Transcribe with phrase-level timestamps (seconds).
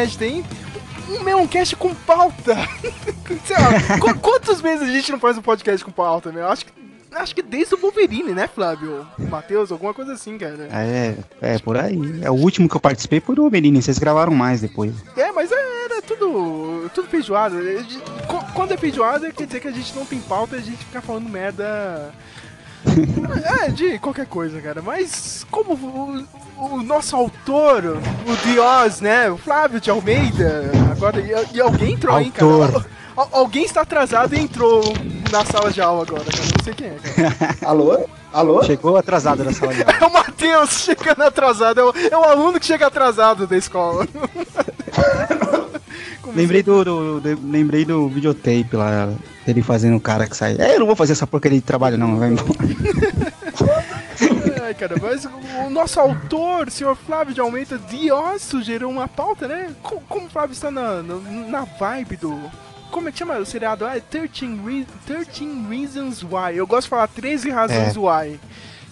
[0.00, 0.44] inédita, hein?
[1.08, 2.56] Um Meloncast com pauta!
[3.44, 6.46] Sei lá, qu quantos meses a gente não faz um podcast com pauta, meu?
[6.48, 6.72] Acho que,
[7.12, 9.06] acho que desde o Wolverine, né, Flávio?
[9.18, 10.68] Matheus, alguma coisa assim, cara.
[10.72, 11.98] É, é, por aí.
[12.22, 14.94] É o último que eu participei foi do Wolverine, vocês gravaram mais depois.
[15.16, 17.56] É, mas era tudo, tudo feijoada.
[18.54, 21.02] Quando é feijoada, quer dizer que a gente não tem pauta e a gente fica
[21.02, 22.12] falando merda
[23.64, 24.80] é, de qualquer coisa, cara.
[24.82, 26.24] Mas como o,
[26.58, 29.30] o nosso autor, o Dios, né?
[29.30, 31.20] O Flávio de Almeida, agora.
[31.20, 32.24] E, e alguém entrou, autor.
[32.26, 32.86] hein, cara?
[33.16, 34.80] Al, alguém está atrasado e entrou
[35.30, 36.36] na sala de aula agora, cara.
[36.56, 36.96] Não sei quem é,
[37.30, 37.56] cara.
[37.68, 38.06] Alô?
[38.32, 38.62] Alô?
[38.62, 39.94] Chegou atrasado na sala de aula.
[40.00, 41.80] É o Matheus chegando atrasado.
[41.80, 44.06] É o, é o aluno que chega atrasado da escola.
[46.34, 49.12] lembrei do, do, do, lembrei do videotape lá,
[49.44, 50.56] dele fazendo o cara que sai.
[50.58, 52.48] É, eu não vou fazer essa porcaria de trabalho, não, vai embora.
[54.62, 55.26] Ai, cara, mas
[55.66, 59.70] o nosso autor, o senhor Flávio de Almeida Dios, sugeriu uma pauta, né?
[59.82, 61.14] Como, como o Flávio está na, na,
[61.48, 62.38] na vibe do.
[62.90, 63.84] Como é que chama o seriado?
[63.84, 64.28] Ah, 13,
[64.64, 66.56] Re 13 Reasons Why.
[66.56, 67.98] Eu gosto de falar 13 razões é.
[67.98, 68.40] why.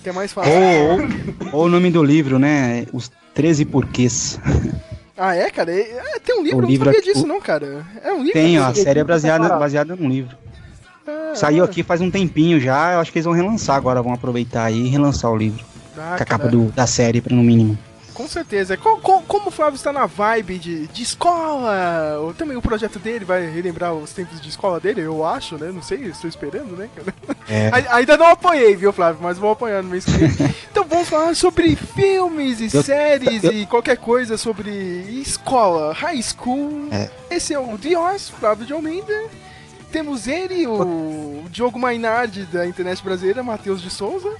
[0.02, 0.52] Que é mais fácil.
[0.52, 1.08] Ou, ou,
[1.52, 2.86] ou o nome do livro, né?
[2.92, 4.38] Os 13 porquês.
[5.18, 5.72] Ah, é, cara?
[5.72, 7.84] É, tem um livro, o eu não sabia disso, não, cara.
[8.04, 8.32] É um livro.
[8.32, 10.36] Tem, ó, a série é baseada, baseada num livro.
[11.06, 14.12] Ah, Saiu aqui faz um tempinho já, eu acho que eles vão relançar agora, vão
[14.12, 15.64] aproveitar aí e relançar o livro.
[15.98, 17.76] Ah, com a capa do, da série, no mínimo.
[18.18, 18.76] Com certeza.
[18.76, 23.48] como o Flávio está na vibe de, de escola, ou também o projeto dele vai
[23.48, 25.70] relembrar os tempos de escola dele, eu acho, né?
[25.70, 26.88] Não sei, estou esperando, né,
[27.48, 27.70] é.
[27.94, 29.20] Ainda não apoiei, viu, Flávio?
[29.22, 30.54] Mas vou apoiar no mês que vem.
[30.68, 34.70] Então vamos falar sobre filmes e eu, séries eu, e qualquer coisa sobre
[35.20, 36.88] escola, high school.
[36.90, 37.10] É.
[37.30, 39.14] Esse é o Dios, Flávio de Almeida.
[39.92, 44.36] Temos ele, o Diogo Mainardi da internet brasileira, Matheus de Souza.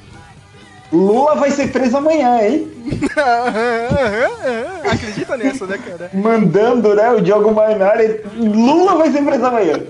[0.92, 2.70] Lula vai ser preso amanhã, hein?
[4.90, 6.10] Acredita nessa, né, cara?
[6.14, 8.20] Mandando, né, o Diogo Mainardi.
[8.36, 9.80] Lula vai ser preso amanhã.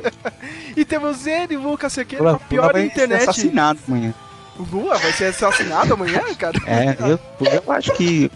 [0.77, 3.21] e temos ele, Lucas Sequeira, com a pior Lula vai internet.
[3.21, 4.15] Ser assassinado amanhã.
[4.59, 6.59] O Lula vai ser assassinado amanhã, cara?
[6.67, 8.31] É, eu, eu acho que.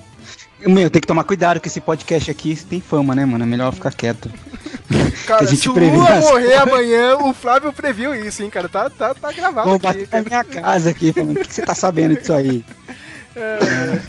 [0.67, 3.45] Meu, tem que tomar cuidado com esse podcast aqui tem fama, né, mano?
[3.45, 4.31] É melhor ficar quieto.
[5.27, 8.69] Cara, se o Lula morrer amanhã, o Flávio previu isso, hein, cara?
[8.69, 9.87] Tá, tá, tá gravado Vou aqui.
[9.87, 12.65] bater na minha casa aqui, falando, o que você tá sabendo disso aí?
[13.35, 14.01] É,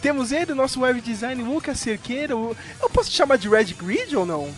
[0.00, 2.32] temos ele, o nosso web design, Lucas Cerqueira.
[2.32, 4.48] Eu posso te chamar de Red Grid ou não?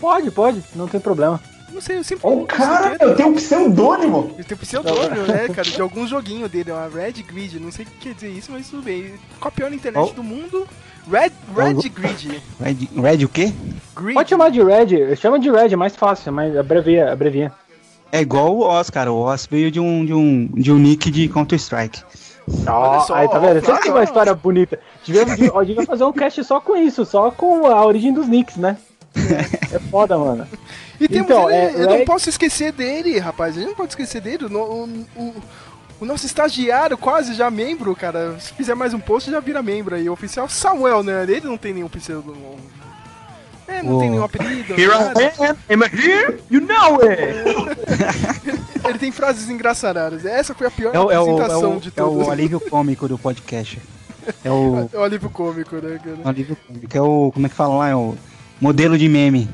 [0.00, 1.40] Pode, pode, não tem problema.
[1.72, 2.26] Não sei, eu sempre.
[2.26, 4.34] Oh, cara, eu tenho um pseudônimo!
[4.36, 5.68] Eu tenho um pseudônimo, né, cara?
[5.68, 7.58] De algum joguinho dele, uma Red Grid.
[7.60, 9.14] Não sei o que quer dizer isso, mas tudo bem.
[9.38, 10.14] Copiou na internet oh.
[10.14, 10.66] do mundo.
[11.10, 12.42] Red, Red Grid.
[12.60, 13.52] Red, Red o quê?
[13.96, 14.14] Grid.
[14.14, 17.52] Pode chamar de Red, chama de Red, é mais fácil, mas abrevia, abrevia.
[18.12, 19.12] É igual o Oz, cara.
[19.12, 22.02] O Oz veio de um, de um, de um nick de Counter-Strike.
[22.48, 23.64] Oh, só, aí, tá vendo?
[23.64, 24.78] Sempre tem uma história bonita.
[25.04, 25.24] Devia,
[25.64, 28.76] devia fazer um cast só com isso, só com a origem dos nicks, né?
[29.14, 30.46] É, é foda, mano.
[31.00, 33.56] E temos então, ele, é, eu não posso esquecer dele, rapaz.
[33.56, 34.44] A gente não pode esquecer dele.
[34.44, 35.34] O, o, o,
[36.00, 38.38] o nosso estagiário, quase já membro, cara.
[38.38, 40.10] Se fizer mais um post, já vira membro aí.
[40.10, 41.22] Oficial Samuel, né?
[41.22, 42.58] Ele não tem nenhum pseudônimo.
[43.66, 44.00] É, não oh.
[44.00, 44.74] tem nenhum apelido.
[44.74, 46.38] Here I am, am I here?
[46.50, 48.60] You know it!
[48.86, 50.24] Ele tem frases engraçadas.
[50.26, 52.26] Essa foi a pior é o, apresentação é o, é o, de todas.
[52.26, 53.80] É o alívio cômico do podcast.
[54.44, 54.88] É o...
[54.92, 56.18] é o alívio cômico, né, cara?
[56.22, 56.96] É o alívio cômico.
[56.96, 57.30] É o.
[57.32, 57.88] Como é que fala lá?
[57.88, 58.16] É o
[58.60, 59.48] modelo de meme.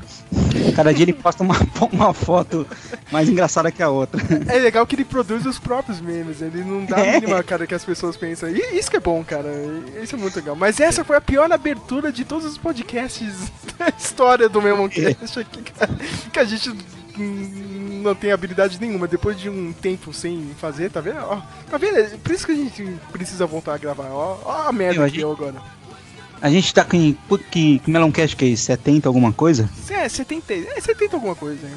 [0.75, 1.55] Cada dia ele posta uma,
[1.91, 2.67] uma foto
[3.11, 4.21] mais engraçada que a outra.
[4.47, 7.73] É legal que ele produz os próprios memes, ele não dá a mínima cara que
[7.73, 8.49] as pessoas pensam.
[8.49, 9.49] E isso que é bom, cara.
[10.01, 10.55] Isso é muito legal.
[10.55, 15.61] Mas essa foi a pior abertura de todos os podcasts da história do Memoncast aqui,
[15.63, 15.91] cara.
[16.31, 16.73] Que a gente
[17.17, 19.07] não tem habilidade nenhuma.
[19.07, 21.19] Depois de um tempo sem fazer, tá vendo?
[21.19, 22.17] Ó, tá vendo?
[22.19, 24.09] Por isso que a gente precisa voltar a gravar.
[24.09, 25.55] Ó, ó a merda Eu, que deu agora.
[26.41, 27.15] A gente tá com.
[27.51, 28.65] Que, que Meloncast que é isso?
[28.65, 29.69] 70 alguma coisa?
[29.89, 30.53] É, 70.
[30.53, 31.67] É 70 alguma coisa.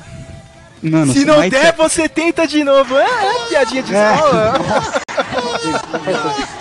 [0.83, 2.97] Não Se não der, você tenta de novo.
[2.97, 4.15] É, é piadinha de é.
[4.15, 4.55] escola.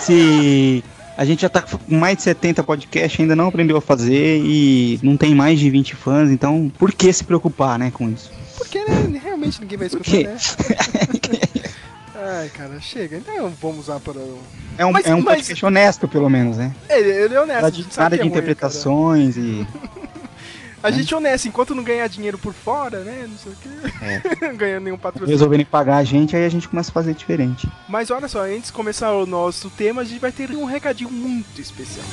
[0.00, 0.84] Se.
[1.16, 4.98] A gente já tá com mais de 70 podcasts, ainda não aprendeu a fazer e
[5.02, 8.30] não tem mais de 20 fãs, então por que se preocupar, né, com isso?
[8.56, 10.36] Porque né, realmente ninguém vai escutar, né?
[12.30, 13.16] Ai, cara, chega.
[13.16, 14.20] Então vamos usar para.
[14.78, 15.36] É um, mas, é um mas...
[15.36, 16.72] podcast honesto, pelo menos, né?
[16.88, 17.62] Ele, ele é honesto.
[17.62, 20.00] Nada de, nada de é interpretações ruim, e.
[20.82, 23.26] A gente é honesto, enquanto não ganhar dinheiro por fora, né?
[23.28, 23.68] Não sei o quê.
[24.02, 24.52] É.
[24.56, 25.30] Ganhando nenhum patrocínio.
[25.30, 27.70] Resolverem pagar a gente, aí a gente começa a fazer diferente.
[27.86, 31.10] Mas olha só, antes de começar o nosso tema, a gente vai ter um recadinho
[31.10, 32.06] muito especial.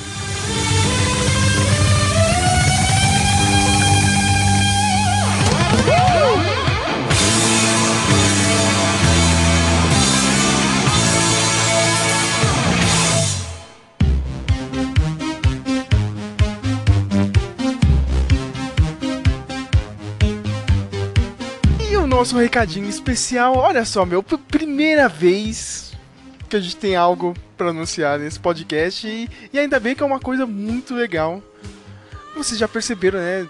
[22.18, 23.56] Nosso recadinho especial.
[23.56, 25.92] Olha só, meu, primeira vez
[26.48, 30.06] que a gente tem algo para anunciar nesse podcast e, e ainda bem que é
[30.06, 31.40] uma coisa muito legal
[32.38, 33.46] vocês já perceberam, né?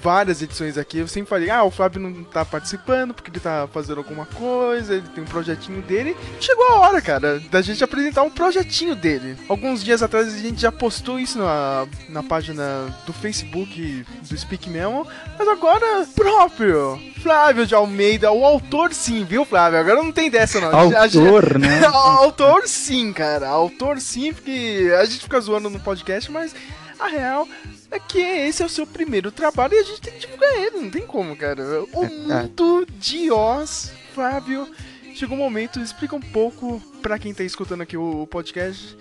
[0.00, 3.68] Várias edições aqui, eu sempre falei, ah, o Fábio não tá participando porque ele tá
[3.72, 6.16] fazendo alguma coisa, ele tem um projetinho dele.
[6.40, 9.36] Chegou a hora, cara, da gente apresentar um projetinho dele.
[9.48, 14.70] Alguns dias atrás a gente já postou isso na, na página do Facebook do Speak
[14.70, 15.06] Memo,
[15.36, 19.80] mas agora, próprio Flávio de Almeida, o autor sim, viu, Flávio?
[19.80, 20.70] Agora não tem dessa, não.
[20.72, 21.84] Autor, né?
[21.84, 23.48] autor sim, cara.
[23.48, 26.54] Autor sim, porque a gente fica zoando no podcast, mas
[26.98, 27.46] a real
[27.90, 30.80] é que esse é o seu primeiro trabalho e a gente tem que divulgar ele,
[30.80, 31.62] não tem como, cara.
[31.92, 32.08] O é, é.
[32.08, 34.68] mundo de Oz, Fábio.
[35.14, 38.96] Chegou um momento, explica um pouco para quem tá escutando aqui o podcast.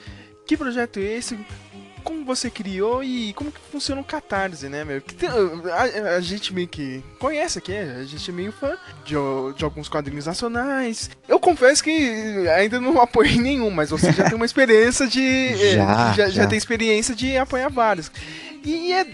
[0.46, 1.38] Que projeto é esse?
[2.08, 5.02] Como você criou e como que funciona o Catarse, né, meu?
[5.02, 9.14] Tem, a, a, gente meio que conhece aqui, a gente é meio fã de,
[9.58, 11.10] de alguns quadrinhos nacionais.
[11.28, 15.54] Eu confesso que ainda não apoiei nenhum, mas você já tem uma experiência de.
[15.76, 18.10] já, já, já tem experiência de apoiar vários.
[18.64, 19.06] E é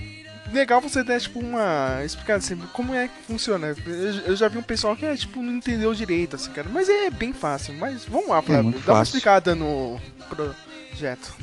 [0.53, 3.75] legal você dar, tipo, uma explicação assim, como é que funciona.
[4.23, 6.69] Eu já vi um pessoal que, é, tipo, não entendeu direito, assim, cara.
[6.71, 7.73] Mas é bem fácil.
[7.73, 8.69] Mas vamos lá, Flávio.
[8.69, 8.93] É dá fácil.
[8.93, 9.99] uma explicada no
[10.29, 11.33] projeto.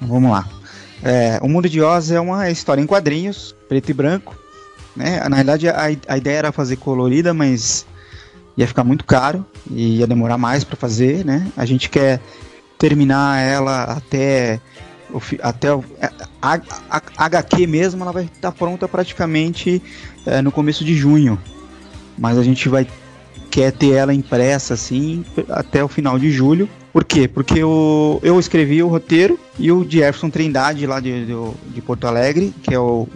[0.00, 0.46] Vamos lá.
[1.02, 4.36] É, o Mundo de Oz é uma história em quadrinhos, preto e branco.
[4.96, 5.20] Né?
[5.28, 7.86] Na verdade, a, a ideia era fazer colorida, mas
[8.56, 11.46] ia ficar muito caro e ia demorar mais para fazer, né?
[11.56, 12.20] A gente quer
[12.76, 14.60] terminar ela até
[15.10, 15.84] o, até o,
[16.42, 16.54] a,
[16.90, 19.80] a, a, HQ mesmo, ela vai estar pronta praticamente
[20.26, 21.38] é, no começo de junho.
[22.18, 22.86] Mas a gente vai
[23.50, 26.68] quer ter ela impressa assim até o final de julho.
[26.92, 27.28] Por quê?
[27.28, 31.34] Porque eu, eu escrevi o roteiro e o Jefferson Trindade, lá de, de,
[31.66, 33.06] de Porto Alegre, que é o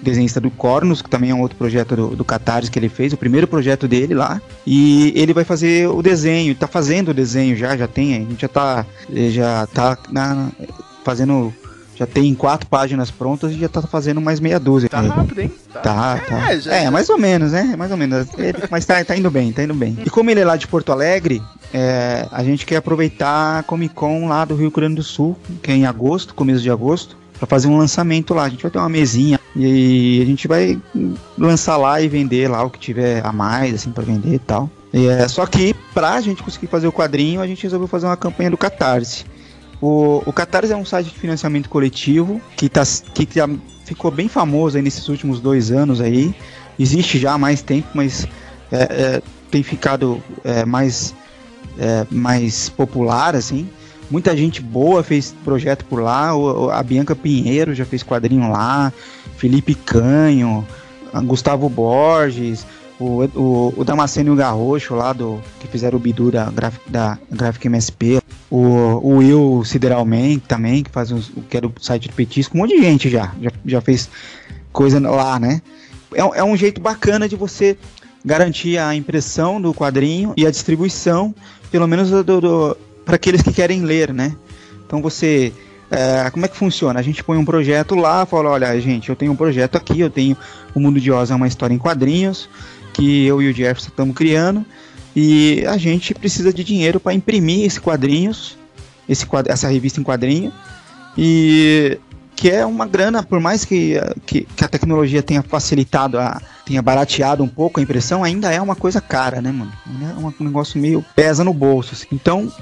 [0.00, 3.12] desenhista do Cornos, que também é um outro projeto do, do Catarse que ele fez,
[3.12, 4.40] o primeiro projeto dele lá.
[4.66, 8.40] E ele vai fazer o desenho, tá fazendo o desenho já, já tem, a gente
[8.40, 8.86] já tá,
[9.30, 10.50] já tá na,
[11.04, 11.52] fazendo
[11.96, 14.88] já tem quatro páginas prontas e já tá fazendo mais meia dúzia.
[14.88, 15.50] Tá rápido, hein?
[15.72, 16.18] Tá, tá.
[16.18, 16.52] tá.
[16.52, 17.74] É, já, é mais ou menos, né?
[17.76, 18.28] Mais ou menos.
[18.70, 19.96] mas tá, tá indo bem, tá indo bem.
[20.04, 23.94] E como ele é lá de Porto Alegre, é, a gente quer aproveitar a Comic
[23.94, 27.46] Con lá do Rio Grande do Sul, que é em agosto, começo de agosto, para
[27.46, 28.44] fazer um lançamento lá.
[28.44, 30.78] A gente vai ter uma mesinha e a gente vai
[31.38, 34.70] lançar lá e vender lá o que tiver a mais, assim, para vender e tal.
[34.92, 38.50] É, só que pra gente conseguir fazer o quadrinho, a gente resolveu fazer uma campanha
[38.50, 39.24] do Catarse.
[39.80, 42.82] O, o Catarse é um site de financiamento coletivo que, tá,
[43.14, 43.48] que já
[43.84, 46.34] ficou bem famoso nesses últimos dois anos aí.
[46.78, 48.26] Existe já há mais tempo, mas
[48.70, 51.14] é, é, tem ficado é, mais,
[51.78, 53.68] é, mais popular, assim.
[54.10, 56.34] Muita gente boa fez projeto por lá.
[56.34, 58.92] O, a Bianca Pinheiro já fez quadrinho lá.
[59.36, 60.66] Felipe Canho,
[61.24, 62.66] Gustavo Borges,
[62.98, 66.50] o, o, o Damasceno e o Garrocho lá do que fizeram o Bidu da,
[66.86, 72.14] da Graphic MSP, o, o Will Sideralman também, que faz os, que o site do
[72.14, 74.08] Petisco, um monte de gente já, já, já fez
[74.72, 75.60] coisa lá, né?
[76.14, 77.76] É, é um jeito bacana de você
[78.24, 81.34] garantir a impressão do quadrinho e a distribuição,
[81.70, 82.10] pelo menos
[83.04, 84.34] para aqueles que querem ler, né?
[84.84, 85.52] Então você
[85.90, 86.98] é, como é que funciona?
[86.98, 90.10] A gente põe um projeto lá, fala, olha, gente, eu tenho um projeto aqui, eu
[90.10, 90.36] tenho
[90.74, 92.48] o Mundo de Oz é uma história em quadrinhos,
[92.96, 94.64] que eu e o Jefferson estamos criando
[95.14, 98.56] e a gente precisa de dinheiro para imprimir esses quadrinhos,
[99.06, 100.50] esse essa revista em quadrinho
[101.16, 101.98] e
[102.34, 106.82] que é uma grana, por mais que, que, que, a tecnologia tenha facilitado, a, tenha
[106.82, 109.72] barateado um pouco a impressão, ainda é uma coisa cara, né, mano?
[109.86, 111.94] É um negócio meio pesa no bolso.
[111.94, 112.06] Assim.
[112.12, 112.52] Então,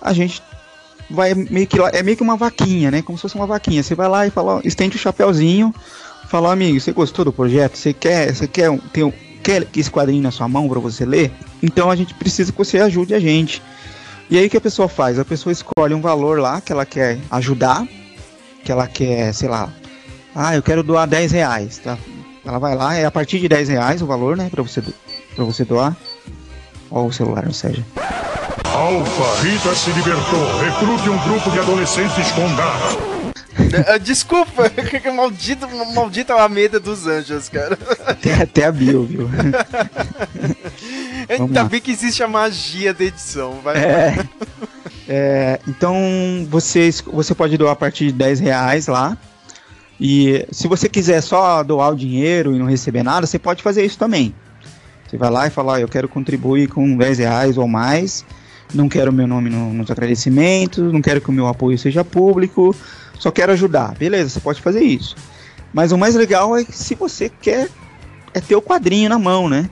[0.00, 0.40] a gente
[1.10, 3.02] vai meio que é meio que uma vaquinha, né?
[3.02, 3.82] Como se fosse uma vaquinha.
[3.82, 5.74] Você vai lá e fala, estende o chapéuzinho,
[6.28, 7.76] fala, amigo, você gostou do projeto?
[7.76, 9.12] Você quer, você quer ter um,
[9.44, 11.30] quer esse quadrinho na sua mão para você ler?
[11.62, 13.62] Então a gente precisa que você ajude a gente.
[14.30, 15.18] E aí o que a pessoa faz?
[15.18, 17.86] A pessoa escolhe um valor lá que ela quer ajudar,
[18.64, 19.70] que ela quer, sei lá,
[20.34, 21.98] ah, eu quero doar 10 reais, tá?
[22.44, 24.82] Ela vai lá, é a partir de 10 reais o valor, né, para você,
[25.34, 25.94] pra você doar.
[26.90, 27.84] Ó o celular, ou seja.
[28.64, 30.58] Alfa, Rita se libertou.
[30.58, 33.13] Recrute um grupo de adolescentes com.
[33.86, 34.70] É, desculpa,
[35.14, 37.76] maldito, maldita Alameda dos Anjos, cara.
[38.20, 39.30] Tem até a Bill, viu?
[41.28, 43.76] Ainda bem que existe a magia da edição, vai.
[43.76, 44.28] É,
[45.08, 45.96] é, então
[46.48, 49.16] você, você pode doar a partir de 10 reais lá.
[50.00, 53.84] E se você quiser só doar o dinheiro e não receber nada, você pode fazer
[53.84, 54.34] isso também.
[55.08, 58.24] Você vai lá e fala, eu quero contribuir com 10 reais ou mais,
[58.74, 62.74] não quero meu nome no, nos agradecimentos, não quero que o meu apoio seja público,
[63.24, 63.94] só quero ajudar.
[63.94, 65.16] Beleza, você pode fazer isso.
[65.72, 67.70] Mas o mais legal é que se você quer
[68.34, 69.70] é ter o quadrinho na mão, né?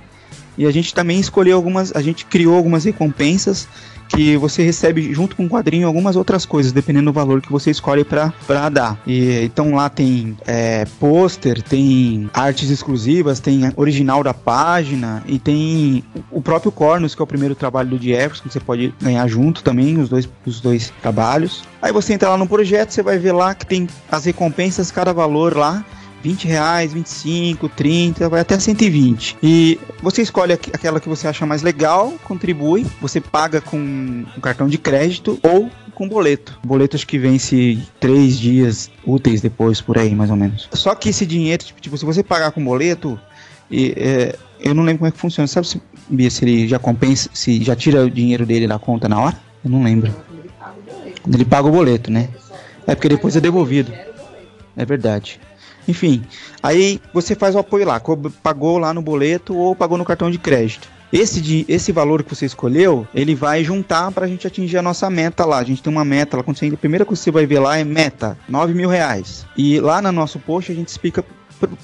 [0.56, 3.68] E a gente também escolheu algumas, a gente criou algumas recompensas
[4.12, 7.70] que você recebe junto com o quadrinho algumas outras coisas, dependendo do valor que você
[7.70, 9.00] escolhe para dar.
[9.06, 16.04] E, então lá tem é, pôster, tem artes exclusivas, tem original da página e tem
[16.30, 19.62] o próprio Cornus, que é o primeiro trabalho do Jefferson, que você pode ganhar junto
[19.62, 21.64] também, os dois, os dois trabalhos.
[21.80, 25.12] Aí você entra lá no projeto, você vai ver lá que tem as recompensas, cada
[25.12, 25.84] valor lá.
[26.22, 29.38] 20 reais, 25, 30, vai até 120.
[29.42, 34.68] E você escolhe aquela que você acha mais legal, contribui, você paga com um cartão
[34.68, 36.58] de crédito ou com boleto.
[36.64, 40.68] Boleto acho que vence três dias úteis depois, por aí, mais ou menos.
[40.72, 43.18] Só que esse dinheiro, tipo, tipo se você pagar com boleto,
[43.70, 45.46] e, é, eu não lembro como é que funciona.
[45.46, 49.08] Sabe se, Bia, se ele já compensa, se já tira o dinheiro dele da conta
[49.08, 49.36] na hora?
[49.64, 50.14] Eu não lembro.
[51.32, 52.28] Ele paga o boleto, né?
[52.86, 53.92] É porque depois é devolvido.
[54.76, 55.40] É verdade.
[55.86, 56.22] Enfim,
[56.62, 58.00] aí você faz o apoio lá,
[58.42, 60.88] pagou lá no boleto ou pagou no cartão de crédito.
[61.12, 64.82] Esse, de, esse valor que você escolheu, ele vai juntar para a gente atingir a
[64.82, 65.58] nossa meta lá.
[65.58, 67.84] A gente tem uma meta lá, a primeira coisa que você vai ver lá é
[67.84, 69.44] meta, 9 mil reais.
[69.54, 71.22] E lá no nosso post a gente explica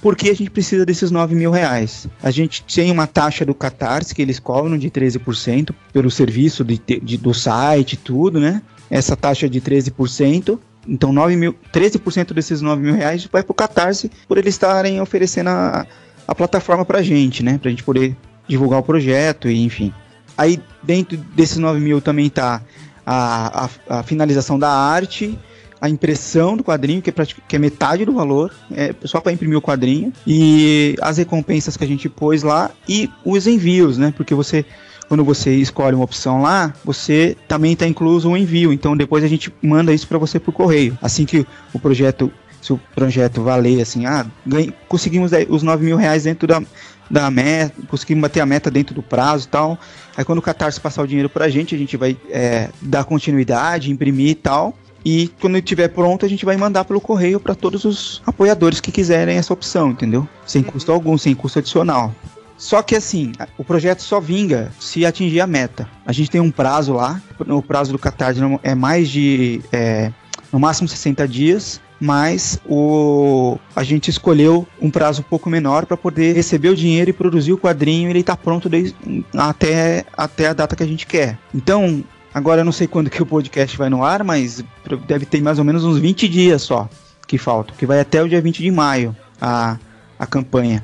[0.00, 2.08] por que a gente precisa desses 9 mil reais.
[2.22, 6.80] A gente tem uma taxa do Catarse que eles cobram de 13% pelo serviço de,
[7.02, 8.62] de, do site tudo, né?
[8.90, 10.58] Essa taxa de 13%.
[10.88, 15.00] Então, 9 mil, 13% desses 9 mil reais vai para o Catarse por eles estarem
[15.00, 15.86] oferecendo a,
[16.26, 17.58] a plataforma para a gente, né?
[17.58, 18.16] Para a gente poder
[18.48, 19.92] divulgar o projeto e enfim.
[20.36, 22.62] Aí, dentro desses 9 mil também está
[23.04, 25.38] a, a, a, finalização da arte,
[25.80, 27.12] a impressão do quadrinho, que é,
[27.46, 31.84] que é metade do valor, é só para imprimir o quadrinho, e as recompensas que
[31.84, 34.12] a gente pôs lá e os envios, né?
[34.16, 34.64] Porque você
[35.08, 38.72] quando você escolhe uma opção lá, você também está incluso o envio.
[38.72, 40.96] Então depois a gente manda isso para você por correio.
[41.00, 45.96] Assim que o projeto, se o projeto valer assim, ah, ganha, conseguimos os 9 mil
[45.96, 46.62] reais dentro da,
[47.10, 49.78] da meta, conseguimos bater a meta dentro do prazo e tal.
[50.16, 53.04] Aí quando o Catarse passar o dinheiro para a gente, a gente vai é, dar
[53.04, 54.76] continuidade, imprimir e tal.
[55.04, 58.92] E quando estiver pronto, a gente vai mandar pelo correio para todos os apoiadores que
[58.92, 60.28] quiserem essa opção, entendeu?
[60.44, 62.14] Sem custo algum, sem custo adicional.
[62.58, 65.88] Só que assim, o projeto só vinga se atingir a meta.
[66.04, 69.62] A gente tem um prazo lá, o prazo do Catarse é mais de.
[69.72, 70.12] É,
[70.52, 75.96] no máximo 60 dias, mas o a gente escolheu um prazo um pouco menor para
[75.96, 78.96] poder receber o dinheiro e produzir o quadrinho e ele está pronto desde,
[79.36, 81.38] até, até a data que a gente quer.
[81.54, 84.64] Então, agora eu não sei quando que o podcast vai no ar, mas
[85.06, 86.88] deve ter mais ou menos uns 20 dias só
[87.26, 89.76] que faltam, que vai até o dia 20 de maio a,
[90.18, 90.82] a campanha.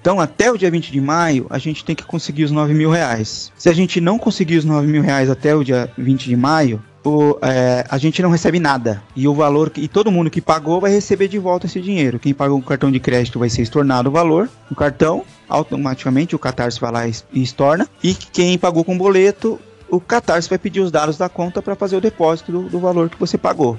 [0.00, 2.90] Então, até o dia 20 de maio, a gente tem que conseguir os 9 mil
[2.90, 3.52] reais.
[3.56, 6.82] Se a gente não conseguir os 9 mil reais até o dia 20 de maio,
[7.04, 9.02] o, é, a gente não recebe nada.
[9.14, 12.18] E o valor e todo mundo que pagou vai receber de volta esse dinheiro.
[12.18, 16.38] Quem pagou com cartão de crédito vai ser estornado o valor no cartão, automaticamente o
[16.38, 17.88] Catarse vai lá e, estorna.
[18.02, 19.58] E quem pagou com boleto,
[19.90, 23.08] o Catarse vai pedir os dados da conta para fazer o depósito do, do valor
[23.08, 23.78] que você pagou.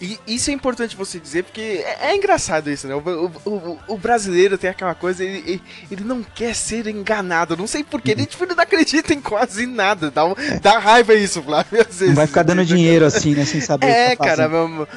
[0.00, 2.94] E isso é importante você dizer, porque é, é engraçado isso, né?
[2.94, 7.54] O, o, o, brasileiro tem aquela coisa, ele, ele não quer ser enganado.
[7.54, 10.10] Não sei porquê, ele, tipo, não acredita em quase nada.
[10.10, 10.58] Dá, é.
[10.58, 11.82] dá raiva isso, Flávio.
[11.86, 13.44] Às vezes, vai ficar dando dinheiro assim, né?
[13.44, 14.48] Sem saber É, tá cara,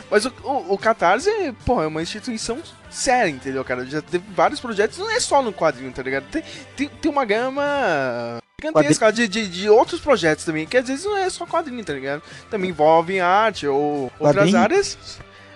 [0.09, 1.29] mas o, o, o Catarse,
[1.65, 3.85] pô, é uma instituição séria, entendeu, cara?
[3.85, 6.25] Já teve vários projetos, não é só no quadrinho, tá ligado?
[6.31, 6.43] Tem,
[6.77, 11.17] tem, tem uma gama gigantesca de, de, de, outros projetos também, que às vezes não
[11.17, 12.21] é só quadrinho, tá ligado?
[12.49, 14.97] Também envolvem arte ou outras áreas.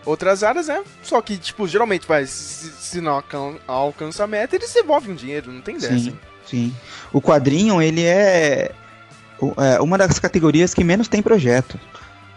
[0.06, 0.82] Outras áreas, né?
[1.04, 3.22] Só que, tipo, geralmente, vai, se, se não
[3.68, 6.00] alcança a meta, eles devolvem o dinheiro, não tem dessa.
[6.00, 6.76] Sim, sim.
[7.12, 8.72] O quadrinho, ele é,
[9.58, 11.78] é uma das categorias que menos tem projeto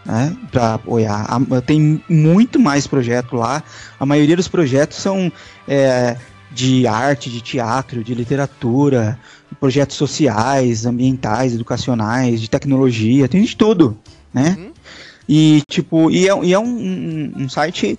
[0.05, 1.25] né, para apoiar.
[1.65, 3.63] Tem muito mais projeto lá.
[3.99, 5.31] A maioria dos projetos são
[5.65, 6.17] é,
[6.51, 9.17] de arte, de teatro, de literatura,
[9.61, 13.95] projetos sociais, ambientais, educacionais, de tecnologia, tem de tudo,
[14.33, 14.57] né?
[14.57, 14.71] Uhum.
[15.29, 17.97] E tipo, e é, e é um, um, um, site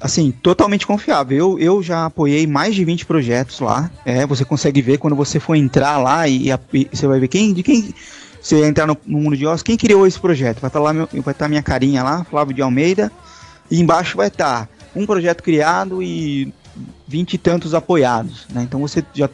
[0.00, 1.38] assim, totalmente confiável.
[1.38, 3.88] Eu, eu já apoiei mais de 20 projetos lá.
[4.04, 7.54] É, você consegue ver quando você for entrar lá e, e você vai ver quem
[7.54, 7.94] de quem
[8.42, 10.60] você entrar no, no mundo de Oz, quem criou esse projeto?
[10.60, 13.10] Vai estar tá lá meu, vai estar tá minha carinha lá, Flávio de Almeida,
[13.70, 16.52] e embaixo vai estar tá um projeto criado e
[17.06, 18.62] vinte e tantos apoiados, né?
[18.62, 19.30] Então você já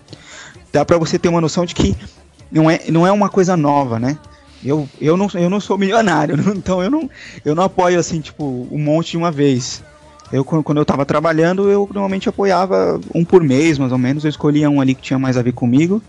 [0.73, 1.95] dá para você ter uma noção de que
[2.51, 4.19] não é, não é uma coisa nova, né?
[4.65, 7.11] Eu, eu, não, eu não sou milionário, então eu não,
[7.45, 9.83] eu não apoio assim, tipo, um monte de uma vez.
[10.33, 14.25] Eu, quando eu estava trabalhando, eu normalmente apoiava um por mês, mais ou menos.
[14.25, 16.01] Eu escolhia um ali que tinha mais a ver comigo.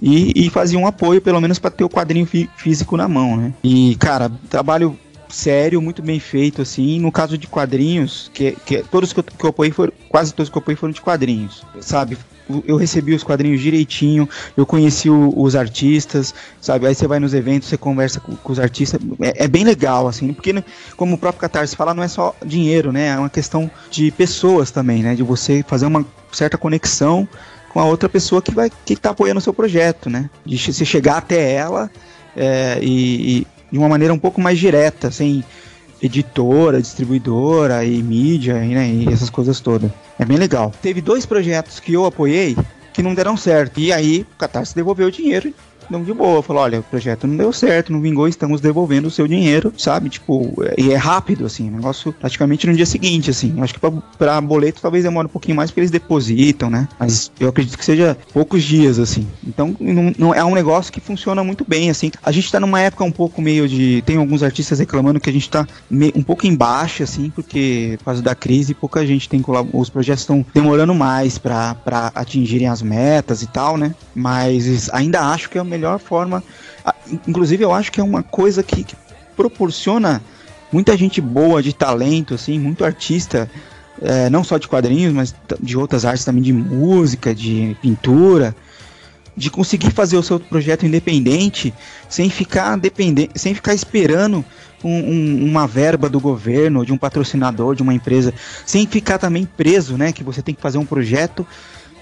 [0.00, 3.36] E, e fazia um apoio, pelo menos, para ter o quadrinho fí físico na mão,
[3.36, 3.52] né?
[3.64, 4.96] E, cara, trabalho
[5.28, 7.00] sério, muito bem feito, assim.
[7.00, 10.50] No caso de quadrinhos, que, que todos que eu, que eu apoiei foram, quase todos
[10.50, 12.16] que eu apoiei foram de quadrinhos, sabe?
[12.64, 16.86] Eu recebi os quadrinhos direitinho, eu conheci o, os artistas, sabe?
[16.86, 20.06] Aí você vai nos eventos, você conversa com, com os artistas, é, é, bem legal,
[20.06, 20.62] assim, porque, né,
[20.96, 23.08] como o próprio Catarse fala, não é só dinheiro, né?
[23.08, 25.14] É uma questão de pessoas também, né?
[25.16, 27.28] De você fazer uma certa conexão
[27.72, 30.30] com a outra pessoa que vai que está apoiando o seu projeto, né?
[30.44, 31.90] De você chegar até ela
[32.36, 35.44] é, e, e, de uma maneira um pouco mais direta, sem
[36.02, 39.90] editora, distribuidora e mídia né, e essas coisas todas.
[40.18, 40.72] É bem legal.
[40.80, 42.56] Teve dois projetos que eu apoiei
[42.94, 43.78] que não deram certo.
[43.78, 45.52] E aí o Catarse devolveu o dinheiro
[45.90, 46.42] não de boa.
[46.42, 50.08] Falou, olha, o projeto não deu certo, não vingou, estamos devolvendo o seu dinheiro, sabe?
[50.08, 53.60] Tipo, e é rápido, assim, negócio praticamente no dia seguinte, assim.
[53.60, 56.88] Acho que pra, pra boleto talvez demore um pouquinho mais porque eles depositam, né?
[56.98, 59.26] Mas eu acredito que seja poucos dias, assim.
[59.46, 62.10] Então, não, não é um negócio que funciona muito bem, assim.
[62.22, 64.02] A gente tá numa época um pouco meio de.
[64.06, 65.66] Tem alguns artistas reclamando que a gente tá
[66.14, 70.44] um pouco embaixo, assim, porque por causa da crise, pouca gente tem Os projetos estão
[70.54, 71.76] demorando mais para
[72.14, 73.94] atingirem as metas e tal, né?
[74.14, 76.42] Mas ainda acho que é o melhor forma.
[77.26, 78.96] Inclusive, eu acho que é uma coisa que, que
[79.36, 80.22] proporciona
[80.72, 83.50] muita gente boa de talento, assim, muito artista,
[84.02, 88.54] é, não só de quadrinhos, mas de outras artes também, de música, de pintura,
[89.36, 91.72] de conseguir fazer o seu projeto independente
[92.08, 94.44] sem ficar dependente, sem ficar esperando
[94.82, 98.32] um, um, uma verba do governo, de um patrocinador, de uma empresa,
[98.64, 100.12] sem ficar também preso, né?
[100.12, 101.46] Que você tem que fazer um projeto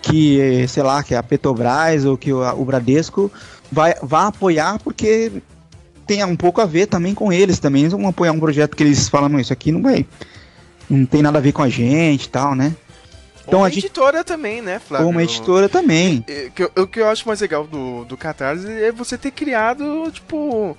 [0.01, 3.33] que, sei lá, que é a Petrobras ou que o, o Bradesco
[3.75, 5.33] vai, vai apoiar porque
[6.07, 7.83] tem um pouco a ver também com eles também.
[7.83, 10.07] Eles vão apoiar um projeto que eles falam, isso aqui não vai.
[10.89, 12.75] Não tem nada a ver com a gente e tal, né?
[13.47, 13.87] Então uma a gente...
[13.87, 15.09] editora também, né, Flávio?
[15.09, 16.25] Uma editora também.
[16.77, 20.77] O que eu acho mais legal do, do Catarse é você ter criado, tipo.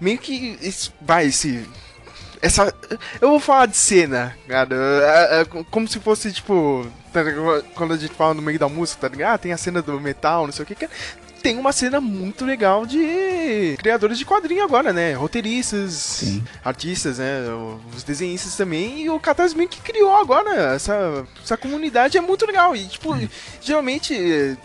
[0.00, 0.56] Meio que.
[1.00, 1.66] Vai, esse
[2.42, 2.72] essa.
[3.20, 4.74] Eu vou falar de cena, cara.
[4.74, 6.86] É, é, como se fosse, tipo.
[7.12, 7.20] Tá
[7.74, 9.34] quando a gente fala no meio da música, tá ligado?
[9.34, 10.88] Ah, tem a cena do metal, não sei o que.
[11.42, 15.14] Tem uma cena muito legal de criadores de quadrinho agora, né?
[15.14, 16.44] Roteiristas, Sim.
[16.64, 17.40] artistas, né?
[17.94, 19.02] Os desenhistas também.
[19.02, 20.74] E o Catarse que criou agora.
[20.74, 22.74] Essa, essa comunidade é muito legal.
[22.76, 23.16] E, tipo,
[23.60, 24.14] geralmente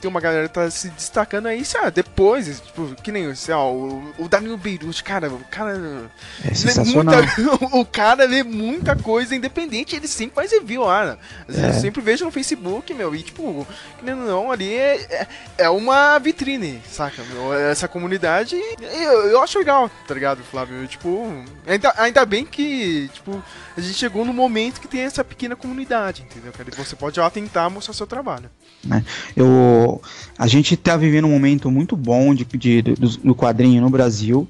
[0.02, 1.92] tem uma galera que tá se destacando aí, sabe?
[1.92, 6.10] Depois, tipo, que nem assim, ó, o, o Danilo Beirute, cara, o cara.
[6.44, 7.16] É sensacional.
[7.16, 11.18] Muita, o cara vê muita coisa independente, ele sempre faz review lá.
[11.48, 11.70] É.
[11.70, 15.70] Eu sempre vejo no Facebook, meu, e tipo, que nem não, ali é, é, é
[15.70, 17.23] uma vitrine, saca?
[17.32, 17.54] Meu?
[17.54, 20.88] Essa comunidade, eu, eu acho legal, tá ligado, Flávio?
[20.88, 21.28] Tipo,
[21.65, 23.41] ainda, ainda bem que, tipo,
[23.75, 26.51] a gente chegou no momento que tem essa pequena comunidade, entendeu?
[26.51, 28.49] Que você pode lá tentar mostrar seu trabalho.
[28.84, 29.04] Né?
[29.36, 30.01] Eu,
[30.38, 34.47] a gente está vivendo um momento muito bom de, de, do, do quadrinho no Brasil,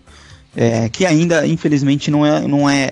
[0.56, 2.91] é, que ainda, infelizmente, não é, não é,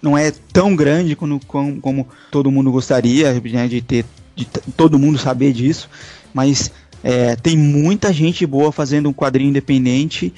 [0.00, 4.04] não é tão grande como, como, como todo mundo gostaria né, de ter,
[4.34, 4.44] de
[4.76, 5.88] todo mundo saber disso,
[6.32, 6.70] mas
[7.02, 10.32] é, tem muita gente boa fazendo um quadrinho independente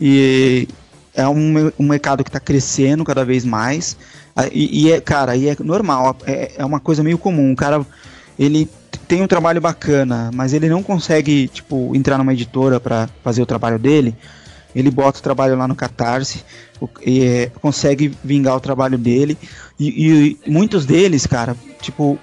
[0.00, 0.68] e
[1.14, 3.96] é um, um mercado que está crescendo cada vez mais.
[4.52, 7.52] E, e, é, cara, e é normal, é, é uma coisa meio comum.
[7.52, 7.84] O cara,
[8.38, 8.68] ele
[9.08, 13.46] tem um trabalho bacana, mas ele não consegue, tipo, entrar numa editora para fazer o
[13.46, 14.14] trabalho dele,
[14.74, 16.44] ele bota o trabalho lá no Catarse,
[17.04, 19.38] e, é, consegue vingar o trabalho dele,
[19.78, 22.18] e, e, muitos deles, cara, tipo,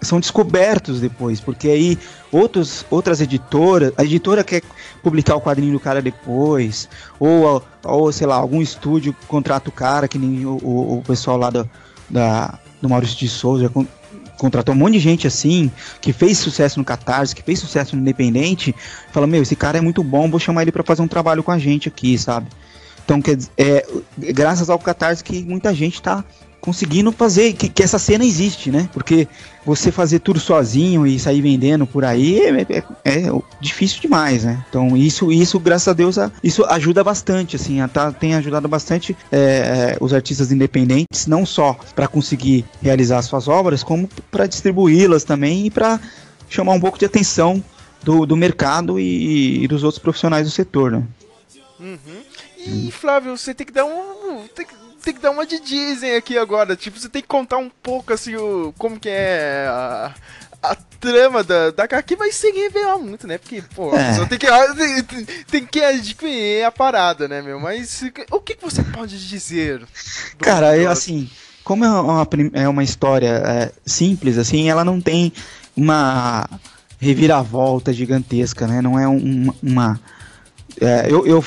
[0.00, 1.98] são descobertos depois, porque aí
[2.30, 4.62] outros, outras editoras, a editora quer
[5.02, 10.06] publicar o quadrinho do cara depois, ou, ou sei lá, algum estúdio contrata o cara,
[10.06, 11.68] que nem o, o, o pessoal lá do,
[12.08, 13.70] da, do Maurício de Souza
[14.38, 18.02] contratou um monte de gente assim, que fez sucesso no Catarse, que fez sucesso no
[18.02, 18.74] Independente,
[19.12, 21.50] fala, meu, esse cara é muito bom, vou chamar ele para fazer um trabalho com
[21.50, 22.46] a gente aqui, sabe?
[23.04, 23.86] Então, quer dizer, é,
[24.32, 26.24] graças ao Catarse que muita gente tá
[26.68, 28.90] conseguindo fazer que, que, essa cena existe, né?
[28.92, 29.26] Porque
[29.64, 34.62] você fazer tudo sozinho e sair vendendo por aí é, é, é difícil demais, né?
[34.68, 39.16] Então isso, isso graças a Deus, isso ajuda bastante, assim, a, tá, tem ajudado bastante
[39.32, 45.24] é, é os artistas independentes, não só para conseguir realizar suas obras, como para distribuí-las
[45.24, 45.98] também e para
[46.50, 47.64] chamar um pouco de atenção
[48.02, 51.02] do, do mercado e, e, dos outros profissionais do setor, né?
[51.80, 52.22] Uhum.
[52.58, 54.46] E Flávio, você tem que dar um.
[54.54, 56.76] Tem que tem que dar uma de Disney aqui agora.
[56.76, 60.14] Tipo, você tem que contar um pouco assim o como que é a,
[60.62, 63.38] a trama da, da aqui vai sem revelar muito, né?
[63.38, 64.14] Porque, pô, é.
[64.14, 64.46] só tem que,
[65.04, 67.60] tem, tem que adquirir a parada, né, meu?
[67.60, 69.86] Mas o que, que você pode dizer?
[70.38, 71.30] Cara, eu assim,
[71.62, 75.32] como é uma, é uma história é, simples, assim, ela não tem
[75.76, 76.48] uma
[76.98, 78.82] reviravolta gigantesca, né?
[78.82, 80.00] Não é um, uma
[80.80, 81.44] é, eu, eu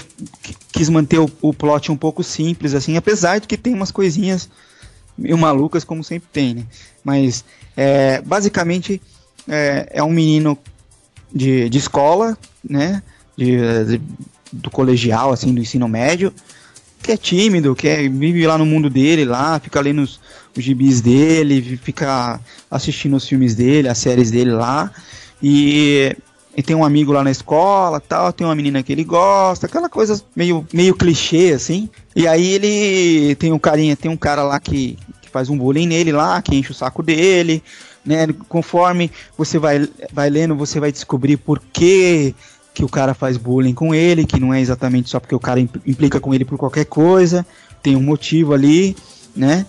[0.72, 4.50] quis manter o, o plot um pouco simples, assim, apesar de que tem umas coisinhas
[5.17, 6.63] meio malucas, como sempre tem, né?
[7.04, 7.44] Mas,
[7.76, 9.02] é, basicamente,
[9.48, 10.58] é, é, um menino
[11.34, 13.02] de, de escola, né?
[13.38, 14.02] De, de,
[14.52, 16.34] do colegial, assim, do ensino médio,
[17.02, 20.20] que é tímido, que é, vive lá no mundo dele, lá, fica lendo os,
[20.56, 22.39] os gibis dele, fica
[22.70, 24.91] assistindo os filmes dele, as séries dele lá,
[25.41, 26.15] e
[26.55, 29.87] e tem um amigo lá na escola, tal, tem uma menina que ele gosta, aquela
[29.87, 31.89] coisa meio, meio clichê, assim.
[32.15, 35.87] E aí ele tem um carinha, tem um cara lá que, que faz um bullying
[35.87, 37.63] nele lá, que enche o saco dele,
[38.05, 38.27] né?
[38.49, 42.35] Conforme você vai, vai lendo, você vai descobrir por que
[42.73, 45.59] que o cara faz bullying com ele, que não é exatamente só porque o cara
[45.59, 47.45] implica com ele por qualquer coisa,
[47.83, 48.95] tem um motivo ali,
[49.35, 49.65] né?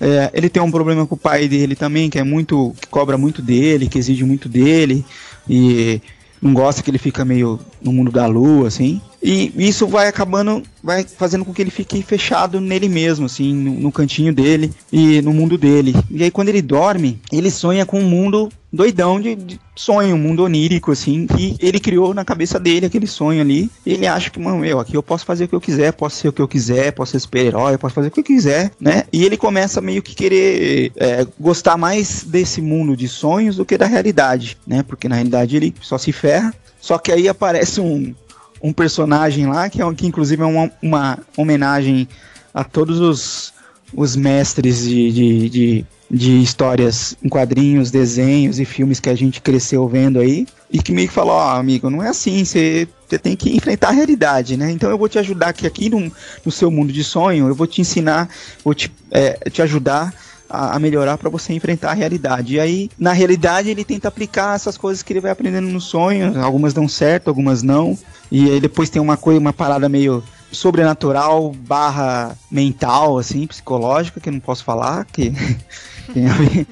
[0.00, 2.74] É, ele tem um problema com o pai dele também, que é muito.
[2.80, 5.04] que cobra muito dele, que exige muito dele.
[5.48, 6.00] E
[6.40, 9.00] não gosta que ele fica meio no mundo da lua, assim.
[9.26, 13.72] E isso vai acabando, vai fazendo com que ele fique fechado nele mesmo, assim, no,
[13.72, 15.96] no, cantinho dele e no mundo dele.
[16.08, 20.18] E aí quando ele dorme, ele sonha com um mundo doidão de, de sonho, um
[20.18, 23.68] mundo onírico, assim, que ele criou na cabeça dele, aquele sonho ali.
[23.84, 26.28] Ele acha que, mano, eu aqui eu posso fazer o que eu quiser, posso ser
[26.28, 29.06] o que eu quiser, posso ser super-herói, posso fazer o que eu quiser, né?
[29.12, 33.76] E ele começa meio que querer é, gostar mais desse mundo de sonhos do que
[33.76, 34.84] da realidade, né?
[34.84, 36.54] Porque na realidade ele só se ferra.
[36.78, 38.14] Só que aí aparece um,
[38.62, 42.08] um personagem lá, que, é, que inclusive é uma, uma homenagem
[42.52, 43.52] a todos os,
[43.94, 49.40] os mestres de, de, de, de, histórias em quadrinhos, desenhos e filmes que a gente
[49.40, 50.46] cresceu vendo aí.
[50.70, 52.88] E que meio que falou, ó, oh, amigo, não é assim, você
[53.22, 54.70] tem que enfrentar a realidade, né?
[54.70, 56.10] Então eu vou te ajudar aqui, aqui no,
[56.44, 58.28] no seu mundo de sonho, eu vou te ensinar,
[58.64, 60.12] vou te, é, te ajudar
[60.48, 62.54] a, a melhorar para você enfrentar a realidade.
[62.54, 66.40] E aí, na realidade, ele tenta aplicar essas coisas que ele vai aprendendo no sonho.
[66.42, 67.98] Algumas dão certo, algumas não.
[68.30, 74.28] E aí depois tem uma coisa, uma parada meio sobrenatural barra mental, assim, psicológica, que
[74.28, 75.32] eu não posso falar, que
[76.12, 76.66] tem a ver.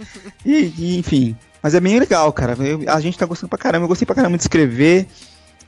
[0.45, 1.37] E, e, enfim.
[1.63, 2.57] Mas é bem legal, cara.
[2.59, 3.85] Eu, a gente tá gostando pra caramba.
[3.85, 5.07] Eu gostei pra caramba de escrever.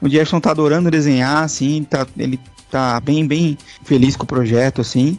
[0.00, 2.38] O Jefferson tá adorando desenhar, assim, tá, ele
[2.70, 5.18] tá bem, bem feliz com o projeto, assim.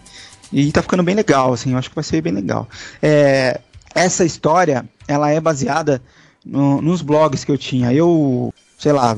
[0.51, 2.67] E tá ficando bem legal, assim, eu acho que vai ser bem legal.
[3.01, 3.59] É,
[3.93, 6.01] essa história, ela é baseada
[6.45, 7.93] no, nos blogs que eu tinha.
[7.93, 9.17] Eu, sei lá,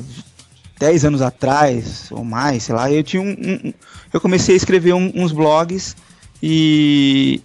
[0.80, 3.32] 10 anos atrás, ou mais, sei lá, eu tinha um.
[3.32, 3.74] um
[4.12, 5.96] eu comecei a escrever um, uns blogs
[6.42, 7.42] e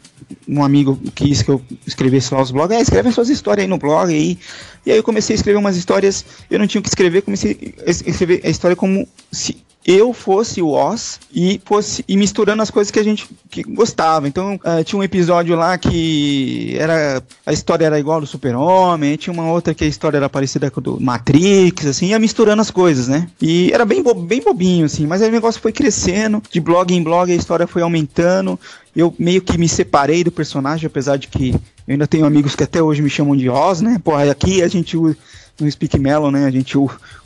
[0.49, 3.68] um amigo quis que eu escrevesse lá os blogs, ah, escreve as suas histórias aí
[3.68, 4.38] no blog aí.
[4.87, 7.75] E aí eu comecei a escrever umas histórias, eu não tinha o que escrever, comecei
[7.87, 12.70] a escrever a história como se eu fosse o Oz e fosse e misturando as
[12.70, 14.27] coisas que a gente que gostava.
[14.27, 19.33] Então, uh, tinha um episódio lá que era a história era igual do Super-Homem, tinha
[19.33, 23.09] uma outra que a história era parecida com do Matrix, assim, ia misturando as coisas,
[23.09, 23.29] né?
[23.40, 26.94] E era bem, bo bem bobinho, assim, mas aí o negócio foi crescendo, de blog
[26.94, 28.59] em blog a história foi aumentando.
[28.97, 32.62] Eu meio que me separei do personagem, apesar de que eu ainda tenho amigos que
[32.62, 34.01] até hoje me chamam de Oz, né?
[34.03, 35.16] Pô, aqui a gente usa
[35.60, 36.46] no Speak Melon, né?
[36.46, 36.76] A gente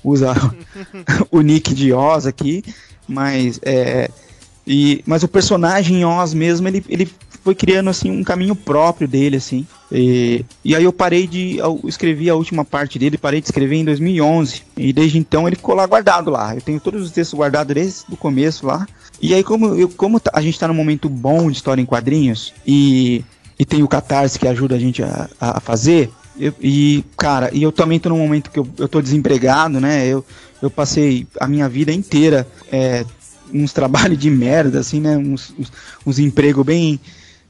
[0.02, 0.34] usa
[1.30, 2.64] o nick de Oz aqui,
[3.06, 4.10] mas é,
[4.66, 7.10] e, mas o personagem Oz mesmo, ele, ele
[7.42, 9.66] foi criando assim um caminho próprio dele, assim.
[9.90, 13.76] E, e aí eu parei de eu escrevi a última parte dele, parei de escrever
[13.76, 16.54] em 2011 e desde então ele ficou lá guardado lá.
[16.54, 18.86] Eu tenho todos os textos guardados desde o começo lá.
[19.20, 22.52] E aí como eu, como a gente está num momento bom de história em quadrinhos
[22.66, 23.24] e
[23.58, 27.62] e tem o Catarse que ajuda a gente a, a fazer, eu, e, cara, e
[27.62, 30.06] eu também tô num momento que eu, eu tô desempregado, né?
[30.06, 30.24] Eu,
[30.62, 33.04] eu passei a minha vida inteira é,
[33.52, 35.16] uns trabalhos de merda, assim, né?
[35.16, 35.72] Uns, uns,
[36.06, 37.00] uns empregos bem,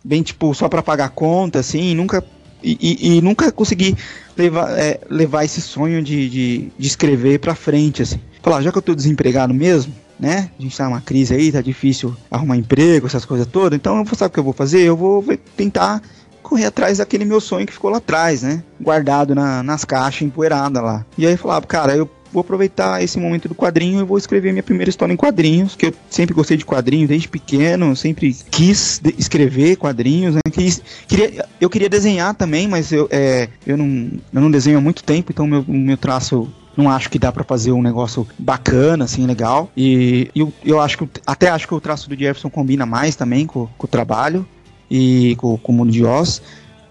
[0.05, 2.25] bem, tipo, só para pagar conta, assim, nunca.
[2.63, 3.97] E, e, e nunca consegui
[4.37, 8.21] levar, é, levar esse sonho de, de, de escrever pra frente, assim.
[8.43, 10.51] Falar, já que eu tô desempregado mesmo, né?
[10.59, 13.77] A gente tá numa crise aí, tá difícil arrumar emprego, essas coisas todas.
[13.77, 14.81] Então, sabe o que eu vou fazer?
[14.81, 15.25] Eu vou
[15.57, 16.03] tentar
[16.49, 18.63] correr atrás daquele meu sonho que ficou lá atrás, né?
[18.81, 21.05] Guardado na, nas caixas, empoeirada lá.
[21.17, 24.53] E aí eu falava, cara, eu vou aproveitar esse momento do quadrinho e vou escrever
[24.53, 29.01] minha primeira história em quadrinhos, que eu sempre gostei de quadrinhos desde pequeno, sempre quis
[29.17, 30.41] escrever quadrinhos, né?
[30.51, 34.81] Quis, queria, eu queria desenhar também, mas eu, é, eu, não, eu não desenho há
[34.81, 39.05] muito tempo, então meu, meu traço não acho que dá para fazer um negócio bacana,
[39.05, 39.69] assim, legal.
[39.77, 43.47] E eu, eu acho que até acho que o traço do Jefferson combina mais também
[43.47, 44.47] com, com o trabalho
[44.91, 46.43] e com, com o mundo de Oz.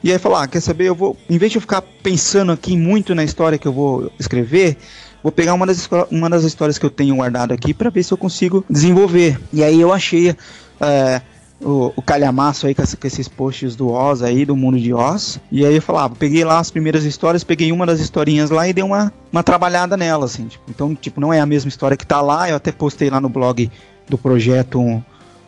[0.04, 2.78] E aí falar, ah, quer saber, eu vou, em vez de eu ficar pensando aqui
[2.78, 4.78] muito na história que eu vou escrever,
[5.24, 8.14] vou pegar uma das, uma das histórias que eu tenho guardado aqui para ver se
[8.14, 9.40] eu consigo desenvolver.
[9.52, 10.36] E aí eu achei
[10.80, 11.22] é,
[11.60, 15.40] o, o calhamaço aí com, com, esses posts do Oz aí, do mundo de Oz.
[15.52, 18.68] E aí eu falava, ah, peguei lá as primeiras histórias, peguei uma das historinhas lá
[18.68, 20.48] e dei uma, uma trabalhada nela, assim.
[20.48, 23.20] Tipo, então, tipo, não é a mesma história que tá lá, eu até postei lá
[23.20, 23.70] no blog
[24.08, 25.02] do projeto um,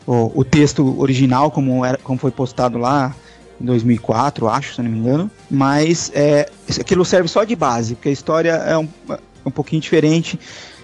[0.10, 3.16] o, o texto original, como, era, como foi postado lá
[3.62, 5.30] em 2004, acho, se não me engano.
[5.52, 9.80] Mas é, aquilo serve só de base, porque a história é um, é um pouquinho
[9.80, 10.40] diferente,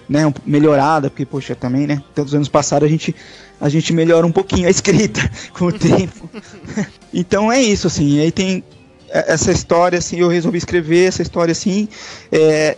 [0.08, 3.16] né, um, melhorada, porque, poxa, também, né, tantos anos passados a gente,
[3.60, 6.30] a gente melhora um pouquinho a escrita com o tempo.
[7.12, 8.62] então é isso, assim, aí tem
[9.08, 11.88] essa história, assim, eu resolvi escrever essa história, assim,
[12.30, 12.76] é,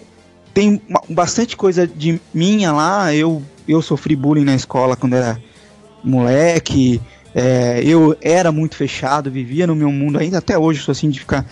[0.55, 5.39] tem uma, bastante coisa de minha lá, eu, eu sofri bullying na escola quando era
[6.03, 7.01] moleque,
[7.35, 11.21] é, eu era muito fechado, vivia no meu mundo, ainda até hoje sou assim de
[11.21, 11.45] ficar.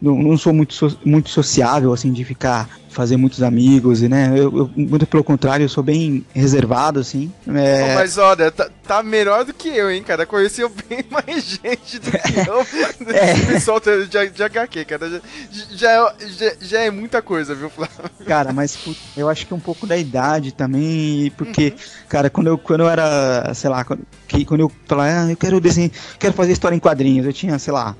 [0.00, 4.30] Não, não sou muito, so, muito sociável, assim, de ficar, fazer muitos amigos, e né?
[4.30, 7.32] Eu, eu, muito pelo contrário, eu sou bem reservado, assim.
[7.48, 7.94] É...
[7.94, 10.24] mas olha, tá, tá, melhor do que eu, hein, cara?
[10.24, 13.34] Conheceu bem mais gente do que eu é.
[13.52, 15.10] pessoal de, de HQ, cara.
[15.10, 15.20] Já,
[15.72, 17.96] já, já, já, é muita coisa, viu, Flávio?
[18.26, 18.78] Cara, mas
[19.16, 22.06] eu acho que um pouco da idade também, porque, uhum.
[22.08, 25.36] cara, quando eu, quando eu era, sei lá, quando, que, quando eu falava, ah, eu
[25.36, 27.96] quero desenhar, quero fazer história em quadrinhos, eu tinha, sei lá,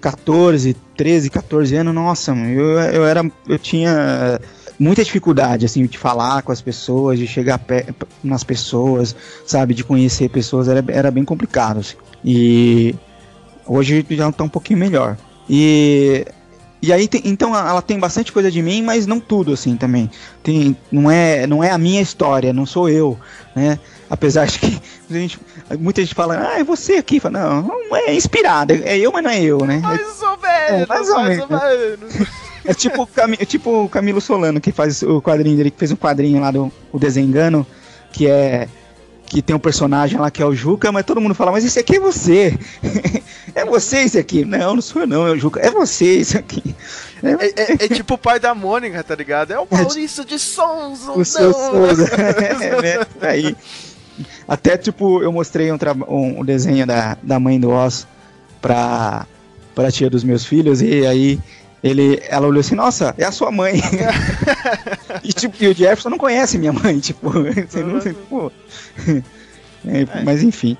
[0.00, 3.30] 14, 13, 14 anos, nossa, eu, eu era.
[3.48, 4.40] Eu tinha
[4.78, 7.60] muita dificuldade, assim, de falar com as pessoas, de chegar
[8.24, 9.14] nas pessoas,
[9.46, 11.96] sabe, de conhecer pessoas, era, era bem complicado, assim.
[12.24, 12.94] E
[13.66, 15.16] hoje já está um pouquinho melhor.
[15.48, 16.24] E
[16.82, 20.10] e aí, tem, então ela tem bastante coisa de mim, mas não tudo assim também.
[20.42, 23.18] Tem, não é, não é a minha história, não sou eu,
[23.54, 23.78] né?
[24.10, 25.38] Apesar de que gente,
[25.78, 27.20] muita gente fala, ah, é você aqui.
[27.20, 29.78] Fala, não, não é inspirado, é eu, mas não é eu, né?
[29.78, 32.28] Mais ou menos, é, mais, ou, mais ou menos.
[32.64, 35.96] É tipo, é tipo o Camilo Solano, que faz o quadrinho dele, que fez um
[35.96, 37.64] quadrinho lá do o Desengano,
[38.12, 38.68] que é
[39.30, 41.78] que tem um personagem lá que é o Juca, mas todo mundo fala, mas esse
[41.78, 42.58] aqui é você.
[43.54, 44.44] é você esse aqui.
[44.44, 45.60] Não, não sou eu não, é o Juca.
[45.60, 46.74] É você esse aqui.
[47.22, 49.52] É, é, é, é tipo o pai da Mônica, tá ligado?
[49.52, 51.12] É o Maurício de Souza.
[51.12, 52.10] O seu Souza.
[52.12, 53.06] é, né?
[53.20, 53.56] Aí.
[54.46, 55.78] Até, tipo, eu mostrei um,
[56.08, 58.06] um, um, desenho da, da mãe do Oz
[58.60, 59.26] pra,
[59.74, 61.38] pra tia dos meus filhos, e aí
[61.82, 63.80] ele, ela olhou assim, nossa, é a sua mãe.
[65.24, 68.52] e, tipo, e o Jefferson não conhece minha mãe, tipo, você não, tipo,
[69.86, 70.76] é, mas enfim.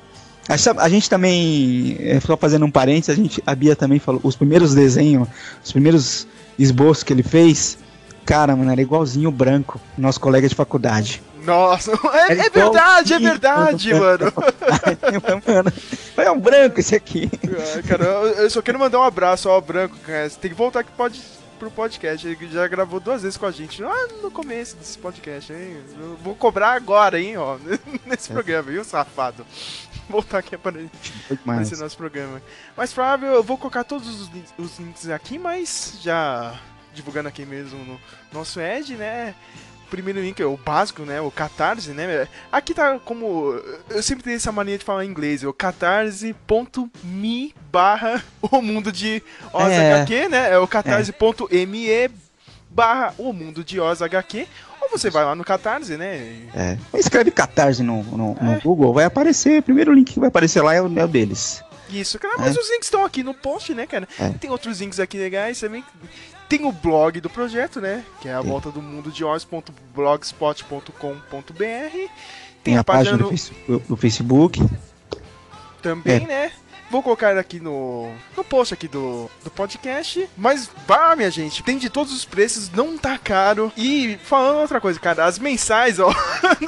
[0.49, 4.21] A, a gente também, é, só fazendo um parênteses, a, gente, a Bia também falou,
[4.25, 5.29] os primeiros desenhos,
[5.65, 6.27] os primeiros
[6.59, 7.79] esboços que ele fez,
[8.25, 11.23] cara, mano, era igualzinho o branco, nosso colega de faculdade.
[11.45, 11.93] Nossa,
[12.29, 14.33] é, é verdade, é verdade, mano.
[15.47, 15.73] mano.
[16.17, 17.31] É um branco esse aqui.
[17.89, 20.29] cara, eu só quero mandar um abraço ao branco, cara.
[20.29, 21.21] Você tem que voltar que pode
[21.61, 22.27] pro podcast.
[22.27, 25.77] Ele já gravou duas vezes com a gente lá no começo desse podcast, hein?
[26.01, 27.59] Eu vou cobrar agora, hein, ó,
[28.07, 28.35] nesse é.
[28.35, 29.47] programa, viu, safado?
[30.09, 30.81] Voltar aqui para
[31.63, 32.43] esse nosso programa.
[32.77, 36.59] Mas, Flávio, eu vou colocar todos os, os links aqui, mas já
[36.93, 38.01] divulgando aqui mesmo no
[38.33, 39.35] nosso Ed, né?
[39.91, 41.21] Primeiro link, o básico, né?
[41.21, 42.27] O Catarse, né?
[42.51, 43.55] Aqui tá como.
[43.89, 46.35] Eu sempre tenho essa mania de falar em inglês, o catarse.me
[47.71, 49.23] barra o mundo de
[49.53, 50.29] OzHQ, é.
[50.29, 50.51] né?
[50.53, 52.11] É o catarse.me
[52.71, 54.47] barra o mundo de OzHQ.
[54.81, 56.49] Ou você vai lá no Catarse, né?
[56.55, 56.79] É.
[56.95, 58.45] Escreve Catarse no, no, é.
[58.45, 59.61] no Google, vai aparecer.
[59.61, 61.63] O primeiro link que vai aparecer lá é o, é o deles.
[61.91, 62.61] Isso, cara, mas é.
[62.61, 64.09] os links estão aqui no post, né, cara?
[64.19, 64.31] É.
[64.31, 65.85] Tem outros links aqui legais também.
[66.51, 68.05] Tem o blog do projeto, né?
[68.21, 71.57] Que é a volta do mundo de oz.blogspot.com.br.
[71.57, 72.11] Tem,
[72.65, 74.61] Tem, a, página, página do, do, Facebook.
[75.81, 76.27] Também, é.
[76.27, 76.51] né?
[76.91, 80.29] Vou colocar aqui no, no post aqui do, do podcast.
[80.37, 83.73] Mas vá, minha gente, tem de todos os preços, não tá caro.
[83.77, 86.13] E falando outra coisa, cara, as mensais, ó,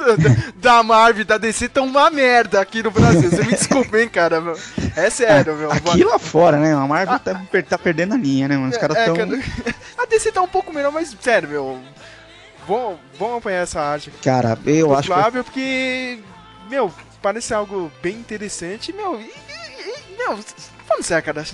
[0.55, 3.29] da Marvel da DC estão uma merda aqui no Brasil.
[3.29, 4.39] Você me desculpa, hein, cara.
[4.39, 4.57] Meu.
[4.95, 5.69] É sério, meu.
[5.69, 6.73] Aqui lá fora, né?
[6.73, 8.71] A Marvel tá, tá perdendo a linha, né, mano?
[8.71, 9.15] Os caras tão.
[9.15, 11.79] É, cara, a DC tá um pouco melhor, mas sério, meu.
[12.65, 14.09] Vamos, vamos apanhar essa arte.
[14.23, 15.43] Cara, eu acho que...
[15.43, 16.19] porque,
[16.69, 19.19] meu, parece algo bem interessante, meu.
[19.19, 19.42] E,
[20.25, 20.39] não,
[20.87, 21.45] falando sério, cara.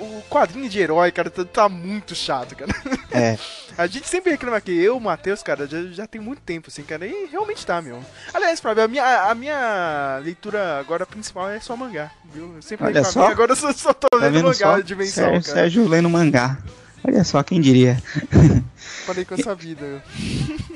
[0.00, 2.72] O quadrinho de herói, cara, tá, tá muito chato, cara.
[3.10, 3.36] É.
[3.78, 6.82] A gente sempre reclama que eu, o Matheus, cara, já, já tem muito tempo, assim,
[6.82, 7.98] cara, e realmente tá, meu.
[8.34, 12.52] Aliás, Flávio, a minha, a minha leitura agora principal é só mangá, viu?
[12.56, 13.26] Eu sempre Olha só.
[13.26, 14.76] Mim, agora eu só, só tô tá lendo mangá só?
[14.76, 15.60] de dimensão, Sérgio, cara.
[15.60, 16.58] Sérgio lendo mangá.
[17.02, 17.96] Olha só, quem diria.
[19.06, 20.04] Falei com essa vida.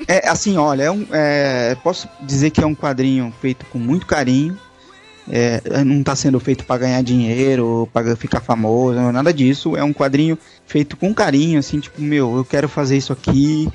[0.07, 4.07] É, assim, olha, é um, é, posso dizer que é um quadrinho feito com muito
[4.07, 4.59] carinho,
[5.29, 9.75] é, não está sendo feito para ganhar dinheiro, para ficar famoso, nada disso.
[9.75, 13.67] É um quadrinho feito com carinho, assim, tipo, meu, eu quero fazer isso aqui.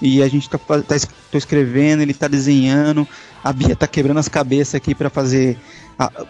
[0.00, 3.06] E a gente tá, tá escrevendo, ele tá desenhando.
[3.42, 5.58] A Bia tá quebrando as cabeças aqui para fazer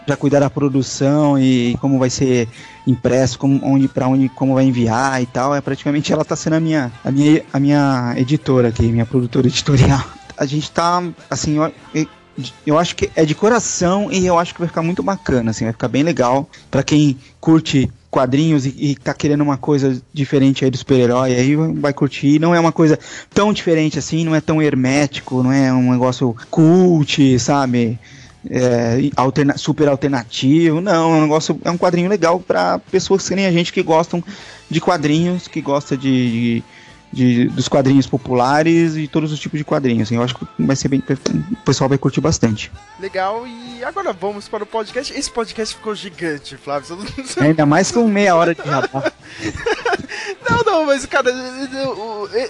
[0.03, 2.47] para cuidar da produção e como vai ser
[2.87, 5.53] impresso, como, onde para onde como vai enviar e tal.
[5.53, 9.47] É praticamente ela tá sendo a minha a minha a minha editora aqui, minha produtora
[9.47, 10.03] editorial.
[10.35, 11.57] A gente tá assim,
[12.65, 15.65] eu, acho que é de coração e eu acho que vai ficar muito bacana, assim,
[15.65, 20.65] vai ficar bem legal para quem curte quadrinhos e, e tá querendo uma coisa diferente
[20.65, 22.39] aí do super-herói, aí vai curtir.
[22.39, 22.97] Não é uma coisa
[23.33, 27.99] tão diferente assim, não é tão hermético, não é um negócio cult, sabe?
[28.49, 33.35] É, alterna super alternativo, não, é um negócio, é um quadrinho legal para pessoas que
[33.35, 34.23] nem a gente que gostam
[34.69, 36.63] de quadrinhos, que gosta de, de
[37.11, 40.03] de, dos quadrinhos populares e todos os tipos de quadrinhos.
[40.03, 41.03] Assim, eu acho que vai ser bem.
[41.51, 42.71] O pessoal vai curtir bastante.
[42.99, 45.13] Legal, e agora vamos para o podcast.
[45.13, 46.97] Esse podcast ficou gigante, Flávio.
[47.39, 49.11] Ainda mais com meia hora de rapaz.
[50.49, 51.31] não, não, mas cara,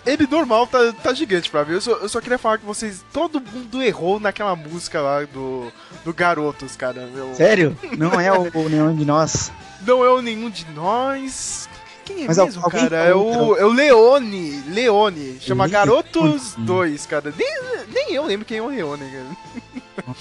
[0.05, 1.75] ele normal tá, tá gigante, Flávio.
[1.75, 3.03] Eu só, eu só queria falar que vocês.
[3.13, 5.71] Todo mundo errou naquela música lá do,
[6.03, 7.07] do Garotos, cara.
[7.13, 7.33] Meu...
[7.33, 7.77] Sério?
[7.97, 9.51] Não é o, o Nenhum de Nós?
[9.85, 11.68] Não é o Nenhum de Nós.
[12.09, 12.97] Quem é Mas mesmo, cara?
[12.97, 14.63] É o, é o Leone.
[14.67, 15.37] Leone.
[15.39, 15.71] Chama Leone.
[15.71, 17.31] Garotos 2, cara.
[17.37, 20.15] Nem, nem eu lembro quem é o Leone, cara.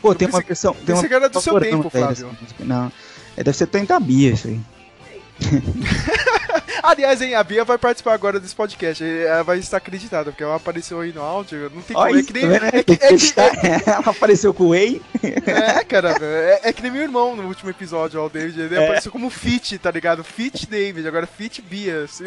[0.00, 0.74] Pô, tem uma versão.
[0.74, 1.06] Tem uma...
[1.06, 2.30] cara do seu tempo, Flávio.
[2.60, 2.90] Não.
[3.36, 4.60] É, deve ser Tenta Bia isso aí.
[6.82, 9.04] Aliás, hein, a Bia vai participar agora desse podcast.
[9.04, 11.70] Ela vai estar acreditada, porque ela apareceu aí no áudio.
[11.74, 12.16] Não tem como.
[12.16, 12.46] é que nem.
[12.46, 12.58] Né?
[12.72, 13.82] É que, é que, é...
[13.90, 15.02] ela apareceu com o Whey.
[15.22, 18.60] É, cara, é, é, que nem meu irmão no último episódio, ó, o David.
[18.60, 20.22] Ele apareceu como Fit, tá ligado?
[20.22, 22.24] Fit David, agora Fit Bia, assim,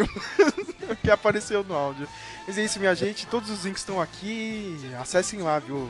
[1.02, 2.08] que apareceu no áudio.
[2.48, 3.28] Mas é isso, minha gente.
[3.28, 4.78] Todos os links estão aqui.
[5.00, 5.90] Acessem lá, viu?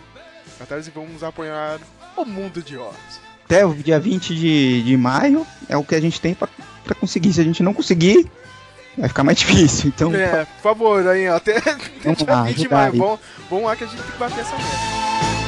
[0.59, 1.79] Catarse e vamos apoiar
[2.15, 2.95] o mundo de Oz.
[3.45, 6.47] Até o dia 20 de, de maio é o que a gente tem pra
[6.99, 7.33] conseguir.
[7.33, 8.29] Se a gente não conseguir,
[8.97, 9.91] vai ficar mais difícil.
[9.95, 11.59] Então, é, por favor, aí, até
[12.03, 12.97] vamos lá, 20 de maio.
[12.97, 15.40] Vamos, vamos lá que a gente tem que bater essa meta.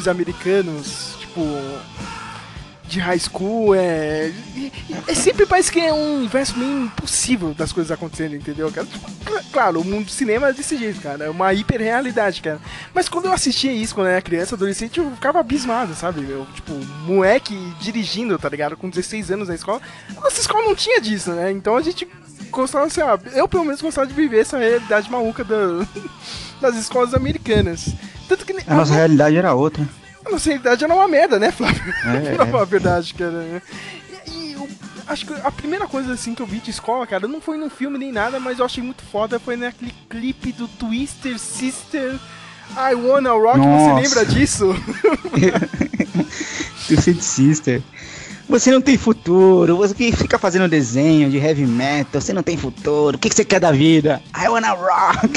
[0.00, 1.40] Filmes americanos, tipo,
[2.88, 4.32] de high school, é.
[5.06, 8.70] É sempre parece que é um universo meio impossível das coisas acontecendo, entendeu?
[8.70, 9.10] Tipo,
[9.52, 11.26] claro, o mundo do cinema é desse jeito, cara.
[11.26, 12.60] É uma hiperrealidade, cara.
[12.94, 16.22] Mas quando eu assistia isso, quando eu era criança, adolescente, eu ficava abismado, sabe?
[16.22, 16.72] Meu, tipo,
[17.06, 18.76] moleque dirigindo, tá ligado?
[18.76, 19.80] Com 16 anos na escola.
[20.16, 21.52] Nossa escola não tinha disso, né?
[21.52, 22.08] Então a gente
[22.50, 25.56] gostava, ó, eu pelo menos gostava de viver essa realidade maluca da,
[26.60, 27.94] das escolas americanas.
[28.28, 29.86] Tanto que, a, a nossa realidade era outra.
[30.24, 31.82] A nossa realidade era uma merda, né, Flávio?
[32.04, 33.62] É, pra falar a verdade, cara.
[34.26, 34.68] E, e eu
[35.06, 37.70] acho que a primeira coisa assim que eu vi de escola, cara, não foi num
[37.70, 42.18] filme nem nada, mas eu achei muito foda, foi naquele clipe do Twister Sister.
[42.76, 43.94] I Wanna Rock, Nossa.
[43.94, 44.76] você lembra disso?
[46.86, 47.82] Twisted Sister.
[48.50, 52.56] Você não tem futuro, você que fica fazendo desenho de heavy metal, você não tem
[52.56, 54.20] futuro, o que, que você quer da vida?
[54.36, 55.28] I wanna rock!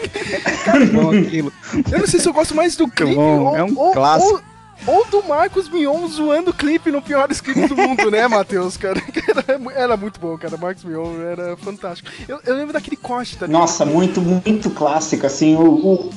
[0.64, 1.52] Cara, bom aquilo.
[1.92, 4.42] Eu não sei se eu gosto mais do clipe ou, é um ou, clássico.
[4.86, 8.78] Ou, ou, do Marcos Mion zoando o clipe no pior clipe do mundo, né, Matheus?
[8.78, 8.98] Cara,
[9.28, 10.56] era, era, muito bom, cara.
[10.56, 12.10] Marcos Mion era fantástico.
[12.26, 15.54] Eu, eu lembro daquele corte, tá Nossa, muito, muito clássico, assim.
[15.54, 16.08] O,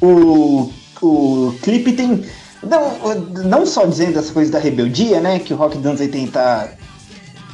[0.00, 2.24] o, o, o clipe tem
[2.62, 5.38] não, não só dizendo essa coisa da rebeldia, né?
[5.38, 6.78] Que o Rock dos anos 80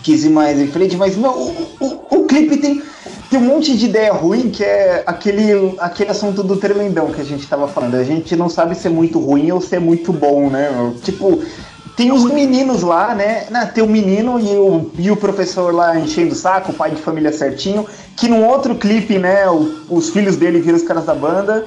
[0.02, 2.82] quis ir mais em frente, mas meu, o, o, o clipe tem,
[3.30, 7.24] tem um monte de ideia ruim, que é aquele, aquele assunto do tremendão que a
[7.24, 7.94] gente tava falando.
[7.94, 10.68] A gente não sabe se é muito ruim ou se é muito bom, né?
[11.02, 11.42] Tipo,
[11.96, 13.46] tem os meninos lá, né?
[13.50, 16.90] né tem o menino e o, e o professor lá enchendo o saco, o pai
[16.90, 17.86] de família certinho,
[18.16, 21.66] que num outro clipe, né, o, os filhos dele viram os caras da banda.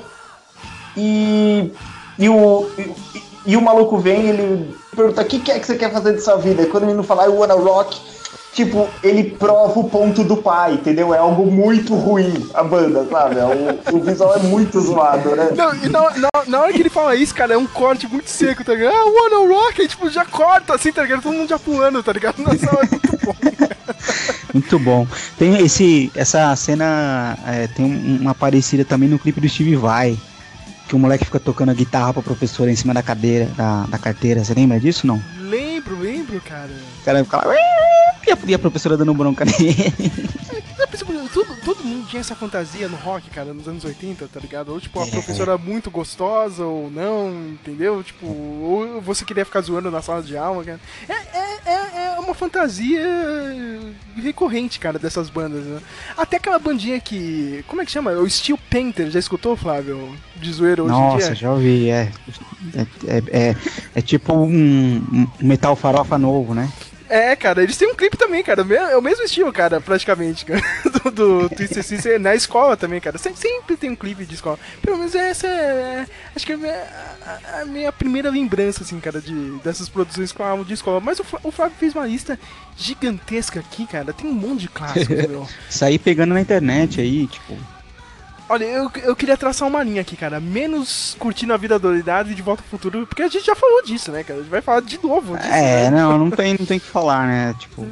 [0.96, 1.72] E,
[2.20, 2.68] e o.
[2.78, 3.18] E,
[3.48, 6.22] e o maluco vem ele pergunta: o que, que é que você quer fazer de
[6.22, 6.64] sua vida?
[6.64, 7.98] E quando ele não falar, I wanna rock,
[8.52, 11.16] tipo, ele prova o ponto do pai, entendeu?
[11.16, 13.38] É algo muito ruim a banda, sabe?
[13.39, 15.52] É o, o visual é muito zoado, né?
[15.56, 18.30] Não, e na, na, na, hora que ele fala isso, cara, é um corte muito
[18.30, 18.93] seco, tá ligado?
[18.93, 21.24] Ah, wanna rock, aí, tipo, já corta assim, tá ligado?
[21.24, 22.39] Todo mundo já pulando, tá ligado?
[22.39, 23.36] Nossa, é muito bom.
[24.54, 25.08] muito bom.
[25.39, 27.86] Tem esse, essa cena, é, tem
[28.20, 30.18] uma parecida também no clipe do Steve Vai
[30.88, 33.98] que o moleque fica tocando a guitarra pra professora em cima da cadeira, da, da
[33.98, 34.44] carteira.
[34.44, 35.22] Você lembra disso não?
[35.42, 36.72] Lembro, lembro, cara.
[37.04, 37.54] cara ficava.
[38.46, 39.76] E a professora dando bronca nele.
[41.68, 44.72] Todo, mundo tinha essa fantasia no rock, cara, nos anos 80, tá ligado?
[44.72, 45.11] Ou tipo, a é.
[45.11, 48.01] professora muito gostosa ou não, entendeu?
[48.01, 50.80] Tipo, ou você queria ficar zoando na sala de aula, cara.
[51.09, 53.03] É, é, é, é uma fantasia
[54.15, 55.82] recorrente, cara, dessas bandas, né?
[56.15, 57.65] Até aquela bandinha que.
[57.68, 58.11] Como é que chama?
[58.11, 60.15] O Steel Painter, já escutou, Flávio?
[60.38, 61.28] De zoeira hoje Nossa, em dia?
[61.28, 62.09] Nossa, já ouvi, é.
[62.74, 63.55] É, é, é,
[63.93, 66.72] é tipo um, um metal farofa novo, né?
[67.10, 68.62] É, cara, eles têm um clipe também, cara.
[68.76, 70.62] É o mesmo estilo, cara, praticamente, cara,
[71.03, 73.18] do, do Twisted Sister na escola também, cara.
[73.18, 74.60] Sempre tem um clipe de escola.
[74.82, 76.05] Pelo menos essa é.
[76.36, 76.88] Acho que é
[77.26, 79.34] a, a minha primeira lembrança, assim, cara, de,
[79.64, 80.99] dessas produções com álbum de escola.
[80.99, 82.39] Mas o, o Flávio fez uma lista
[82.76, 84.14] gigantesca aqui, cara.
[84.14, 85.47] Tem um monte de clássicos, meu.
[85.70, 87.58] Sair pegando na internet aí, tipo.
[88.50, 90.39] Olha, eu, eu queria traçar uma linha aqui, cara.
[90.39, 93.84] Menos curtindo a vida doidada e de volta ao futuro, porque a gente já falou
[93.84, 94.39] disso, né, cara?
[94.39, 95.50] A gente vai falar de novo disso.
[95.50, 95.91] É, né?
[95.91, 97.56] não, não tem, não tem que falar, né?
[97.60, 97.86] Tipo.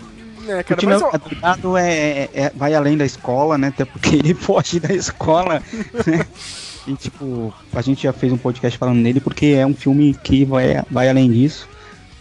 [0.47, 1.11] É, cara, mas, ó...
[1.11, 3.67] doidado é, é, é, vai além da escola, né?
[3.67, 5.61] Até porque ele foge da escola,
[6.05, 6.25] né?
[6.87, 10.45] E tipo, a gente já fez um podcast falando nele porque é um filme que
[10.45, 11.67] vai, vai além disso.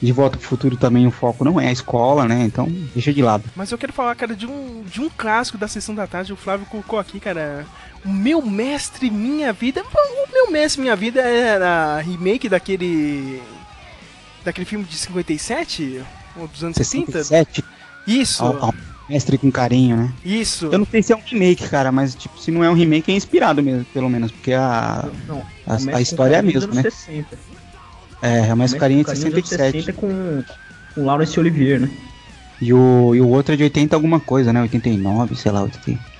[0.00, 2.44] De Volta pro Futuro também o foco não é a escola, né?
[2.44, 3.44] Então deixa de lado.
[3.54, 6.32] Mas eu quero falar, cara, de um, de um clássico da sessão da tarde.
[6.32, 7.64] O Flávio colocou aqui, cara.
[8.04, 9.82] O Meu Mestre Minha Vida.
[9.82, 13.42] O Meu Mestre Minha Vida era remake daquele.
[14.44, 16.02] Daquele filme de 57?
[16.36, 17.62] Ou dos anos 67?
[17.62, 17.68] 70?
[18.06, 18.44] Isso.
[18.44, 18.74] Ao, ao
[19.08, 20.12] mestre com carinho, né?
[20.24, 20.66] Isso.
[20.66, 23.10] Eu não sei se é um remake, cara, mas tipo, se não é um remake,
[23.10, 26.82] é inspirado mesmo, pelo menos, porque a, não, a, a história é a mesma, né?
[26.82, 27.38] 60.
[28.22, 29.82] É, é mais carinha de 67.
[29.84, 30.42] 60 com,
[30.94, 31.90] com Lawrence Olivier, né?
[32.60, 34.62] E o, e o outro é de 80 alguma coisa, né?
[34.62, 36.13] 89, sei lá, 80.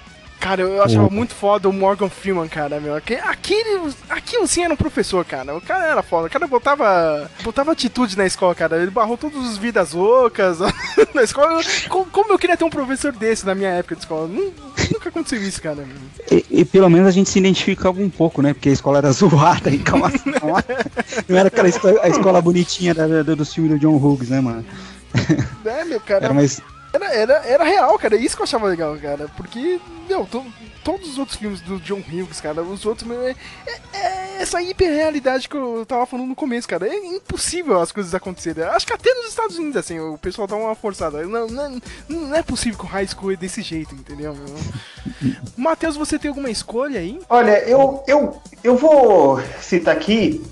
[0.45, 2.95] Cara, eu achava muito foda o Morgan Freeman, cara, meu.
[2.95, 5.57] Aquele, aquilo sim era um professor, cara.
[5.57, 6.27] O cara era foda.
[6.27, 8.77] O cara botava, botava atitude na escola, cara.
[8.77, 10.59] Ele barrou todos os vidas loucas
[11.15, 11.63] na escola.
[11.89, 14.29] Como, eu queria ter um professor desse na minha época de escola?
[14.29, 15.83] Nunca aconteceu isso, cara.
[16.31, 18.53] E, e, pelo menos a gente se identificava um pouco, né?
[18.53, 20.13] Porque a escola era zoada e calma,
[21.27, 24.43] Não era aquela escola, a escola bonitinha da, da, do filme do John Hughes, né,
[24.43, 24.63] mano?
[25.65, 26.27] É, meu, cara.
[26.27, 26.61] Era mais
[27.05, 28.17] era, era, era real, cara.
[28.17, 29.29] É isso que eu achava legal, cara.
[29.37, 30.45] Porque, meu, to,
[30.83, 33.35] todos os outros filmes do John Hughes, cara, os outros, é,
[33.67, 36.87] é, é essa hiperrealidade que eu tava falando no começo, cara.
[36.87, 38.65] É impossível as coisas acontecerem.
[38.65, 41.27] Acho que até nos Estados Unidos, assim, o pessoal dá uma forçada.
[41.27, 44.37] Não, não, não é possível que o high school é desse jeito, entendeu?
[45.57, 47.21] Matheus, você tem alguma escolha aí?
[47.29, 50.43] Olha, eu, eu, eu vou citar aqui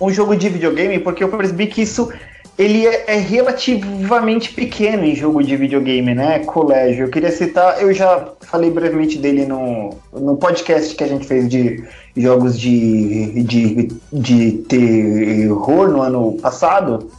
[0.00, 2.12] um jogo de videogame porque eu percebi que isso
[2.58, 6.38] ele é, é, relativamente pequeno em jogo de videogame, né?
[6.40, 7.04] Colégio.
[7.04, 11.48] Eu queria citar, eu já falei brevemente dele no, no podcast que a gente fez
[11.48, 11.84] de
[12.16, 17.10] jogos de, de, de terror no ano passado.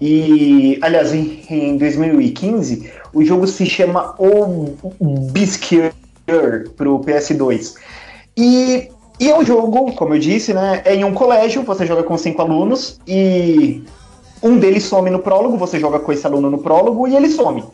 [0.00, 5.92] E, aliás, em, em 2015, o jogo se chama Obscure
[6.76, 7.74] pro PS2.
[8.36, 8.88] E,
[9.18, 10.82] e é um jogo, como eu disse, né?
[10.84, 13.82] É em um colégio, você joga com cinco alunos e
[14.42, 17.64] um deles some no prólogo, você joga com esse aluno no prólogo e ele some.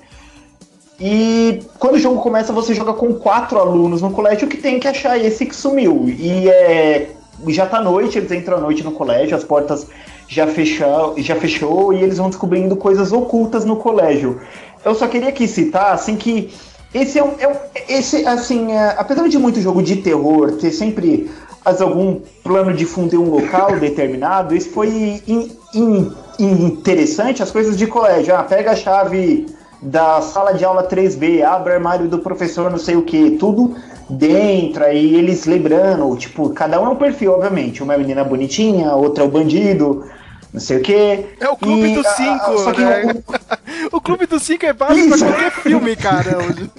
[1.00, 4.88] E quando o jogo começa, você joga com quatro alunos no colégio que tem que
[4.88, 6.08] achar esse que sumiu.
[6.08, 7.10] E é,
[7.46, 9.86] já tá noite, eles entram à noite no colégio, as portas
[10.26, 14.40] já fechou, já fechou e eles vão descobrindo coisas ocultas no colégio.
[14.84, 16.52] Eu só queria aqui citar assim que
[16.92, 17.54] esse é um, é um
[17.88, 21.30] esse assim, é, apesar de muito jogo de terror ter sempre
[21.64, 25.22] algum plano de fundir um local determinado, isso foi
[26.38, 28.34] interessante as coisas de colégio.
[28.34, 29.46] Ah, pega a chave
[29.80, 33.76] da sala de aula 3B, abre o armário do professor, não sei o que, tudo
[34.08, 37.82] dentro, aí eles lembrando, tipo, cada um é um perfil, obviamente.
[37.82, 40.04] Uma é menina bonitinha, outra é o bandido,
[40.52, 41.26] não sei o que.
[41.38, 43.22] É o Clube dos Cinco, né?
[43.90, 43.96] O...
[43.98, 44.00] o...
[44.00, 46.70] Clube dos Cinco é básico pra qualquer filme, cara, hoje.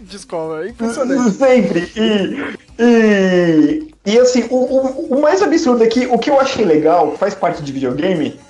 [0.00, 1.30] de escola, é impressionante.
[1.36, 2.56] Sempre, e...
[2.78, 3.88] e...
[4.06, 7.62] E assim, o, o, o mais absurdo aqui, o que eu achei legal, faz parte
[7.62, 8.40] de videogame,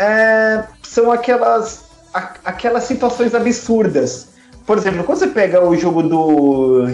[0.00, 1.84] é, são aquelas,
[2.14, 4.28] a, aquelas situações absurdas.
[4.66, 6.84] Por exemplo, quando você pega o jogo do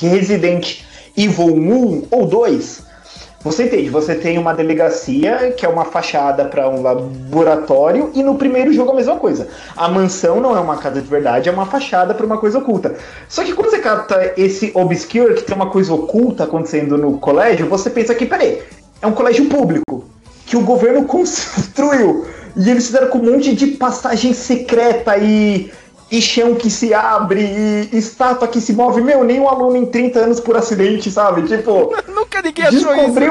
[0.00, 0.82] Resident
[1.16, 2.82] Evil 1 ou 2,
[3.44, 8.34] você entende, você tem uma delegacia que é uma fachada para um laboratório e no
[8.34, 9.46] primeiro jogo a mesma coisa.
[9.76, 12.96] A mansão não é uma casa de verdade, é uma fachada para uma coisa oculta.
[13.28, 17.68] Só que quando você capta esse obscure, que tem uma coisa oculta acontecendo no colégio,
[17.68, 18.62] você pensa que, peraí,
[19.00, 20.04] é um colégio público
[20.44, 22.26] que o governo construiu.
[22.56, 25.70] E eles fizeram com um monte de passagem secreta e,
[26.10, 27.40] e chão que se abre
[27.92, 29.02] e estátua que se move.
[29.02, 31.42] Meu, nenhum aluno em 30 anos por acidente, sabe?
[31.42, 31.94] Tipo.
[32.08, 33.28] Nunca ninguém achou isso, né,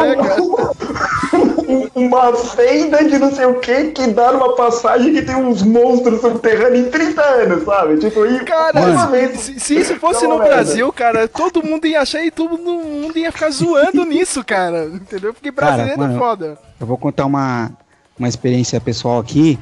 [1.33, 5.35] um, um, uma fenda de não sei o que que dá numa passagem que tem
[5.35, 7.97] uns monstros subterrâneos em 30 anos, sabe?
[7.97, 9.07] Tipo, e cara, uma.
[9.35, 13.31] Se, se, isso fosse no Brasil, cara, todo mundo ia achar e todo mundo ia
[13.31, 14.85] ficar zoando nisso, cara.
[14.85, 15.33] Entendeu?
[15.33, 16.57] Porque brasileiro cara, é mano, é foda.
[16.79, 17.71] Eu vou contar uma,
[18.17, 19.59] uma experiência pessoal aqui,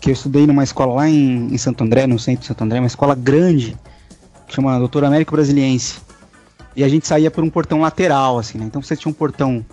[0.00, 2.78] que eu estudei numa escola lá em, em Santo André, no centro de Santo André,
[2.78, 3.76] uma escola grande,
[4.46, 6.00] que chama Doutor Américo Brasiliense.
[6.76, 8.64] E a gente saía por um portão lateral, assim, né?
[8.66, 9.64] Então você tinha um portão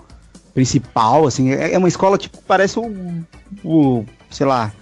[0.54, 2.92] principal, assim, é, é uma escola, tipo, parece o,
[3.64, 4.74] o sei lá,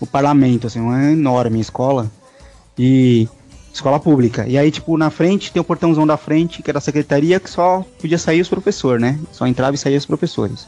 [0.00, 2.10] o parlamento, assim, uma enorme escola.
[2.78, 3.28] E
[3.76, 4.46] escola pública.
[4.46, 7.50] E aí, tipo, na frente tem o portãozão da frente, que era a secretaria, que
[7.50, 9.18] só podia sair os professores, né?
[9.32, 10.66] Só entrava e saía os professores.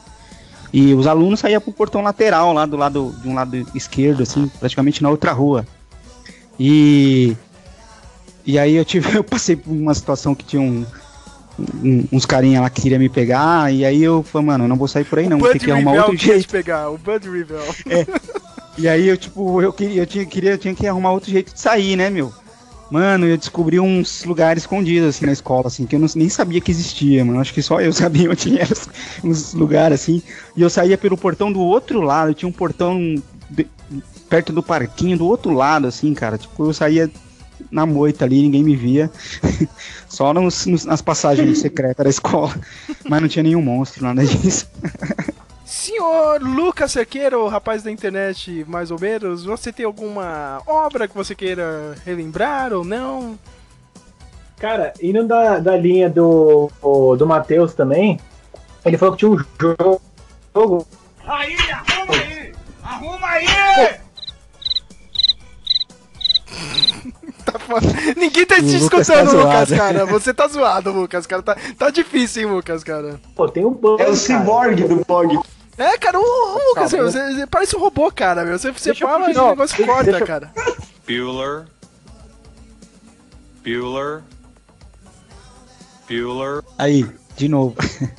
[0.71, 4.49] E os alunos saíam pro portão lateral, lá do lado, de um lado esquerdo, assim,
[4.59, 5.65] praticamente na outra rua.
[6.59, 7.35] E.
[8.45, 10.85] E aí eu tive, eu passei por uma situação que tinha um,
[11.83, 14.75] um, uns carinha lá que queria me pegar, e aí eu falei, mano, eu não
[14.75, 16.49] vou sair por aí não, vou ter que arrumar outro jeito.
[16.49, 17.59] pegar, o Bud Rivel.
[17.87, 18.05] É.
[18.77, 21.53] E aí eu, tipo, eu queria, eu tinha, queria, eu tinha que arrumar outro jeito
[21.53, 22.33] de sair, né, meu?
[22.89, 26.59] Mano, eu descobri uns lugares escondidos, assim, na escola, assim, que eu não, nem sabia
[26.59, 27.39] que existia, mano.
[27.39, 28.75] Acho que só eu sabia onde eram
[29.23, 30.21] uns lugares, assim.
[30.55, 32.99] E eu saía pelo portão do outro lado, tinha um portão
[33.49, 33.67] de,
[34.29, 36.37] perto do parquinho do outro lado, assim, cara.
[36.37, 37.09] Tipo, eu saía
[37.69, 39.11] na moita ali, ninguém me via.
[40.09, 42.55] só nos, nos, nas passagens secretas da escola.
[43.07, 44.67] Mas não tinha nenhum monstro, nada disso.
[45.79, 51.15] Senhor Lucas Cerqueira, o rapaz da internet, mais ou menos, você tem alguma obra que
[51.15, 53.39] você queira relembrar ou não?
[54.57, 56.69] Cara, indo da, da linha do,
[57.17, 58.19] do Matheus também,
[58.83, 59.37] ele falou que tinha um
[60.53, 60.85] jogo.
[61.25, 62.53] Aí, arruma aí!
[62.83, 63.47] Arruma aí!
[67.45, 67.53] tá
[68.17, 70.05] Ninguém tá te escutando, tá Lucas, cara.
[70.07, 71.41] Você tá zoado, Lucas, cara.
[71.41, 73.17] Tá, tá difícil, hein, Lucas, cara.
[73.33, 75.39] Pô, tem um bug, É o cyborg do blog.
[75.79, 78.59] É, cara, o, o Lucas, você, você, parece um robô, cara, meu.
[78.59, 80.25] Você, você fala e o negócio corta, deixa...
[80.25, 80.51] cara.
[81.07, 81.67] Bueller.
[83.63, 84.21] Bueller.
[86.05, 86.63] Bueller.
[86.77, 87.05] Aí,
[87.37, 87.77] de novo.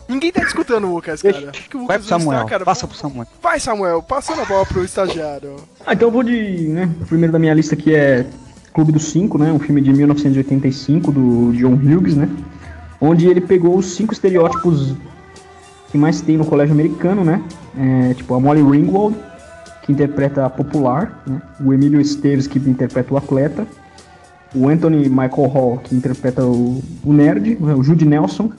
[0.08, 1.52] Ninguém tá escutando o Lucas, cara.
[1.52, 2.64] Que o Lucas Vai pro Samuel, está, cara.
[2.64, 3.26] passa pro Samuel.
[3.42, 5.56] Vai, Samuel, passando a bola pro estagiário.
[5.84, 8.24] Ah, então eu vou de, né, o primeiro da minha lista aqui é
[8.72, 12.26] Clube dos Cinco, né, um filme de 1985 do John Hughes, né,
[12.98, 14.94] onde ele pegou os cinco estereótipos
[15.90, 17.42] que mais tem no colégio americano, né?
[17.76, 19.16] É, tipo a Molly Ringwald,
[19.82, 21.40] que interpreta a popular, né?
[21.64, 23.66] o Emílio Esteves, que interpreta o atleta,
[24.54, 28.52] o Anthony Michael Hall, que interpreta o, o nerd, o Jude Nelson,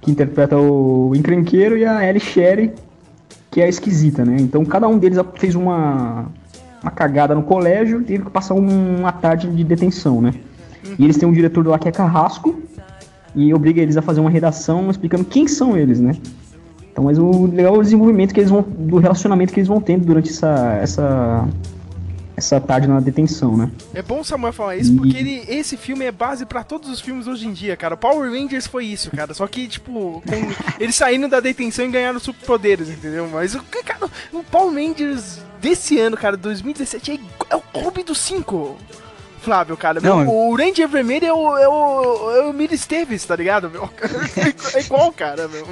[0.00, 2.72] que interpreta o encrenqueiro, e a Ellie Sherry,
[3.50, 4.36] que é a esquisita, né?
[4.38, 6.26] Então cada um deles fez uma,
[6.82, 10.34] uma cagada no colégio e teve que passar uma tarde de detenção, né?
[10.98, 12.60] E eles têm um diretor lá que é Carrasco,
[13.34, 16.16] e obriga eles a fazer uma redação explicando quem são eles, né?
[16.92, 18.62] Então, mas o legal é o desenvolvimento que eles vão.
[18.62, 20.78] do relacionamento que eles vão tendo durante essa.
[20.82, 21.48] essa
[22.40, 23.70] essa tarde na detenção, né?
[23.92, 26.98] É bom o Samuel falar isso, porque ele, esse filme é base para todos os
[26.98, 27.98] filmes hoje em dia, cara.
[27.98, 29.34] Power Rangers foi isso, cara.
[29.34, 30.34] Só que, tipo, com
[30.82, 33.28] eles saindo da detenção e ganharam superpoderes, entendeu?
[33.30, 37.18] Mas o cara, o Power Rangers desse ano, cara, 2017, é,
[37.50, 38.76] é o clube dos cinco.
[39.42, 40.00] Flávio, cara.
[40.00, 43.70] Não, meu, o Ranger Vermelho é o, é o, é o Miro Esteves, tá ligado?
[43.70, 43.88] Meu?
[44.74, 45.66] É igual, cara, meu.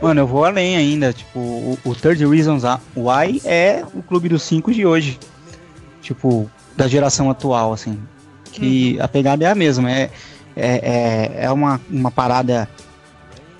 [0.00, 1.12] Mano, eu vou além ainda.
[1.12, 2.62] Tipo, o, o Third Reasons
[2.94, 5.18] Why é o clube dos cinco de hoje.
[6.02, 7.98] Tipo, da geração atual, assim.
[8.52, 9.02] Que hum.
[9.02, 9.90] a pegada é a mesma.
[9.90, 10.10] É,
[10.54, 10.66] é,
[11.36, 12.68] é, é uma, uma parada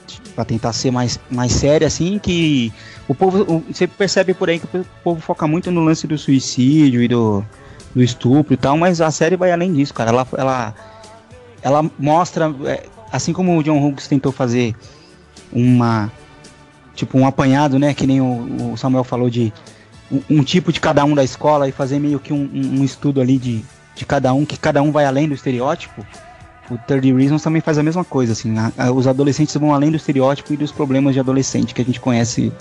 [0.07, 2.73] tipo, para tentar ser mais, mais séria, assim, que
[3.09, 3.65] o povo.
[3.71, 7.45] Você percebe por aí que o povo foca muito no lance do suicídio e do,
[7.95, 10.11] do estupro e tal, mas a série vai além disso, cara.
[10.11, 10.75] Ela, ela,
[11.63, 12.55] ela mostra.
[12.67, 14.75] É, assim como o John Hughes tentou fazer
[15.53, 16.11] uma
[16.97, 17.95] tipo um apanhado, né?
[17.95, 19.53] Que nem o, o Samuel falou de
[20.11, 23.21] um, um, tipo de cada um da escola e fazer meio que um, um, estudo
[23.21, 26.05] ali de, de cada um, que cada um vai além do estereótipo.
[26.69, 28.57] O 30 Reasons também faz a mesma coisa, assim.
[28.59, 31.85] A, a, os adolescentes vão além do estereótipo e dos problemas de adolescente que a
[31.85, 32.53] gente conhece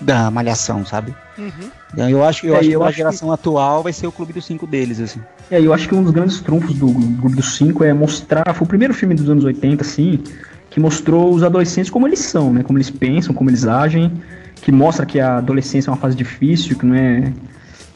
[0.00, 1.14] da malhação, sabe?
[1.36, 2.08] Uhum.
[2.08, 3.34] Eu acho, eu é, acho eu que a geração que...
[3.34, 5.20] atual vai ser o Clube dos Cinco deles, assim.
[5.50, 8.54] É, eu acho que um dos grandes trunfos do Clube dos Cinco é mostrar.
[8.54, 10.22] Foi o primeiro filme dos anos 80, assim,
[10.70, 12.62] que mostrou os adolescentes como eles são, né?
[12.62, 14.12] Como eles pensam, como eles agem,
[14.62, 17.32] que mostra que a adolescência é uma fase difícil, que não é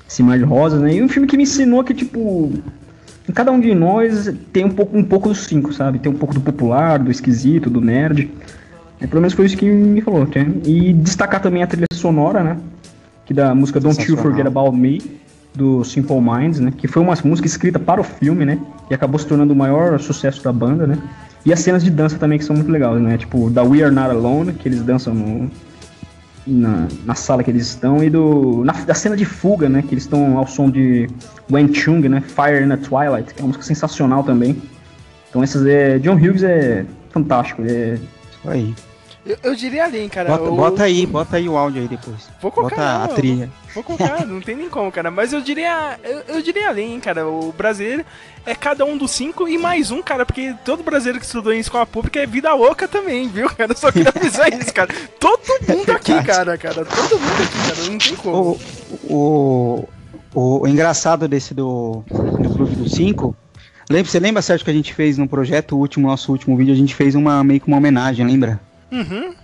[0.09, 0.95] esse mar de rosas, né?
[0.95, 2.53] E um filme que me ensinou que, tipo,
[3.29, 5.99] em cada um de nós tem um pouco, um pouco dos cinco, sabe?
[5.99, 8.31] Tem um pouco do popular, do esquisito, do nerd.
[9.01, 10.27] É, pelo menos foi isso que me falou.
[10.35, 10.47] Né?
[10.65, 12.59] E destacar também a trilha sonora, né?
[13.25, 15.01] Que da música Don't You Forget About Me,
[15.55, 16.73] do Simple Minds, né?
[16.77, 18.59] Que foi uma música escrita para o filme, né?
[18.91, 20.99] E acabou se tornando o maior sucesso da banda, né?
[21.45, 23.19] E as cenas de dança também que são muito legais, né?
[23.19, 25.51] Tipo, da We Are Not Alone, que eles dançam no,
[26.47, 29.83] na, na sala que eles estão e do na, da cena de fuga, né?
[29.83, 31.09] Que eles estão ao som de
[31.51, 32.21] Wen Chung, né?
[32.23, 34.57] Fire in the Twilight, que é uma música sensacional também.
[35.29, 37.99] Então essas é John Hughes é fantástico, é
[38.47, 38.75] aí.
[39.27, 40.29] Eu, eu diria além, cara.
[40.29, 42.29] Bota, o- bota aí, bota aí o áudio aí depois.
[42.43, 43.51] Vou colocar, Bota a não, trilha.
[43.75, 45.11] Vou colocar, não tem nem como, cara.
[45.11, 45.99] Mas eu diria.
[46.05, 47.27] Eu, eu diria além, hein, cara.
[47.27, 48.05] O brasileiro
[48.45, 50.27] é cada um dos cinco e mais um, cara.
[50.27, 53.73] Porque todo brasileiro que estudou em escola pública é vida louca também, viu, cara?
[53.73, 54.91] Eu só queria avisar isso, cara.
[55.19, 56.85] Todo mundo aqui, cara, cara.
[56.85, 57.91] Todo mundo aqui, cara.
[57.91, 58.59] Não tem como.
[59.09, 59.89] O, o,
[60.35, 63.35] o, o engraçado desse do, do Clube dos Cinco.
[63.89, 66.73] Lembra, você lembra, Sérgio, que a gente fez no projeto, o último, nosso último vídeo,
[66.75, 68.61] a gente fez uma meio que uma homenagem, lembra?
[68.93, 69.35] Uhum.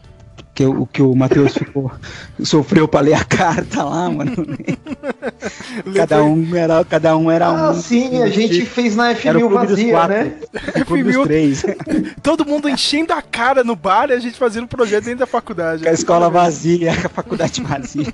[0.55, 1.91] Que o que o Matheus ficou
[2.43, 4.33] sofreu pra ler a carta lá, mano.
[5.95, 7.75] cada um era cada um era Ah, um.
[7.75, 10.33] sim, a gente fez na era o F1000 clube dos vazia, quatro, né?
[10.81, 11.25] o clube dos F1000.
[11.25, 11.65] três.
[12.23, 15.27] Todo mundo enchendo a cara no bar e a gente fazendo um projeto dentro da
[15.27, 15.83] faculdade.
[15.83, 18.13] Com a escola vazia, com a faculdade vazia.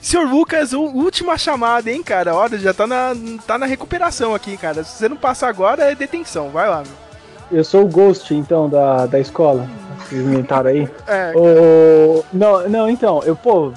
[0.00, 2.34] Senhor Lucas, o última chamada, hein, cara?
[2.34, 3.14] Olha, já tá na,
[3.46, 4.82] tá na recuperação aqui, cara.
[4.84, 6.50] Se você não passar agora, é detenção.
[6.50, 7.05] Vai lá, meu.
[7.50, 9.68] Eu sou o Ghost, então, da, da escola.
[10.00, 10.88] Vocês inventaram aí.
[11.06, 12.24] É, O...
[12.32, 13.72] Não, não, então, eu, pô,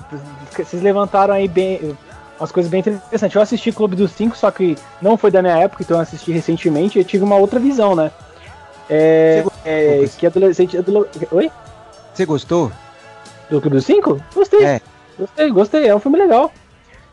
[0.55, 1.95] vocês levantaram aí bem
[2.39, 3.36] umas coisas bem interessantes.
[3.36, 6.32] Eu assisti Clube dos Cinco, só que não foi da minha época, então eu assisti
[6.32, 8.11] recentemente e eu tive uma outra visão, né?
[8.89, 10.78] É, é, que adolescente.
[10.78, 11.51] adolo- Oi?
[12.13, 12.72] Você gostou?
[13.49, 14.20] Do Clube dos Cinco?
[14.34, 14.63] Gostei.
[14.65, 14.82] É.
[15.17, 15.88] Gostei, gostei.
[15.88, 16.51] É um filme legal.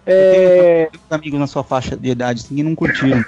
[0.06, 3.24] É, Tem uns amigos na sua faixa de idade assim, que não curtiram.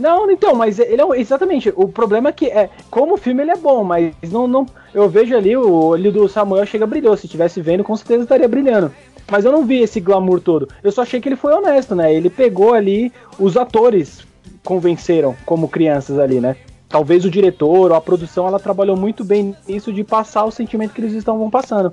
[0.00, 1.72] Não, então, mas ele é exatamente.
[1.76, 5.08] O problema é que é como o filme ele é bom, mas não, não eu
[5.08, 7.16] vejo ali o olho do Samuel chega brilhou.
[7.16, 8.90] Se estivesse vendo, com certeza estaria brilhando.
[9.30, 10.68] Mas eu não vi esse glamour todo.
[10.82, 12.12] Eu só achei que ele foi honesto, né?
[12.12, 14.26] Ele pegou ali os atores
[14.64, 16.56] convenceram como crianças ali, né?
[16.88, 20.92] Talvez o diretor ou a produção ela trabalhou muito bem nisso de passar o sentimento
[20.92, 21.92] que eles estavam passando.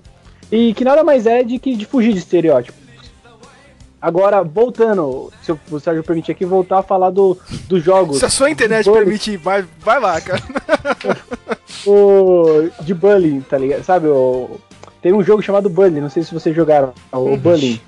[0.51, 2.86] E que nada mais é de que de fugir de estereótipo.
[4.01, 7.37] Agora, voltando, se eu- o Sérgio permitir aqui, voltar a falar do,
[7.67, 8.19] dos jogos.
[8.19, 8.99] se a sua internet Bully.
[8.99, 10.41] permitir, vai, vai lá, cara.
[11.85, 13.83] o de bullying, tá ligado?
[13.83, 14.59] Sabe, o,
[15.01, 17.79] tem um jogo chamado Bully, não sei se vocês jogaram, o Bullying.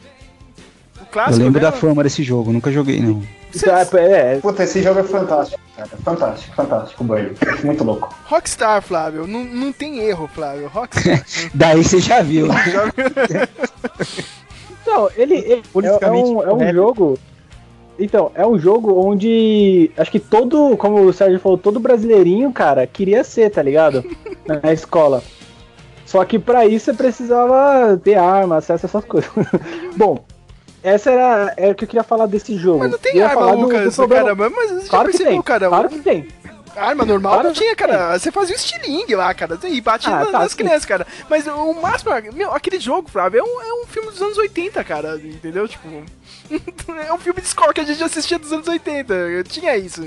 [0.97, 1.69] O Eu clássico, lembro né?
[1.69, 3.21] da fama desse jogo, nunca joguei não.
[3.55, 5.89] Então, é, é, Puta, esse jogo é fantástico, cara.
[6.03, 7.31] Fantástico, fantástico, Burley.
[7.63, 8.13] Muito louco.
[8.25, 9.25] Rockstar, Flávio.
[9.25, 10.67] Não, não tem erro, Flávio.
[10.71, 11.25] Rockstar.
[11.53, 12.47] Daí você já viu.
[12.47, 12.55] né?
[14.89, 17.19] Então, ele, ele- é, é um, é um jogo.
[17.97, 19.91] Então, é um jogo onde.
[19.97, 24.03] Acho que todo, como o Sérgio falou, todo brasileirinho, cara, queria ser, tá ligado?
[24.63, 25.21] Na escola.
[26.05, 29.29] Só que pra isso você precisava ter arma, acesso a essas coisas.
[29.95, 30.23] Bom,
[30.81, 32.79] essa era, era o que eu queria falar desse jogo.
[32.79, 34.49] Mas não tem arma, falar do- do Lucas, problema- caramba.
[34.49, 35.67] Mas você já Claro que percebeu, tem, cara?
[35.67, 36.27] claro que tem.
[36.79, 38.17] Arma normal não tinha, cara.
[38.17, 39.59] Você fazia o estilingue lá, cara.
[39.63, 40.57] E batia Ah, nas, tá, nas sim.
[40.57, 41.05] crianças, cara.
[41.29, 42.11] Mas o máximo.
[42.33, 45.15] Meu, aquele jogo, Flávio, é um, é um filme dos anos 80, cara.
[45.17, 45.67] Entendeu?
[45.67, 45.87] Tipo.
[47.07, 49.43] é um filme de escola que a gente assistia dos anos 80.
[49.47, 50.01] Tinha isso.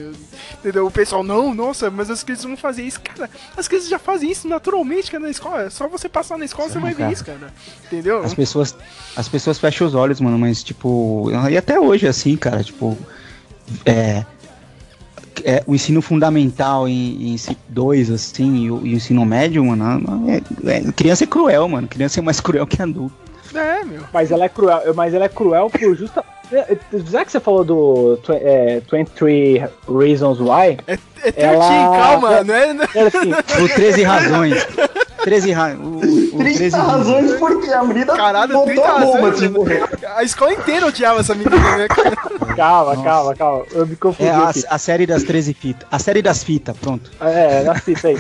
[0.59, 0.87] Entendeu?
[0.87, 3.01] O pessoal, não, nossa, mas as crianças não faziam isso.
[3.01, 5.63] Cara, as crianças já fazem isso naturalmente, cara, na escola.
[5.63, 7.53] É só você passar na escola, você vai ver isso, cara.
[7.85, 8.23] Entendeu?
[8.23, 8.77] As pessoas,
[9.17, 12.99] as pessoas fecham os olhos, mano, mas tipo, e até hoje é assim, cara, tipo,
[13.87, 14.25] é,
[15.45, 17.37] é o ensino fundamental em, em
[17.69, 21.89] 2, assim, e o, e o ensino médio, mano, é, é- criança é cruel, mano,
[21.89, 23.15] criança é mais cruel que adulto.
[23.55, 24.03] É, meu.
[24.13, 26.25] Mas ela é cruel, mas ela é cruel por justa.
[27.11, 32.55] Já que você falou do é, 23 Reasons Why, É, é 13, Ela- calma, não
[32.55, 32.73] é?
[32.75, 33.31] não é- era assim,
[33.65, 34.67] O 13 razões.
[35.25, 35.81] 13 razões.
[36.33, 39.83] O, o 30 13 razões porque a menina Caralho, botou 30 a bomba de morrer.
[40.17, 41.87] A escola inteira odiava essa menina, né,
[42.57, 43.65] calma, calma, calma.
[43.73, 44.63] Eu me confundi É a, aqui.
[44.69, 45.87] a série das 13 fitas.
[45.91, 47.11] A série das fitas, pronto.
[47.21, 48.19] É, assista aí.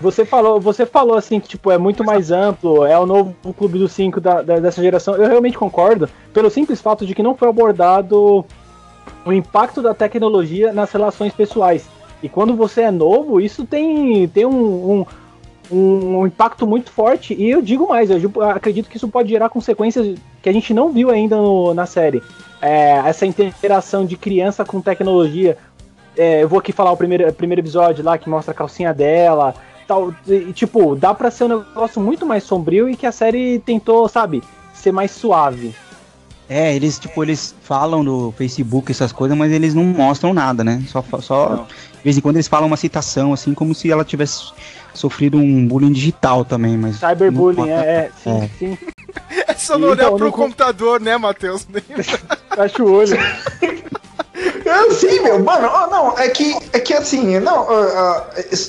[0.00, 3.78] Você falou, você falou assim que tipo, é muito mais amplo, é o novo clube
[3.78, 5.14] dos cinco da, da- dessa geração.
[5.16, 8.44] Eu realmente concordo, pelo simples fato de que não foi abordado
[9.24, 11.86] o impacto da tecnologia nas relações pessoais.
[12.22, 14.50] E quando você é novo, isso tem, tem um,
[15.00, 15.06] um,
[15.70, 17.34] um- um impacto muito forte.
[17.34, 20.92] E eu digo mais, eu acredito que isso pode gerar consequências que a gente não
[20.92, 22.22] viu ainda no- na série.
[22.60, 25.56] É, essa interação de criança com tecnologia.
[26.16, 29.54] É, eu vou aqui falar o primeiro, primeiro episódio lá que mostra a calcinha dela.
[29.86, 33.58] Tal, e, tipo, dá pra ser um negócio muito mais sombrio e que a série
[33.60, 34.42] tentou, sabe,
[34.74, 35.74] ser mais suave.
[36.48, 40.82] É, eles, tipo, eles falam do Facebook, essas coisas, mas eles não mostram nada, né?
[40.88, 41.66] Só, só Não.
[42.06, 44.52] De vez em quando eles falam uma citação, assim, como se ela tivesse
[44.94, 47.00] sofrido um bullying digital também, mas.
[47.00, 48.50] Cyberbullying, é, é, sim, É.
[48.60, 48.78] sim.
[49.48, 51.66] É só não olhar Então, pro não- computador, né, Matheus?
[52.54, 53.18] Fecha o olho.
[54.64, 58.24] Eu sei, meu, mano, ó, não, é que, é que assim, não, ah,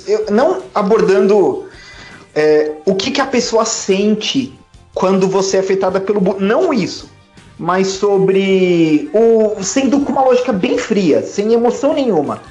[0.08, 1.68] eu- não abordando
[2.34, 4.52] é, o que, que a pessoa sente
[4.96, 6.44] quando você é afetada pelo bullying.
[6.44, 7.08] Não isso,
[7.60, 9.62] mas sobre o.
[9.64, 12.42] sendo com uma lógica bem fria, sem emoção nenhuma.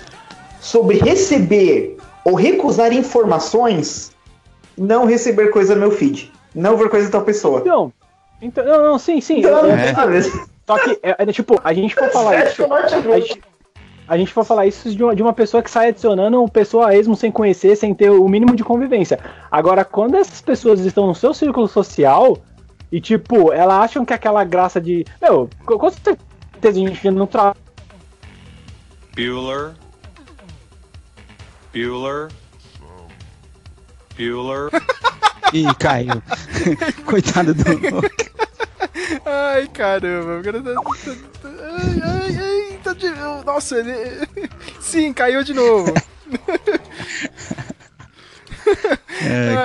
[0.66, 4.10] Sobre receber ou recusar informações,
[4.76, 6.32] não receber coisa no meu feed.
[6.54, 7.60] Não ver coisa de tal pessoa.
[7.60, 7.92] Então,
[8.42, 9.38] então não, não, sim, sim.
[9.38, 10.22] Então, eu- eu- É.
[10.66, 12.64] Só que, é, é, tipo, a gente for falar isso.
[12.64, 13.42] A gente,
[14.08, 16.88] a gente for falar isso de uma, de uma pessoa que sai adicionando uma pessoa
[16.88, 19.20] a esmo sem conhecer, sem ter o mínimo de convivência.
[19.48, 22.36] Agora, quando essas pessoas estão no seu círculo social
[22.90, 25.04] e, tipo, elas acham que aquela graça de.
[25.22, 26.18] Meu, com certeza
[26.64, 27.54] a gente não tra...
[29.14, 29.72] Bueller.
[31.76, 32.30] Bueller.
[34.16, 34.70] Bueller.
[35.52, 36.22] Ih, caiu.
[37.04, 37.64] Coitado do.
[39.26, 40.42] Ai, caramba.
[40.42, 42.78] tá- tá- tá- Ai, ai, ai.
[42.82, 43.10] Tá de...
[43.44, 44.26] Nossa, ele.
[44.80, 45.92] Sim, caiu de novo.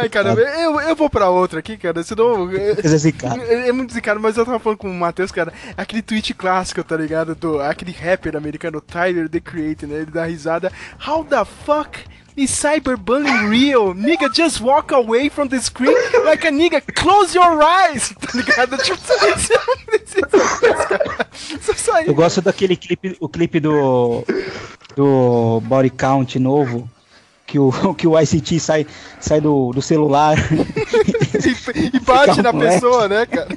[0.02, 0.42] Ai, caramba.
[0.42, 2.04] Eu, eu vou pra outra aqui, cara.
[2.04, 2.50] Senão.
[3.20, 3.42] Cara.
[3.44, 5.52] É é muito zicado, mas eu tava falando com o Matheus, cara.
[5.76, 7.36] Aquele tweet clássico, tá ligado?
[7.36, 9.98] Do, aquele rapper americano, Tyler The Creator, né?
[9.98, 10.72] Ele dá risada.
[11.06, 12.00] How the fuck
[12.36, 13.94] is cyberbullying real?
[13.94, 15.96] Nigga, just walk away from the screen
[16.26, 18.14] like a nigga, close your eyes!
[18.22, 18.78] Tá ligado?
[18.78, 21.28] Tipo, você você não precisa disso, cara.
[21.62, 22.08] Só sair.
[22.08, 24.24] Eu gosto daquele clipe, o clipe do
[24.96, 26.90] do Body Count novo,
[27.52, 28.88] que o que o ICT sai
[29.20, 30.38] sai do, do celular.
[31.76, 32.74] e, e bate Fica na moleque.
[32.74, 33.50] pessoa, né, cara?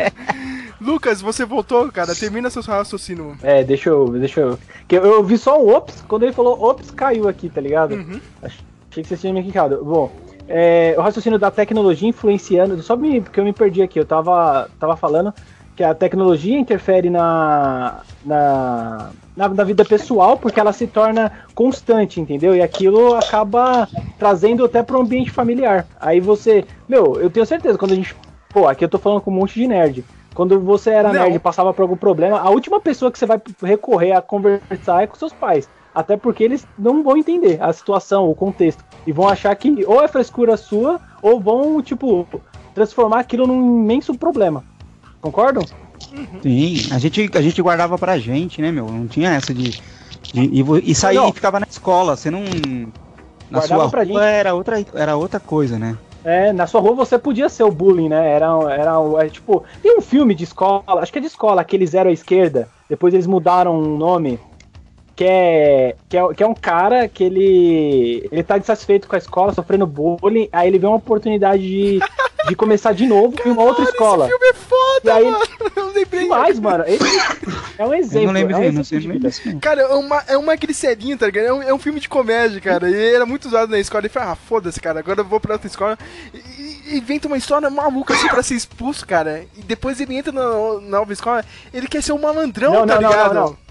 [0.80, 2.14] Lucas, você voltou, cara.
[2.14, 3.36] Termina seu raciocínio.
[3.42, 4.06] É, deixa eu.
[4.10, 4.58] Deixa eu.
[4.86, 7.94] Que eu, eu vi só o ops, quando ele falou ops, caiu aqui, tá ligado?
[7.94, 8.20] Uhum.
[8.42, 9.82] Achei que vocês tinham me clicado.
[9.82, 10.12] Bom,
[10.46, 12.82] é, o raciocínio da tecnologia influenciando.
[12.82, 15.32] Só me, porque eu me perdi aqui, eu tava, tava falando
[15.74, 22.20] que a tecnologia interfere na, na, na, na vida pessoal porque ela se torna constante,
[22.20, 22.54] entendeu?
[22.54, 25.86] E aquilo acaba trazendo até pro ambiente familiar.
[26.00, 26.64] Aí você.
[26.88, 28.14] Meu, eu tenho certeza, quando a gente.
[28.50, 30.04] Pô, aqui eu tô falando com um monte de nerd.
[30.34, 31.20] Quando você era Não.
[31.20, 35.02] nerd e passava por algum problema, a última pessoa que você vai recorrer a conversar
[35.02, 35.68] é com seus pais.
[35.94, 38.84] Até porque eles não vão entender a situação, o contexto.
[39.06, 42.26] E vão achar que ou é frescura sua, ou vão, tipo,
[42.74, 44.64] transformar aquilo num imenso problema.
[45.20, 45.62] Concordam?
[46.42, 48.86] Sim, a gente, a gente guardava pra gente, né, meu?
[48.86, 49.70] Não tinha essa de.
[50.32, 51.28] de e, e sair Não.
[51.28, 52.16] e ficava na escola.
[52.16, 52.42] Você não.
[53.50, 54.34] Na Guardava sua pra rua gente.
[54.34, 55.96] era outra, era outra coisa, né?
[56.24, 58.30] É, na sua rua você podia ser o bullying, né?
[58.30, 59.62] Era, era é, tipo.
[59.82, 62.68] Tem um filme de escola, acho que é de escola, aquele Zero à Esquerda.
[62.88, 64.40] Depois eles mudaram o nome.
[65.16, 66.34] Que é, que é.
[66.34, 68.28] Que é um cara que ele.
[68.32, 70.48] Ele tá insatisfeito com a escola, sofrendo bullying.
[70.52, 72.00] Aí ele vê uma oportunidade de,
[72.48, 74.26] de começar de novo em uma outra escola.
[74.26, 75.44] Esse filme é foda, E aí- mano.
[75.76, 76.22] Eu lembrei.
[76.24, 76.84] Demais, mano.
[76.86, 76.98] Ele
[77.78, 78.18] é um exemplo.
[78.22, 79.60] eu não lembro é um não sei de não não.
[79.60, 81.44] Cara, é uma, é uma glicerinha, tá ligado?
[81.46, 82.90] É um, é um filme de comédia, cara.
[82.90, 84.00] E era muito usado na escola.
[84.02, 85.96] Ele falou, ah, foda-se, cara, agora eu vou pra outra escola.
[86.34, 89.44] E, inventa uma história maluca assim pra ser expulso, cara.
[89.56, 90.42] E depois ele entra na,
[90.80, 93.34] na nova escola, ele quer ser um malandrão, Não, tá não, não, ligado?
[93.34, 93.48] não, não.
[93.48, 93.63] Ele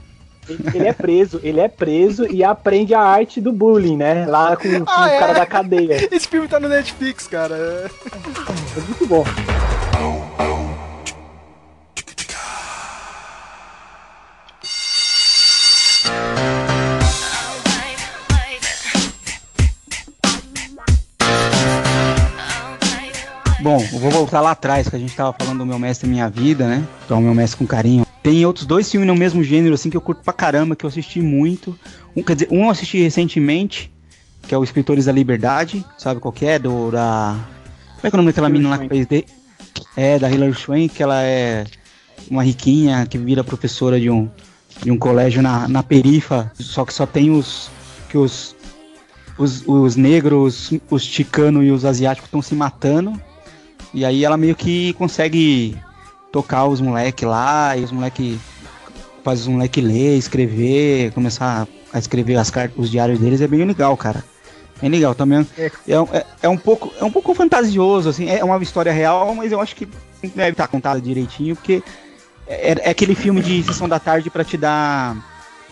[0.73, 4.25] ele é preso, ele é preso e aprende a arte do bullying, né?
[4.25, 5.35] Lá com, com Ah, o cara é?
[5.35, 6.07] da cadeia.
[6.11, 7.55] Esse filme tá no Netflix, cara.
[7.55, 9.23] É muito bom.
[23.61, 26.29] Bom, eu vou voltar lá atrás, que a gente tava falando do meu mestre Minha
[26.29, 26.83] Vida, né?
[27.05, 28.02] Então, meu mestre com carinho.
[28.23, 30.87] Tem outros dois filmes no mesmo gênero, assim, que eu curto pra caramba, que eu
[30.87, 31.77] assisti muito.
[32.15, 33.91] Um, quer dizer, um eu assisti recentemente,
[34.47, 36.57] que é o Escritores da Liberdade, sabe qual que é?
[36.57, 37.35] Do, da...
[37.97, 39.05] Como é que é o nome daquela menina lá que fez...
[39.05, 39.25] De...
[39.97, 41.65] É, da Hilary Swank, que ela é
[42.31, 44.29] uma riquinha que vira professora de um,
[44.81, 47.69] de um colégio na, na perifa, só que só tem os...
[48.09, 48.55] que os...
[49.35, 53.19] Os, os negros, os chicanos e os asiáticos estão se matando.
[53.91, 55.75] E aí ela meio que consegue
[56.33, 58.39] tocar os moleque lá, e os moleque
[59.23, 63.63] faz os moleque ler, escrever, começar a escrever as cartas, os diários deles, é bem
[63.63, 64.25] legal, cara.
[64.81, 65.47] Bem legal também.
[65.55, 69.51] É, é, é um pouco é um pouco fantasioso assim, é uma história real, mas
[69.51, 69.87] eu acho que
[70.23, 71.83] deve estar contada direitinho, porque
[72.47, 75.15] é, é aquele filme de sessão da tarde pra te dar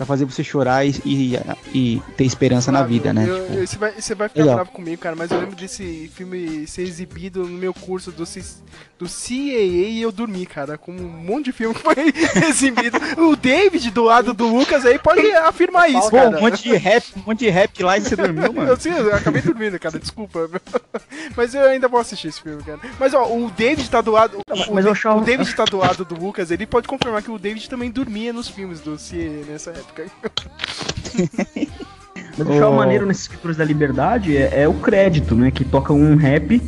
[0.01, 1.35] Pra fazer você chorar e, e,
[1.75, 3.23] e ter esperança na Mano, vida, né?
[3.29, 4.55] eu- Tipo, você, vai, você vai ficar legal.
[4.55, 8.41] bravo comigo, cara, mas eu lembro desse filme ser exibido no meu curso do, C-
[8.97, 11.93] do CAA e eu dormi, cara, com um monte de filme que foi
[12.49, 12.97] exibido.
[13.21, 16.35] O David do lado do Lucas aí pode afirmar isso, Pô, cara.
[16.35, 18.69] um monte de rap, um monte de rap lá e você dormiu, mano.
[18.71, 20.49] Eu, sim, eu acabei dormindo, cara, desculpa.
[21.37, 22.79] Mas eu ainda vou assistir esse filme, cara.
[22.99, 24.39] Mas ó, o David tá do lado.
[24.67, 27.29] O, mas eu achava- o David tá do lado do Lucas, ele pode confirmar que
[27.29, 29.90] o David também dormia nos filmes do CAA nessa época.
[32.37, 32.71] Mas o que Oh.
[32.73, 35.51] maneiro nesses escritores da liberdade é, é o crédito, né?
[35.51, 36.61] Que toca um rap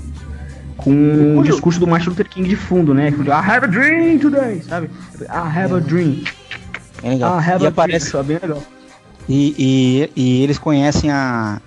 [0.77, 3.09] com o discurso do Martin Luther King de fundo, né?
[3.09, 4.89] I have a dream today, sabe?
[5.21, 5.25] I
[5.59, 6.23] have a dream.
[7.01, 7.39] É legal.
[7.39, 8.23] I have e a aparece, dream.
[8.25, 8.63] Bem legal.
[9.29, 9.55] E,
[10.15, 11.61] e, e eles conhecem a,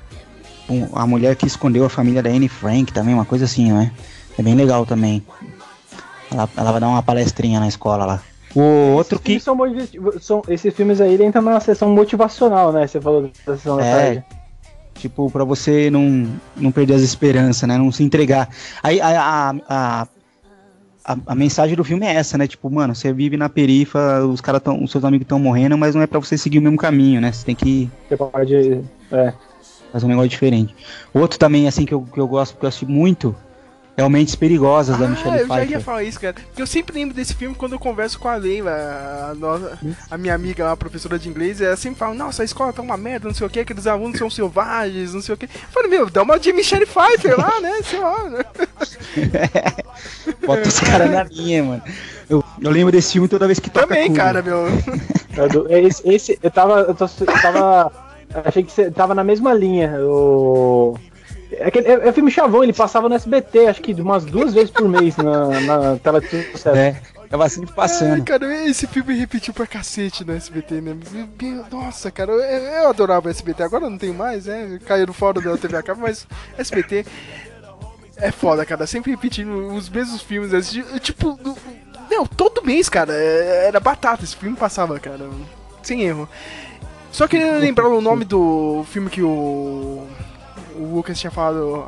[0.68, 3.90] um- a mulher que escondeu a família da Anne Frank também, uma coisa assim, né?
[4.38, 5.22] É bem legal também.
[6.30, 8.22] Ela, ela vai dar uma palestrinha na escola lá.
[8.58, 9.32] O outro que.
[9.34, 12.86] Esses filmes são são- esses filmes aí entram na sessão motivacional, né?
[12.86, 14.24] Você falou da sessão da É, tarde.
[14.94, 16.26] Tipo, pra você não,
[16.56, 17.76] não perder as esperanças, né?
[17.76, 18.48] Não se entregar.
[18.82, 20.08] Aí a, a, a,
[21.04, 22.46] a, a mensagem do filme é essa, né?
[22.46, 25.94] Tipo, mano, você vive na perifa, os caras tão, os seus amigos estão morrendo, mas
[25.94, 27.30] não é pra você seguir o mesmo caminho, né?
[27.30, 28.80] Você tem que Você pode.
[29.12, 29.34] É.
[29.92, 30.74] fazer um negócio diferente.
[31.12, 33.36] Outro também, assim, que eu, que eu gosto, porque eu assisti muito,
[33.96, 35.80] é Mentes Perigosas, da Ah, Michelle eu já ia Pfeiffer.
[35.80, 36.34] falar isso, cara.
[36.34, 38.70] Porque eu sempre lembro desse filme quando eu converso com a Leila,
[39.30, 39.78] a, nossa,
[40.10, 42.82] a minha amiga lá, a professora de inglês, ela sempre fala, nossa, a escola tá
[42.82, 45.46] uma merda, não sei o que, aqueles alunos são selvagens, não sei o que.
[45.46, 47.72] Eu falei, meu, dá uma de Michelle Pfeiffer lá, né?
[47.82, 48.44] Sei lá, né?
[50.46, 51.82] Bota os caras na linha, mano.
[52.28, 54.66] Eu, eu lembro desse filme toda vez que toca Também, cara, meu.
[55.36, 56.80] É do- Esse, esse- eu tava.
[56.80, 57.92] Eu, tô- eu tava.
[58.44, 59.94] Achei que você tava na mesma linha.
[60.02, 60.96] O.
[61.58, 64.70] É, aquele- é, é filme chavão, ele passava no SBT, acho que umas duas vezes
[64.70, 66.76] por mês na, na tela de sucesso.
[66.76, 67.00] É,
[67.30, 68.22] tava sempre passando.
[68.24, 70.96] cara, esse filme repetiu pra cacete no SBT, né?
[71.70, 73.62] Nossa, cara, eu, eu adorava o SBT.
[73.62, 74.78] Agora não tenho mais, né?
[74.86, 76.26] Caiu fora da TV a cabo, mas
[76.58, 77.04] SBT
[78.18, 78.86] é foda, cara.
[78.86, 80.52] Sempre repetindo os mesmos filmes.
[80.54, 81.56] assim, Tipo, no-
[82.10, 83.12] não, todo mês, cara.
[83.12, 84.24] é- Era batata.
[84.24, 85.28] Esse filme passava, cara.
[85.82, 86.28] Sem erro.
[87.12, 90.06] Só queria lembrar o nome do filme que o,
[90.78, 91.86] o Lucas tinha falado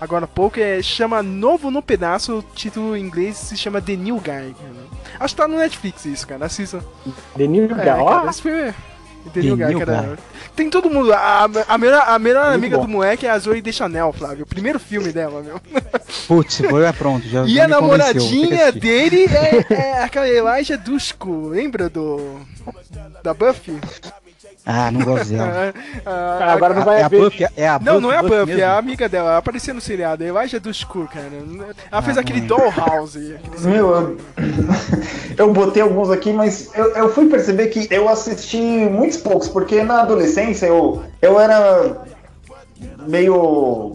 [0.00, 0.58] agora há pouco.
[0.60, 2.38] É, chama Novo no Pedaço.
[2.38, 4.24] O título em inglês se chama The New Guy.
[4.24, 4.86] cara.
[5.20, 6.46] Acho que tá no Netflix isso, cara.
[6.46, 6.84] Assista.
[7.36, 8.28] The New É, Guy, cara, ó.
[8.30, 8.74] esse filme é.
[9.34, 10.02] The The New Guy, New cara.
[10.02, 10.16] Guy.
[10.54, 11.12] Tem todo mundo.
[11.12, 12.84] A, a melhor, a melhor Muito amiga bom.
[12.84, 14.44] do moleque é a Zoe Deschanel, Flávio.
[14.44, 15.60] O primeiro filme dela, meu.
[16.28, 21.48] Putz, foi é pronto, já E já a namoradinha dele é, é aquela Elijah Dushku.
[21.48, 22.38] Lembra do.
[23.22, 23.78] Da Buffy?
[24.68, 25.72] Ah, não gosto dela.
[26.04, 27.20] A- a- Ah, agora não vai é a ver.
[27.20, 28.60] Buffy, é a Não, não é a Buffy, mesmo?
[28.60, 29.28] é a amiga dela.
[29.30, 30.24] Ela aparecia no seriado.
[30.24, 31.30] é Elijah Dushku, cara.
[31.92, 33.36] Ela fez Ah, aquele não Dollhouse.
[33.36, 34.16] aquele Meu, eu,
[35.38, 39.82] eu botei alguns aqui, mas eu, eu fui perceber que eu assisti muitos poucos, porque
[39.84, 42.02] na adolescência eu, eu era
[43.06, 43.92] meio,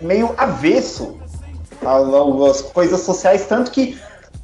[0.00, 1.16] meio avesso
[1.84, 3.96] a- às coisas sociais, tanto que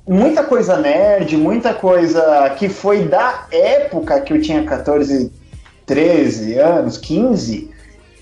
[0.07, 5.33] muita coisa nerd, muita coisa que foi da época que eu tinha 14,
[5.87, 7.71] 13 anos, 15,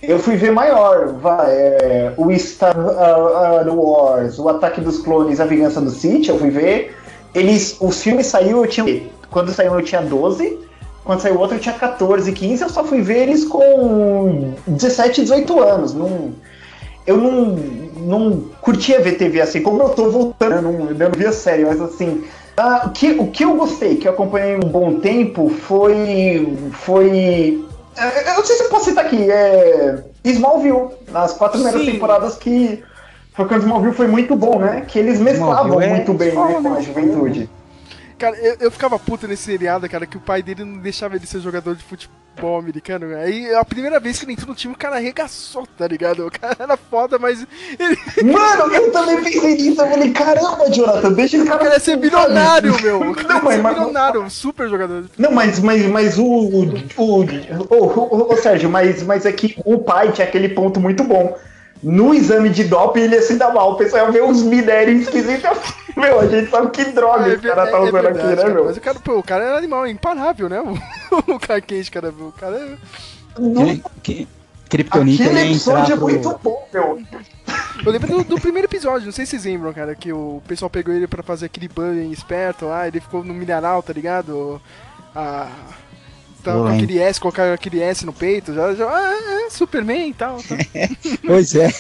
[0.02, 1.14] eu fui ver maior.
[1.48, 6.38] É, o Star uh, uh, Wars, o Ataque dos Clones, a Vingança do Sith, eu
[6.38, 6.96] fui ver.
[7.34, 9.02] Eles, os filmes saiu, eu tinha.
[9.30, 10.58] Quando saiu eu tinha 12.
[11.04, 12.62] Quando saiu outro eu tinha 14, 15.
[12.62, 15.94] Eu só fui ver eles com 17, 18 anos.
[15.94, 16.32] Não,
[17.06, 17.44] eu não,
[17.96, 21.64] não curtia ver TV assim, como eu tô voltando, eu não, eu não via série,
[21.64, 22.24] mas assim.
[22.56, 26.56] O, que, o que eu gostei, que eu acompanhei um bom tempo, foi.
[26.72, 27.64] Foi.
[27.96, 30.04] é, Eu não sei se eu posso citar aqui, é.
[30.24, 31.92] Smallville, nas quatro primeiras Sim.
[31.92, 32.82] temporadas que.
[33.34, 34.82] Foi quando Smallville foi muito bom, né?
[34.86, 36.82] Que eles mesclavam Smallville é muito bem né, com a né?
[36.82, 37.50] juventude.
[38.18, 41.26] Cara, eu, eu ficava puta nesse seriado, cara, que o pai dele não deixava ele
[41.26, 42.21] ser jogador de futebol
[42.58, 43.06] americano.
[43.06, 43.22] né?
[43.24, 46.26] Aí a primeira vez que ele entrou no time, o cara arregaçou, tá ligado?
[46.26, 47.46] O cara era foda, mas
[47.78, 47.96] ele
[48.32, 49.80] Mano, eu também pensei nisso.
[49.82, 51.58] Eu falei, caramba, Jonathan, deixa esse cara.
[51.60, 53.00] queria ser milionário, meu.
[53.10, 55.04] O cara Não, queria ser mas- mas- super jogador.
[55.18, 56.24] Não, mas, mas, mas o.
[56.24, 56.64] O,
[56.96, 61.04] o, o, o- o Sérgio, mas, mas é que o pai tinha aquele ponto muito
[61.04, 61.36] bom.
[61.82, 63.72] No exame de doping ele ia se dar mal.
[63.72, 65.58] O pessoal vê uns minérios esquisitos.
[65.96, 68.28] Meu, a gente sabe que droga É, esse cara tá é- é usando verdade, aqui,
[68.28, 68.64] né, cara, meu?
[68.64, 70.58] Mas o cara, pô, o cara era animal, é imparável, né?
[70.60, 70.72] O,
[71.34, 71.60] o cara
[72.18, 72.76] o cara é...
[73.34, 74.28] Aquele, que,
[74.72, 76.04] Kryptonita Aquele entrar episódio é pro...
[76.06, 77.02] muito bom, meu.
[77.84, 80.70] Eu lembro do, do primeiro episódio, não sei se vocês lembram, cara, que o pessoal
[80.70, 84.62] pegou ele pra fazer aquele bullying esperto lá, ele ficou no mineral, tá ligado?
[85.14, 85.50] A...
[86.42, 90.14] Tá, com aquele S, colocar aquele S no peito, já, já ah, é, Superman e
[90.14, 90.38] tal.
[90.38, 90.56] tá.
[91.24, 91.70] Pois é.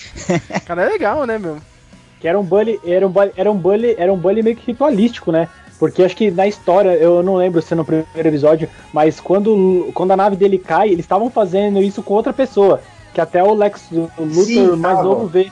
[0.64, 1.58] Cara, é legal, né, meu?
[2.18, 4.66] Que era um bully, era um bully, era um bully, era um bully meio que
[4.66, 5.48] ritualístico, né?
[5.78, 9.90] Porque acho que na história, eu não lembro se é no primeiro episódio, mas quando,
[9.92, 12.80] quando a nave dele cai, eles estavam fazendo isso com outra pessoa.
[13.12, 15.50] Que até o Lex Luthor Sim, mais novo vê.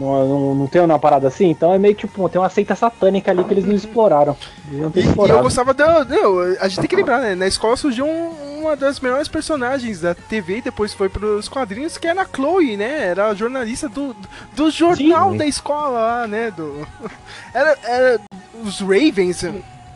[0.00, 1.50] Não, não, não tem uma parada assim?
[1.50, 4.34] Então é meio que tipo, tem uma seita satânica ali que eles não exploraram.
[4.72, 6.04] Não E, eu gostava da.
[6.06, 7.34] Não, a gente tem que lembrar, né?
[7.34, 11.96] Na escola surgiu um- uma das melhores personagens da TV e depois foi pros quadrinhos,
[11.98, 13.08] que era a Chloe, né?
[13.08, 14.14] Era a jornalista do,
[14.54, 15.36] do jornal Sim.
[15.38, 16.50] da escola lá, né?
[16.50, 16.86] Do,
[17.54, 18.20] era, era
[18.64, 19.44] os Ravens.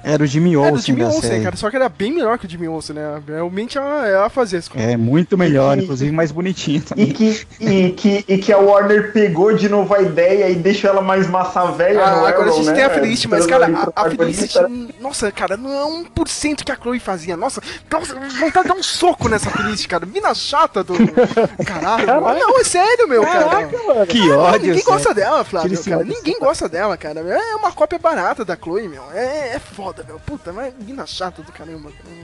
[0.05, 1.43] Era o Jimmy Olsen Era o Jimmy da Olsen, série.
[1.45, 3.23] cara, só que era bem melhor que o Jimmy Olsen, né?
[3.27, 4.91] Realmente ela, ela fazia as coisas.
[4.91, 7.07] É, muito melhor, E- inclusive mais bonitinho E também.
[7.13, 11.01] que, e, que, e que a Warner pegou de novo a ideia e deixou ela
[11.03, 12.73] mais massa velha Ah, no agora a Arrow, gente né?
[12.75, 14.59] tem a Felicity, mas, cara, a, a Felicity,
[15.01, 17.37] nossa, cara, não é 1% que a Chloe fazia.
[17.37, 20.05] Nossa, nossa, vontade de dar um soco nessa Felicity, cara.
[20.07, 20.95] Mina chata do.
[21.65, 22.07] Caralho,
[22.39, 23.45] não, é sério, meu, cara.
[23.45, 24.07] Caraca, mano.
[24.07, 26.05] Que Ah, ódio, ninguém gosta dela, Flávio, cara.
[26.05, 27.21] Ninguém gosta dela, cara.
[27.21, 29.03] É uma cópia barata da Chloe, meu.
[29.15, 30.19] É, é foda, meu.
[30.19, 31.91] Puta, mas mina chata do caramba.
[31.91, 32.15] cara.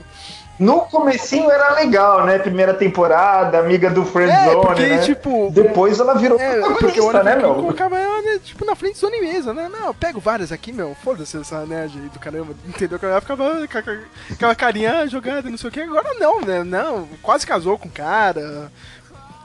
[0.59, 2.37] No comecinho era legal, né?
[2.37, 4.97] Primeira temporada, amiga do É, Friendzone, porque, né?
[4.99, 5.49] tipo.
[5.51, 7.55] Depois ela virou É, porque o né, meu?
[7.55, 9.69] colocava ela, né, tipo, na frente zone mesa, né?
[9.71, 10.95] Não, eu pego várias aqui, meu.
[11.03, 12.99] Foda-se essa nerd aí do caramba, entendeu?
[13.01, 15.81] Ela ficava com aquela carinha jogada, não sei o que.
[15.81, 16.63] Agora não, né?
[16.63, 18.71] Não, quase casou com o cara.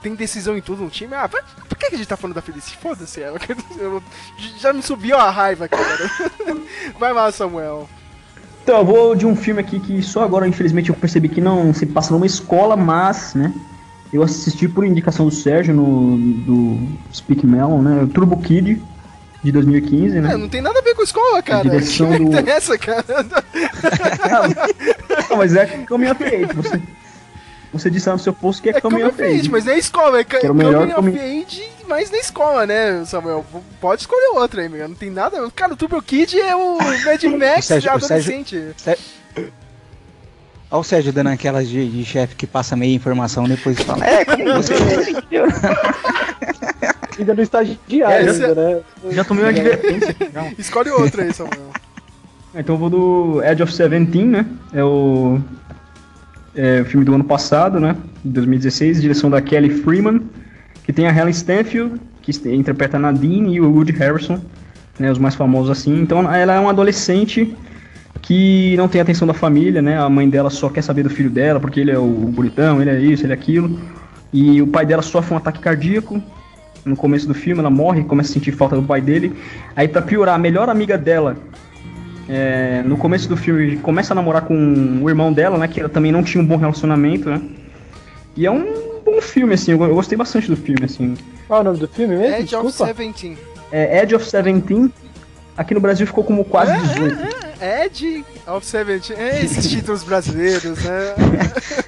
[0.01, 1.15] Tem decisão em tudo no time.
[1.15, 2.77] Ah, por que a gente tá falando da Felicity?
[2.77, 3.39] Foda-se ela.
[4.59, 6.11] Já me subiu a raiva, cara.
[6.99, 7.89] Vai lá, Samuel.
[8.67, 11.73] Então, eu vou de um filme aqui que só agora, infelizmente, eu percebi que não
[11.73, 13.53] se passa numa escola, mas, né?
[14.11, 16.77] Eu assisti por indicação do Sérgio no do
[17.13, 18.05] Speak Melon, né?
[18.13, 18.81] Turbo Kid
[19.41, 20.33] de 2015, né?
[20.33, 21.61] É, não tem nada a ver com escola, cara.
[21.69, 23.05] direção que do- interessa, cara?
[25.29, 26.53] Não, mas é Coming of Age.
[26.53, 26.81] Você,
[27.73, 29.51] você disse lá no seu post que é, É Coming of Age, Age.
[29.51, 33.03] mas é escola, é ca- era o melhor Coming of Age, mas na escola, né,
[33.05, 33.45] Samuel?
[33.81, 34.87] Pode escolher outra aí, meu.
[34.87, 35.49] Não tem nada.
[35.51, 38.61] Cara, o Turbo Kid é o Mad Max Sérgio- o adolescente.
[40.69, 44.05] Olha o Sérgio dando aquelas de, de chefe que passa meia informação depois fala.
[44.05, 44.73] É, como você.
[47.17, 48.81] Ainda no estagiário, é- ainda, né?
[49.11, 50.15] Já tomei uma advertência.
[50.57, 51.71] Escolhe outra aí, Samuel.
[52.55, 54.43] Então eu vou do Edge of Seventeen, né?
[54.73, 55.39] É o,
[56.57, 57.95] é filme do ano passado, né?
[58.25, 60.23] De 2016, direção da Kelly Freeman,
[60.83, 64.41] que tem a Helen Stanfield, que interpreta a Nadine, e o Woody Harrison,
[64.99, 65.11] né?
[65.11, 66.01] Os mais famosos assim.
[66.01, 67.55] Então ela é uma adolescente
[68.21, 69.97] que não tem atenção da família, né?
[69.97, 72.89] A mãe dela só quer saber do filho dela, porque ele é o bonitão, ele
[72.89, 73.79] é isso, ele é aquilo.
[74.33, 76.21] E o pai dela sofre um ataque cardíaco.
[76.83, 79.33] No começo do filme, ela morre, começa a sentir falta do pai dele.
[79.75, 81.37] Aí, pra piorar, a melhor amiga dela,
[82.29, 84.53] é, no começo do filme, começa a namorar com
[85.01, 85.67] o irmão dela, né?
[85.67, 87.41] Que ela também não tinha um bom relacionamento, né?
[88.35, 89.71] E é um bom filme, assim.
[89.71, 91.15] Eu, eu gostei bastante do filme, assim.
[91.47, 92.35] Qual é o nome do filme mesmo?
[92.35, 92.93] Edge of Desculpa.
[92.93, 93.37] Seventeen.
[93.71, 94.91] É Edge of Seventeen.
[95.55, 97.17] Aqui no Brasil ficou como quase 18.
[97.85, 99.17] Edge of Seventeen.
[99.17, 101.15] É esses títulos brasileiros, né?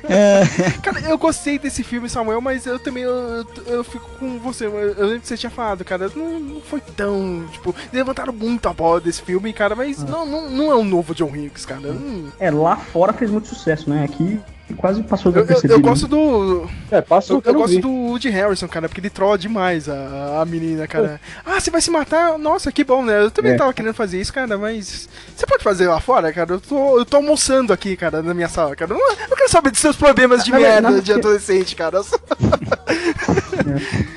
[0.82, 4.66] Cara, eu gostei desse filme, Samuel, mas eu também eu, eu, eu fico com você.
[4.66, 7.48] Eu, lembro que você tinha falado, cara, não, não foi tão.
[7.52, 11.14] Tipo, levantaram muito a bola desse filme, cara, mas não, não, não é um novo
[11.14, 11.92] John Hughes, cara.
[11.92, 12.30] Hum.
[12.40, 14.04] É, lá fora fez muito sucesso, né?
[14.04, 14.40] Aqui
[14.76, 16.68] quase passou Eu, eu, eu gosto do.
[16.92, 17.82] É, passa Eu, eu gosto vi.
[17.82, 21.20] do Woody Harrison, cara, porque ele trola demais a, a menina, cara.
[21.46, 22.38] Ah, você vai se matar?
[22.38, 23.22] Nossa, que bom, né?
[23.24, 23.56] Eu também É.
[23.56, 25.08] tava querendo fazer isso, cara, mas.
[25.36, 26.54] Você pode fazer lá fora, cara?
[26.54, 28.94] Eu tô, eu tô almoçando aqui, cara, na minha sala, cara.
[28.94, 32.02] Eu não, eu quero saber dos seus problemas de Na merda verdade- de adolescente, cara.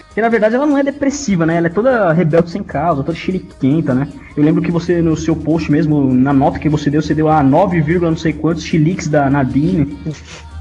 [0.06, 1.56] Porque na verdade ela não é depressiva, né?
[1.56, 4.08] Ela é toda rebelde sem causa, toda chiliquenta, né?
[4.36, 7.28] Eu lembro que você, no seu post mesmo, na nota que você deu, você deu
[7.28, 9.98] a 9, vírgula não sei quantos chiliques da Nadine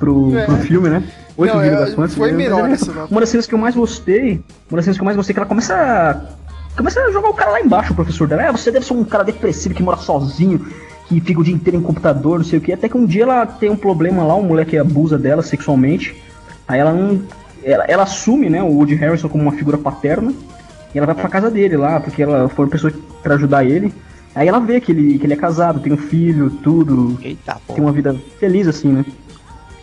[0.01, 0.45] pro, É.
[0.45, 1.03] pro filme, né?
[1.37, 2.15] 8, Não, vírgula é, quantos.
[2.15, 2.43] foi né?
[2.43, 3.07] é- essa nota.
[3.11, 5.33] Uma das cenas que eu mais gostei, uma das cenas que eu mais gostei é
[5.35, 8.43] que ela começa a, começa a jogar o cara lá embaixo, o professor dela.
[8.43, 10.65] É, você deve ser um cara depressivo que mora sozinho,
[11.07, 12.73] que fica o dia inteiro em computador, não sei o que.
[12.73, 16.15] Até que um dia ela tem um problema lá, um moleque abusa dela sexualmente.
[16.67, 17.21] Aí ela não.
[17.63, 20.33] Ela, ela assume, né, o Woody Harrison como uma figura paterna.
[20.93, 22.91] E ela vai pra casa dele lá, porque ela foi uma pessoa
[23.23, 23.93] pra ajudar ele.
[24.33, 27.17] Aí ela vê que ele, que ele é casado, tem um filho, tudo.
[27.21, 27.73] Eita, pô.
[27.73, 29.05] Tem uma vida feliz, assim, né?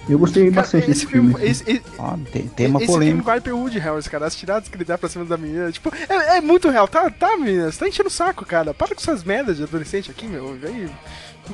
[0.08, 1.34] Eu gostei Cara, bastante esse desse filme.
[1.34, 1.50] filme.
[1.50, 1.62] assim.
[1.64, 4.26] Esse, esse, Ó, tem tema esse filme vai pro Woody Harrison, cara.
[4.26, 5.70] As tiradas que ele dá pra cima da menina.
[5.70, 6.88] Tipo, é, é muito real.
[6.88, 7.70] Tá, tá, menina?
[7.70, 8.72] Você tá enchendo o saco, cara.
[8.72, 10.54] Para com essas merdas de adolescente aqui, meu.
[10.54, 10.88] Vem.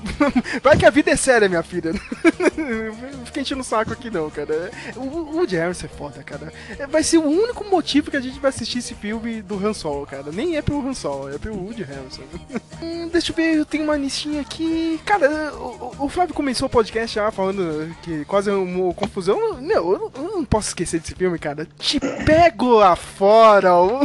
[0.63, 1.93] Vai que a vida é séria, minha filha.
[1.93, 4.71] Não fica enchendo o saco aqui, não, cara.
[4.97, 6.53] O o Woody Harrison é foda, cara.
[6.79, 9.73] É, Vai ser o único motivo que a gente vai assistir esse filme do Han
[9.73, 10.31] Solo, cara.
[10.33, 12.23] Nem é pelo Han Solo, é pelo Woody Harrison.
[12.83, 15.01] Hum, deixa eu ver, eu tenho uma listinha aqui.
[15.07, 19.39] Cara, o, o Flávio começou o podcast já falando que quase uma confusão.
[19.61, 21.67] Meu, eu não, eu não posso esquecer desse filme, cara.
[21.79, 23.75] Te pego lá fora.
[23.81, 24.01] Um,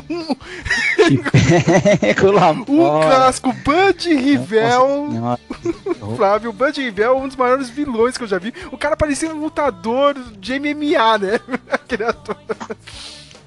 [2.00, 3.06] Pego lá fora.
[3.08, 5.08] clássico Bud Rivel.
[5.12, 5.42] Nossa,
[6.16, 8.54] Flávio, o Bud Rivel é um dos maiores vilões que eu já vi.
[8.72, 11.40] O cara parecia um lutador de MMA, né?
[11.70, 12.38] Aquele ator.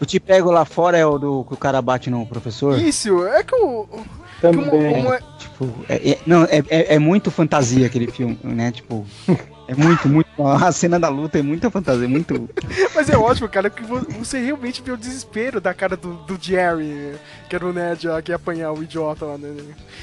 [0.01, 2.79] O te pego lá fora é o do que o cara bate no professor?
[2.79, 3.87] Isso, é que o.
[3.87, 5.07] Que o, Também.
[5.07, 8.73] o- Tipo, é, é- não, é, é, é muito fantasia aquele filme, né?
[8.73, 9.07] Tipo,
[9.73, 10.29] é, É muito, muito.
[10.47, 12.49] A cena da luta é muita fantasia, muito.
[12.95, 17.15] Mas é ótimo, cara, que você realmente vê o desespero da cara do, do Jerry,
[17.49, 19.49] que era o Ned ó, que ia apanhar o idiota lá, né?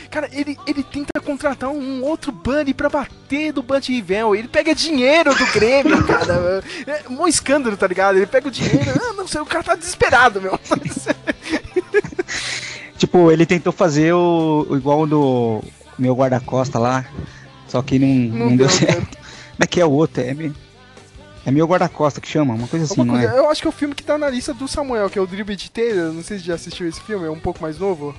[0.10, 4.36] Cara, ele, ele tenta contratar um outro Bunny pra bater do Bunny Rivel.
[4.36, 6.64] Ele pega dinheiro do Grêmio, cara.
[6.88, 8.18] É um escândalo, tá ligado?
[8.18, 8.92] Ele pega o dinheiro.
[9.02, 10.60] Ah, não sei, o cara tá desesperado, meu.
[12.98, 15.64] tipo, ele tentou fazer o, o igual do
[15.98, 17.06] meu guarda-costa lá.
[17.68, 19.18] Só que não, não, não deu, deu certo.
[19.60, 20.24] Como é que é o outro?
[20.24, 20.34] É,
[21.46, 23.26] é meu guarda-costa que chama, uma coisa assim, não é?
[23.26, 25.28] Eu acho que é o filme que tá na lista do Samuel, que é o
[25.28, 26.14] Dribble de Taylor.
[26.14, 28.16] Não sei se já assistiu esse filme, é um pouco mais novo.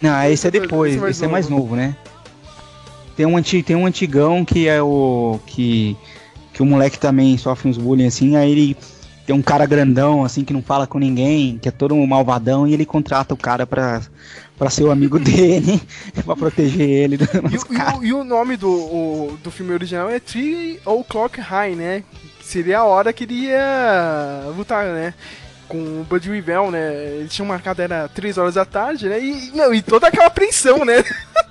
[0.00, 1.28] Não, esse é depois, esse, é mais, esse novo.
[1.28, 1.96] é mais novo, né?
[3.14, 5.38] Tem um, antigo, tem um antigão que é o.
[5.44, 5.94] que.
[6.54, 8.76] que o moleque também sofre uns bullying assim, aí ele
[9.26, 12.66] tem um cara grandão, assim, que não fala com ninguém, que é todo um malvadão,
[12.66, 14.00] e ele contrata o cara pra,
[14.60, 15.80] para ser o amigo dele,
[16.22, 17.16] para proteger ele.
[17.16, 21.74] E, e, o, e, o, nome do, o, do filme original é Three O'Clock High,
[21.74, 22.04] né?
[22.42, 25.14] Seria a hora que ele ia lutar, né?
[25.66, 26.92] Com o Bud Rivell, né?
[27.20, 29.18] Eles tinham marcado, era 3 horas da tarde, né?
[29.18, 31.02] E, não, e toda aquela apreensão, né?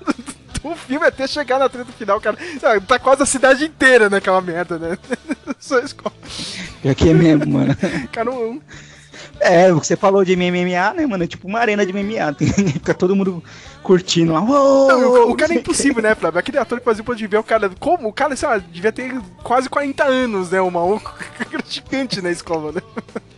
[0.62, 2.38] o filme até chegar na treta final, cara.
[2.86, 4.96] Tá quase a cidade inteira naquela merda, né?
[5.58, 6.14] Só escola.
[6.88, 7.76] Aqui é mesmo, mano.
[8.12, 8.60] Cara, um,
[9.40, 11.24] é, você falou de MMA, né, mano?
[11.24, 12.32] É tipo uma arena de MMA.
[12.34, 13.42] Tem, fica todo mundo
[13.82, 14.40] curtindo lá.
[14.40, 16.38] Não, o, o, cara é impossível, né, Flávio?
[16.38, 17.70] Aquele ator que fazia o Pode Ver, o cara.
[17.78, 18.08] Como?
[18.08, 20.60] O cara, sei lá, devia ter quase 40 anos, né?
[20.60, 21.14] O maluco.
[21.66, 22.82] gigante na escola, né?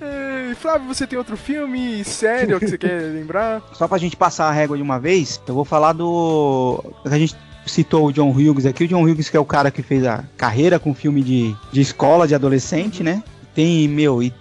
[0.01, 3.63] E, Flávio, você tem outro filme sério que você quer lembrar?
[3.75, 6.83] Só pra gente passar a régua de uma vez, eu vou falar do.
[7.05, 8.85] A gente citou o John Hughes aqui.
[8.85, 11.81] O John Hughes, que é o cara que fez a carreira com filme de, de
[11.81, 13.23] escola, de adolescente, né?
[13.55, 14.33] Tem, meu, e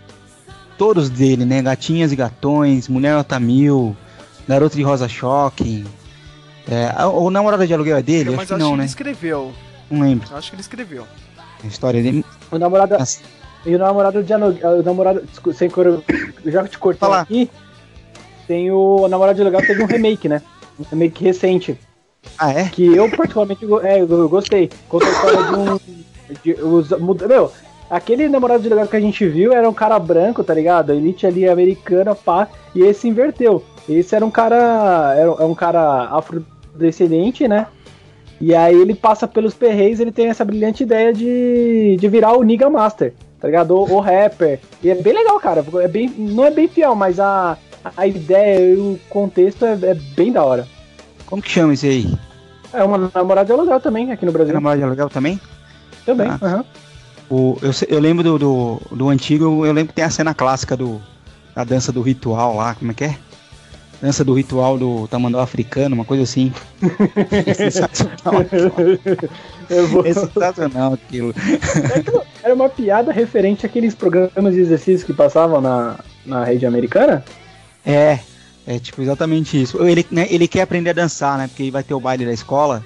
[0.82, 1.62] todos dele, né?
[1.62, 3.96] Gatinhas e Gatões, Mulher Nota Mil,
[4.48, 5.86] Garoto de Rosa Choque.
[6.68, 8.32] É, o Namorado de Aluguel é dele?
[8.32, 8.84] Mas acho, acho não, que né?
[8.84, 9.54] ele escreveu.
[9.92, 10.36] Não lembro.
[10.36, 11.06] Acho que ele escreveu.
[11.64, 12.26] A história dele.
[12.50, 12.98] O namorado.
[12.98, 13.20] Nossa.
[13.64, 14.80] E o namorado de aluguel.
[14.80, 15.24] O namorado.
[15.54, 16.04] Sem cor...
[16.44, 17.52] Já te cortei aqui.
[18.48, 20.42] Tem o, o namorado de aluguel teve um remake, né?
[20.80, 21.78] Um remake recente.
[22.40, 22.70] Ah, é?
[22.70, 24.68] Que eu particularmente é, eu gostei.
[24.90, 25.80] Conta a história de um.
[26.44, 27.52] De, os, meu,
[27.92, 30.94] Aquele namorado de legal que a gente viu era um cara branco, tá ligado?
[30.94, 33.62] A elite ali americana, pá, e esse inverteu.
[33.90, 35.14] Esse era um cara.
[35.14, 37.68] Era é um cara afrodescendente, né?
[38.40, 42.44] E aí ele passa pelos perreios ele tem essa brilhante ideia de, de virar o
[42.44, 43.76] Niga Master, tá ligado?
[43.76, 44.62] O, o rapper.
[44.82, 45.64] E é bem legal, cara.
[45.84, 47.58] É bem, não é bem fiel, mas a,
[47.98, 50.66] a ideia e o contexto é, é bem da hora.
[51.26, 52.18] Como que chama esse aí?
[52.72, 54.52] É uma namorada de aluguel também, aqui no Brasil.
[54.52, 55.40] É namorada de aluguel também?
[56.06, 56.40] Também, ah.
[56.42, 56.58] aham.
[56.58, 56.91] Uhum.
[57.32, 60.76] O, eu, eu lembro do, do, do, antigo, eu lembro que tem a cena clássica
[60.76, 61.02] do,
[61.56, 63.18] da dança do ritual lá, como é que é?
[64.02, 66.52] Dança do ritual do tamanduá africano, uma coisa assim.
[67.48, 68.42] é sensacional.
[70.04, 71.34] é sensacional aquilo.
[72.44, 77.24] Era uma piada referente àqueles programas de exercícios que passavam na, na rede americana?
[77.86, 78.20] É,
[78.68, 79.82] é tipo exatamente isso.
[79.82, 81.48] Ele, né, ele quer aprender a dançar, né?
[81.48, 82.84] Porque vai ter o baile da escola.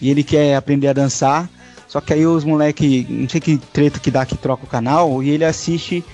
[0.00, 1.46] E ele quer aprender a dançar.
[1.90, 5.20] Só que aí os moleque, não sei que treta que dá que troca o canal,
[5.24, 6.04] e ele assiste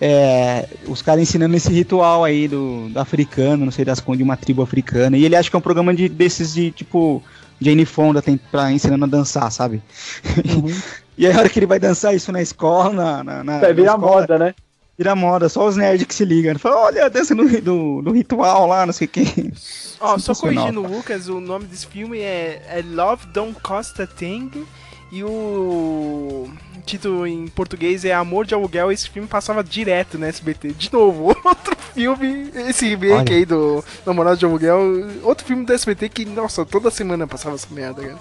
[0.00, 4.24] é, os caras ensinando esse ritual aí do, do, africano, não sei das contas, de
[4.24, 5.16] uma tribo africana.
[5.16, 7.22] E ele acha que é um programa de, desses de tipo
[7.60, 9.80] Jane Fonda tem pra ensinando a dançar, sabe?
[10.44, 10.74] Uhum.
[11.16, 13.22] e aí a hora que ele vai dançar isso na escola, na.
[13.22, 14.56] na, na é, vira moda, né?
[14.98, 16.58] Vira moda, só os nerds que se ligam.
[16.58, 19.52] Fala, olha a dança do, do, do ritual lá, não sei o que.
[20.00, 24.02] Ó, oh, só corrigindo o Lucas, o nome desse filme é, é Love Don't Cost
[24.02, 24.50] a Thing.
[25.12, 26.48] E o
[26.86, 28.90] título em português é Amor de Aluguel.
[28.90, 30.72] Esse filme passava direto na SBT.
[30.72, 33.36] De novo, outro filme, esse remake Olha.
[33.36, 34.80] aí do Namorado de Aluguel.
[35.22, 38.18] Outro filme da SBT que, nossa, toda semana passava essa merda, cara.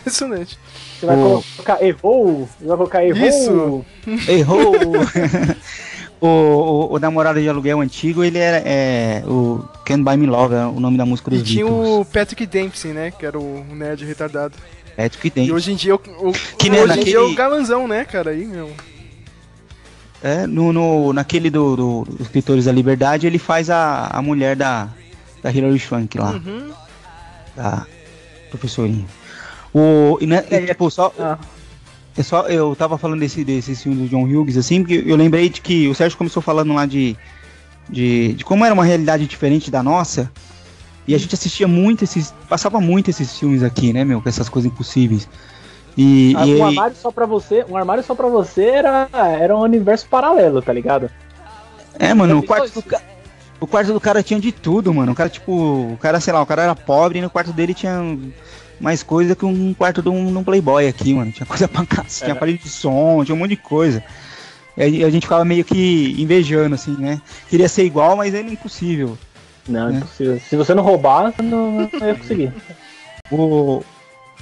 [0.00, 0.58] Impressionante.
[1.00, 2.48] Você vai colocar errou?
[2.60, 3.26] Você vai colocar errou?
[3.26, 3.84] Isso!
[4.28, 4.74] Errou!
[6.20, 10.54] o, o, o, namorado de aluguel antigo, ele era é, o Can't Buy Me Love,
[10.54, 13.10] é o nome da música dos E tinha o Patrick Dempsey, né?
[13.10, 14.54] Que era o nerd retardado.
[14.96, 15.48] Patrick Dempsey.
[15.48, 17.00] E hoje em dia, o, o, que hoje naquele...
[17.00, 18.30] em dia é o galanzão, né, cara?
[18.30, 18.72] Aí, meu.
[20.22, 24.56] É, no, no, naquele do, do, do Escritores da Liberdade, ele faz a, a mulher
[24.56, 24.88] da,
[25.42, 26.30] da Hilary Swank lá.
[26.30, 26.72] Uhum.
[27.54, 27.86] Da
[28.48, 29.04] professorinha.
[29.72, 31.36] O, e, né, é, tipo, só, ah.
[32.16, 35.48] é só, eu tava falando desse, desse filme do John Hughes, assim, porque eu lembrei
[35.48, 37.16] de que o Sérgio começou falando lá de,
[37.90, 40.30] de, de como era uma realidade diferente da nossa.
[41.06, 42.32] E a gente assistia muito esses.
[42.48, 44.20] Passava muito esses filmes aqui, né, meu?
[44.20, 45.28] Com essas coisas impossíveis.
[45.96, 47.64] E, ah, e um armário só pra você.
[47.68, 51.10] Um armário só pra você era, era um universo paralelo, tá ligado?
[51.98, 53.14] É, mano, o quarto do cara.
[53.60, 55.12] O quarto do cara tinha de tudo, mano.
[55.12, 57.72] O cara, tipo, o cara, sei lá, o cara era pobre e no quarto dele
[57.72, 58.18] tinha
[58.80, 61.30] mais coisa que um quarto de um, de um Playboy aqui, mano.
[61.30, 64.02] Tinha coisa pra cá, tinha aparelho de som, tinha um monte de coisa.
[64.76, 67.20] E a gente ficava meio que invejando, assim, né?
[67.48, 69.16] Queria ser igual, mas era impossível.
[69.68, 69.98] Não, né?
[69.98, 70.40] impossível.
[70.40, 72.52] Se você não roubar, não, não ia conseguir.
[73.30, 73.82] O,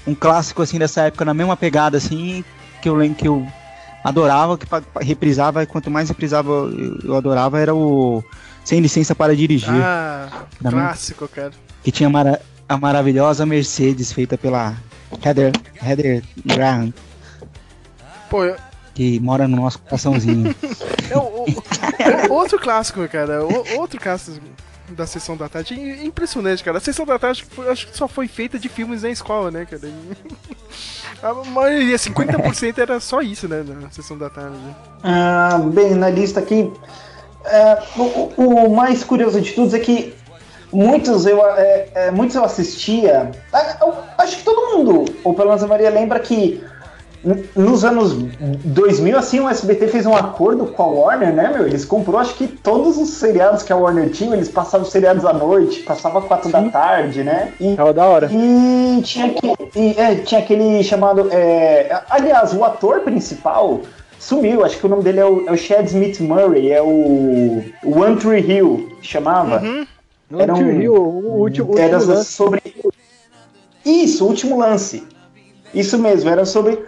[0.07, 2.45] um clássico, assim, dessa época, na mesma pegada, assim,
[2.81, 3.47] que eu lembro que eu
[4.03, 4.67] adorava, que
[5.01, 8.23] reprisava, e quanto mais reprisava eu, eu adorava, era o
[8.65, 9.71] Sem Licença para Dirigir.
[9.71, 11.53] Ah, clássico, cara.
[11.83, 14.75] Que tinha mara a maravilhosa Mercedes feita pela
[15.25, 15.53] Heather,
[15.85, 16.93] Heather Graham.
[18.31, 18.57] Pô, eu...
[18.95, 20.55] Que mora no nosso coraçãozinho.
[21.11, 23.45] é, o, o, outro clássico, cara.
[23.45, 24.41] O, outro clássico
[24.93, 25.75] da Sessão da Tarde.
[26.05, 26.79] Impressionante, cara.
[26.79, 29.83] A Sessão da Tarde acho que só foi feita de filmes na escola, né, cara?
[31.23, 34.57] A maioria, 50% era só isso, né, na Sessão da Tarde.
[35.05, 36.73] Ah, bem, na lista aqui,
[37.45, 40.15] é, o, o, mais curioso de tudo é que
[40.73, 43.31] muitos eu, é, é, muitos eu assistia.
[43.53, 46.65] É, eu, acho que todo mundo, ou pelo menos a Maria, lembra que
[47.55, 48.15] nos anos
[48.65, 51.67] 2000, assim, o SBT fez um acordo com a Warner, né, meu?
[51.67, 55.25] Eles comprou, acho que todos os seriados que a Warner tinha, eles passavam os seriados
[55.25, 56.53] à noite, passava quatro Sim.
[56.53, 57.53] da tarde, né?
[57.61, 58.29] E, Tava da hora.
[58.33, 59.47] E tinha, que,
[59.77, 61.29] e, é, tinha aquele chamado...
[61.31, 63.81] É, aliás, o ator principal
[64.19, 67.65] sumiu, acho que o nome dele é o, é o Chad Smith Murray, é o,
[67.85, 69.61] o One Tree Hill, chamava.
[69.63, 69.87] Uhum.
[70.39, 72.33] Era um, Hill, o último, era último lance.
[72.33, 72.63] sobre...
[73.85, 75.07] Isso, o último lance.
[75.75, 76.79] Isso mesmo, era sobre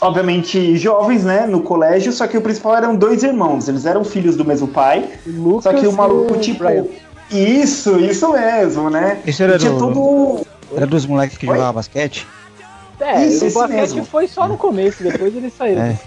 [0.00, 4.36] obviamente jovens, né, no colégio, só que o principal eram dois irmãos, eles eram filhos
[4.36, 6.86] do mesmo pai, Lucas só que o maluco, tipo, Brian.
[7.30, 9.20] isso, isso mesmo, né?
[9.26, 10.46] Isso era, do, todo...
[10.74, 12.26] era dos moleques que jogavam basquete?
[13.00, 14.04] É, isso, o basquete mesmo.
[14.04, 15.82] foi só no começo, depois eles saíram.
[15.82, 15.98] É.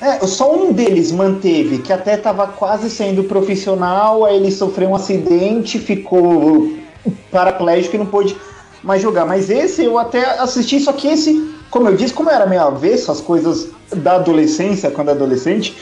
[0.00, 4.94] É, só um deles manteve, que até estava quase sendo profissional, aí ele sofreu um
[4.94, 6.72] acidente, ficou
[7.32, 8.36] paraplégico e não pôde
[8.82, 9.24] mais jogar.
[9.24, 13.10] Mas esse eu até assisti, só que esse como eu disse, como era meio avesso
[13.10, 15.76] as coisas da adolescência, quando adolescente,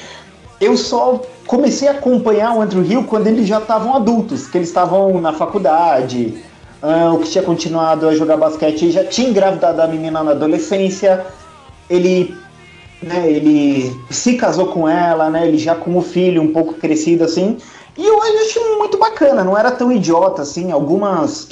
[0.60, 4.68] eu só comecei a acompanhar o Andrew Hill quando eles já estavam adultos, que eles
[4.68, 6.42] estavam na faculdade,
[6.82, 11.24] uh, o que tinha continuado a jogar basquete já tinha engravidado a menina na adolescência,
[11.88, 12.34] ele,
[13.00, 17.22] né, ele se casou com ela, né, ele já com o filho um pouco crescido
[17.22, 17.58] assim,
[17.96, 21.48] e eu achei muito bacana, não era tão idiota assim, algumas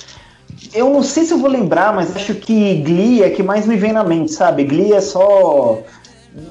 [0.75, 3.77] eu não sei se eu vou lembrar, mas acho que Glee é que mais me
[3.77, 4.65] vem na mente, sabe?
[4.65, 5.79] Glee é só.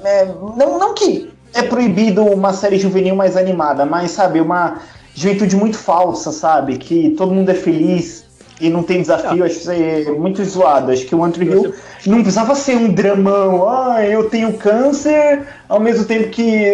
[0.02, 0.24] É,
[0.56, 4.78] não, não que é proibido uma série juvenil mais animada, mas, sabe, uma
[5.14, 6.78] juventude muito falsa, sabe?
[6.78, 8.24] Que todo mundo é feliz
[8.60, 9.46] e não tem desafio, não.
[9.46, 10.90] acho que é muito zoado.
[10.90, 11.74] Acho que o One Hill
[12.06, 13.68] não precisava ser um dramão.
[13.68, 16.70] Ah, eu tenho câncer, ao mesmo tempo que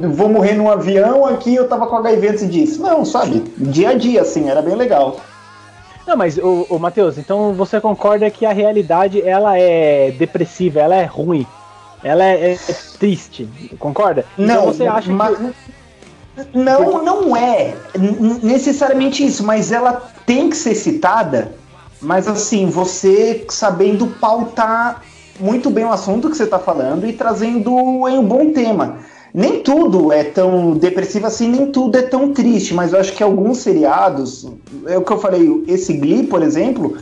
[0.00, 2.80] uh, vou morrer num avião, aqui eu tava com HIV antes disso.
[2.80, 3.44] Não, sabe?
[3.58, 5.20] Dia a dia, assim, era bem legal.
[6.06, 10.96] Não, mas o, o Matheus, então você concorda que a realidade ela é depressiva, ela
[10.96, 11.46] é ruim,
[12.02, 12.58] ela é, é
[12.98, 13.48] triste,
[13.78, 14.24] concorda?
[14.38, 15.38] Então não, você acha mas...
[15.38, 15.54] que
[16.52, 17.74] não, não é
[18.42, 21.52] necessariamente isso, mas ela tem que ser citada.
[22.00, 25.00] Mas assim, você sabendo pautar
[25.40, 27.70] muito bem o assunto que você está falando e trazendo
[28.08, 28.98] em um bom tema
[29.34, 33.22] nem tudo é tão depressivo assim, nem tudo é tão triste, mas eu acho que
[33.22, 34.48] alguns seriados,
[34.86, 36.96] é o que eu falei, esse Glee, por exemplo,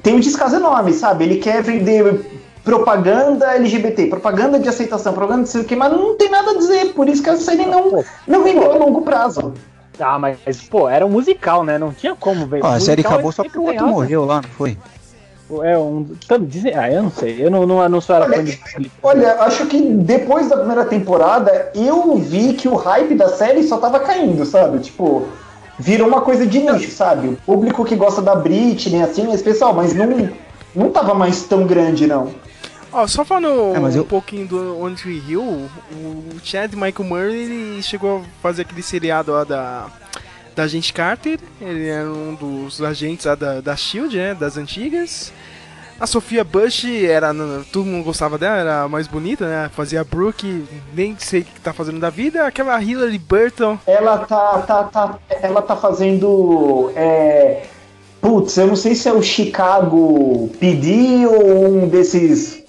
[0.00, 1.24] tem um descaso enorme, sabe?
[1.24, 2.24] Ele quer vender
[2.62, 6.56] propaganda LGBT, propaganda de aceitação, propaganda de sei o que, mas não tem nada a
[6.56, 9.52] dizer, por isso que a série não, não vendeu a longo prazo.
[9.98, 10.38] Ah, mas,
[10.70, 11.78] pô, era um musical, né?
[11.78, 12.64] Não tinha como ver.
[12.64, 14.78] Ah, a série acabou é só porque o outro morreu lá, não foi?
[15.62, 16.06] É um.
[16.40, 17.44] Dizem, ah, eu não sei.
[17.44, 20.84] Eu não, não, não sou era olha, fã de Olha, acho que depois da primeira
[20.84, 24.78] temporada, eu vi que o hype da série só tava caindo, sabe?
[24.78, 25.26] Tipo,
[25.78, 27.28] virou uma coisa de nicho, sabe?
[27.28, 30.30] O público que gosta da Britney, assim, é especial, mas não,
[30.74, 32.32] não tava mais tão grande, não.
[32.92, 34.02] Ó, só falando é, eu...
[34.02, 38.82] um pouquinho do On Tree Hill, o Chad Michael Murray ele chegou a fazer aquele
[38.82, 39.86] seriado lá da
[40.54, 45.32] da agente Carter, ele era um dos agentes da, da Shield, né, das antigas.
[46.02, 47.32] A Sofia Bush era.
[47.72, 49.70] Todo mundo gostava dela, era a mais bonita, né?
[49.72, 52.44] Fazia Brooke, nem sei o que tá fazendo da vida.
[52.44, 53.78] Aquela Hillary Burton.
[53.86, 54.58] Ela tá.
[54.62, 56.90] tá, tá ela tá fazendo.
[56.96, 57.62] É,
[58.20, 62.61] putz, eu não sei se é o Chicago PD ou um desses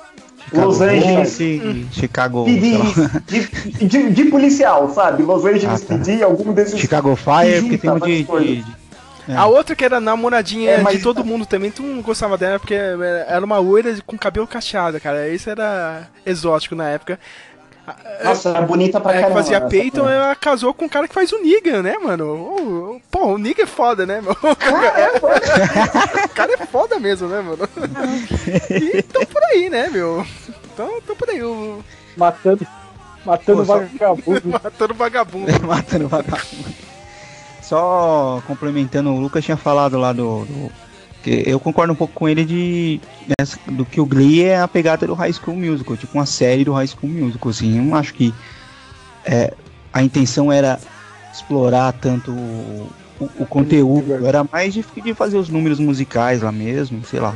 [0.53, 1.39] Chicago Los Angeles.
[1.39, 1.87] Hum.
[1.91, 2.45] Chicago.
[2.45, 2.79] PD,
[3.25, 5.23] de, de, de, policial, sabe?
[5.23, 5.97] Los Angeles ah, tá.
[5.97, 6.79] PD, algum desses.
[6.79, 8.23] Chicago Fire, porque tem um de.
[8.23, 8.83] de
[9.27, 9.35] é.
[9.35, 12.73] A outra que era namoradinha é, de todo mundo também, tu não gostava dela porque
[12.73, 15.29] era uma loira com cabelo cacheado, cara.
[15.29, 17.17] Isso era exótico na época.
[18.23, 19.41] Nossa, era bonita pra É, que caramba.
[19.41, 23.01] fazia Peyton, ela casou com um cara que faz o Negan, né, mano?
[23.11, 24.31] Pô, o Negan é foda, né, meu?
[26.25, 27.67] O cara é foda mesmo, né, mano?
[28.69, 30.25] E tão por aí, né, meu?
[30.73, 31.83] Então, tão por aí, o...
[32.15, 32.65] Matando,
[33.25, 34.41] matando Pô, só- vagabundo.
[34.63, 35.51] matando vagabundo.
[35.67, 36.73] Matando vagabundo.
[37.61, 40.45] Só complementando, o Lucas tinha falado lá do.
[40.45, 40.71] do-
[41.29, 42.99] eu concordo um pouco com ele de.
[43.39, 46.63] nessa- do que o Glee é a pegada do High School Musical, tipo uma série
[46.63, 47.77] do High School Musical, assim.
[47.77, 48.33] Eu não acho que
[49.25, 49.53] é,
[49.91, 50.79] a intenção era
[51.33, 52.31] explorar tanto
[53.39, 57.35] o, conteúdo, era mais de, de fazer os números musicais lá mesmo, sei lá.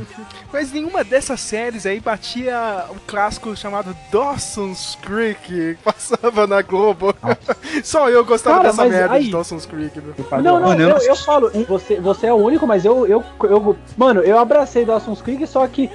[0.52, 7.14] Mas nenhuma dessas séries aí batia o clássico chamado Dawson's Creek, que passava na Globo.
[7.84, 10.00] Só eu gostava Cara, dessa mas merda aí- de Dawson's Creek.
[10.44, 13.76] Não, não, eu eu, falo, você, você é o único, mas eu, eu, eu.
[13.96, 15.90] Mano, eu abracei Dawson's Creek, só que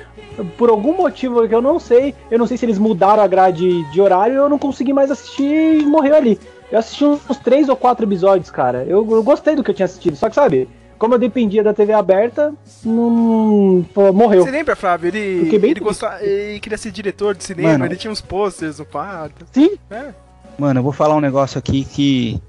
[0.57, 3.83] por algum motivo que eu não sei, eu não sei se eles mudaram a grade
[3.91, 6.39] de horário, eu não consegui mais assistir e morreu ali.
[6.73, 8.83] Eu assisti uns, três ou quatro episódios, cara.
[8.85, 10.69] Eu, eu gostei do que eu tinha assistido, só que sabe,
[10.99, 12.55] como eu dependia da TV aberta,
[12.85, 13.85] não.
[13.93, 14.43] pô, morreu.
[14.45, 15.09] Você lembra, Flávio?
[15.09, 17.85] Ele, Fiquei bem ele, gostava, ele queria ser diretor de cinema, Mano.
[17.85, 19.45] ele tinha uns posters no quarto.
[19.53, 20.15] Sim, É.
[20.59, 22.41] Mano, eu vou falar um negócio aqui que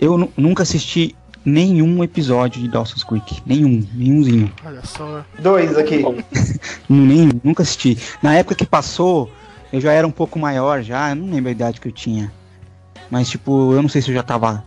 [0.00, 1.14] eu nu- nunca assisti
[1.44, 3.42] nenhum episódio de Dawson's Creek.
[3.46, 4.52] Nenhum, nenhumzinho.
[4.64, 5.24] Olha só.
[5.38, 6.04] Dois aqui.
[6.88, 7.98] Nem, nunca assisti.
[8.22, 9.30] Na época que passou,
[9.72, 12.30] eu já era um pouco maior já, eu não lembro a idade que eu tinha.
[13.12, 14.64] Mas, tipo, eu não sei se eu já tava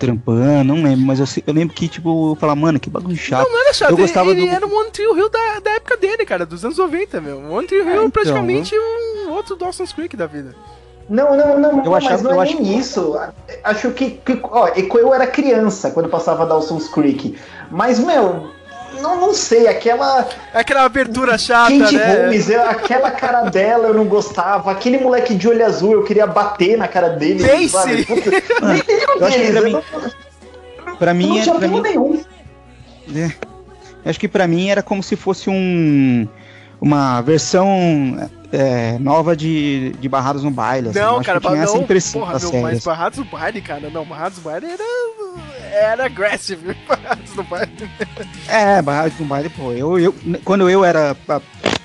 [0.00, 3.48] trampando, não lembro, mas eu, eu lembro que, tipo, eu falava, mano, que bagulho chato.
[3.48, 5.70] Não era chato, Eu gostava ele, ele do- era um One Tree Hill da, da
[5.76, 7.36] época dele, cara, dos anos 90, meu.
[7.38, 10.56] O One Tree Hill é então, praticamente um outro Dawson's Creek da vida.
[11.08, 13.16] Não, não, não, Eu mas achava- não é eu nem acho- isso.
[13.62, 17.36] Acho que, que ó, é eu era criança quando passava Dawson's Creek.
[17.70, 18.50] Mas, meu,
[19.00, 22.22] não, não sei, aquela É aquela abertura chata, Kate né?
[22.24, 26.26] Holmes, eu- aquela cara dela eu não gostava, aquele moleque de olho azul eu queria
[26.26, 27.68] bater na cara dele.
[27.68, 28.04] Sabe?
[28.06, 32.22] Puta, nem eu pra mim- não, Pra eu mim, não é, tinha pra mim nenhum.
[34.04, 36.26] acho que pra mim era como se fosse um
[36.80, 40.88] uma versão é, nova de, de Barrados no Baile.
[40.90, 40.98] assim.
[40.98, 42.84] Não, cara, que tinha não, essa impressão porra, meu, mas.
[42.84, 44.84] Barrados do Baile, cara, não, Barrados do Baile era,
[45.72, 47.72] era aggressive, Barrados do Baile.
[48.48, 49.72] É, Barrados no Baile, pô.
[49.72, 50.14] Eu, eu,
[50.44, 51.16] quando eu era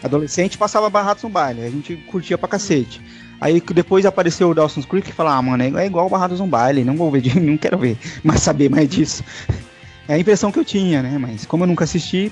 [0.04, 1.64] adolescente, passava Barrados no Baile.
[1.66, 3.02] A gente curtia pra cacete.
[3.42, 6.84] Aí depois apareceu o Dawson's Creek e falava, ah, mano, é igual Barrados no Baile,
[6.84, 9.24] não vou ver, de- não quero ver, mas saber mais disso.
[10.08, 11.18] É a impressão que eu tinha, né?
[11.18, 12.32] Mas como eu nunca assisti,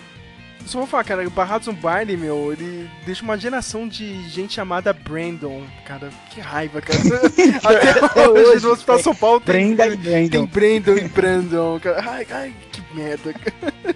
[0.68, 4.54] Só vou falar, cara, o Barrados no Baile, meu, ele deixa uma geração de gente
[4.54, 7.00] chamada Brandon, cara, que raiva, cara.
[8.04, 9.98] Até hoje, hoje, no Hospital São Paulo tem, Brenda e
[10.30, 10.46] tem Brandon.
[10.46, 12.04] Brandon e Brandon, cara.
[12.10, 13.74] Ai, ai, que merda, cara.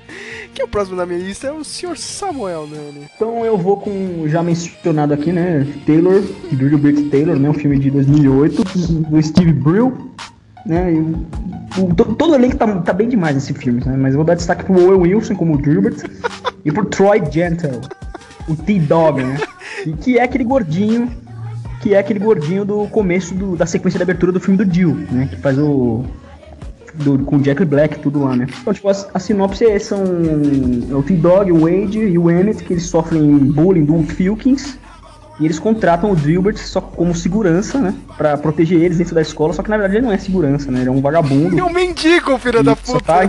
[0.54, 1.48] Quem é o próximo da minha lista?
[1.48, 1.98] É o Sr.
[1.98, 3.08] Samuel Nani.
[3.16, 5.66] Então eu vou com o já mencionado aqui, né?
[5.86, 6.22] Taylor,
[6.52, 7.50] Drew Briggs Taylor, né?
[7.50, 8.64] Um filme de 2008
[9.10, 10.12] do Steve Brill,
[10.66, 10.94] né?
[10.94, 13.96] E o, o- to- todo o elenco tá, tá bem demais nesse filme, né?
[13.98, 15.98] Mas eu vou dar destaque pro Owen Wilson como o Gilbert
[16.64, 17.82] e pro Troy Gentle,
[18.48, 19.38] o T-Dog, né?
[19.86, 21.10] E que é aquele gordinho,
[21.82, 24.96] que é aquele gordinho do começo do- da sequência de abertura do filme do Jill,
[25.12, 25.28] né?
[25.30, 26.04] Que faz o
[26.94, 28.46] do, com Jack Black tudo lá, né?
[28.62, 30.04] Então, tipo, a, a sinopse é, são
[30.92, 34.78] é o T-Dog, o Wade e o Emmett, que eles sofrem bullying do Filkins.
[35.42, 37.96] E eles contratam o Gilbert só como segurança, né?
[38.16, 40.82] Pra proteger eles dentro da escola, só que na verdade ele não é segurança, né?
[40.82, 41.58] Ele é um vagabundo.
[41.60, 43.06] É um mendigo, filho da Só puta.
[43.06, 43.28] tá-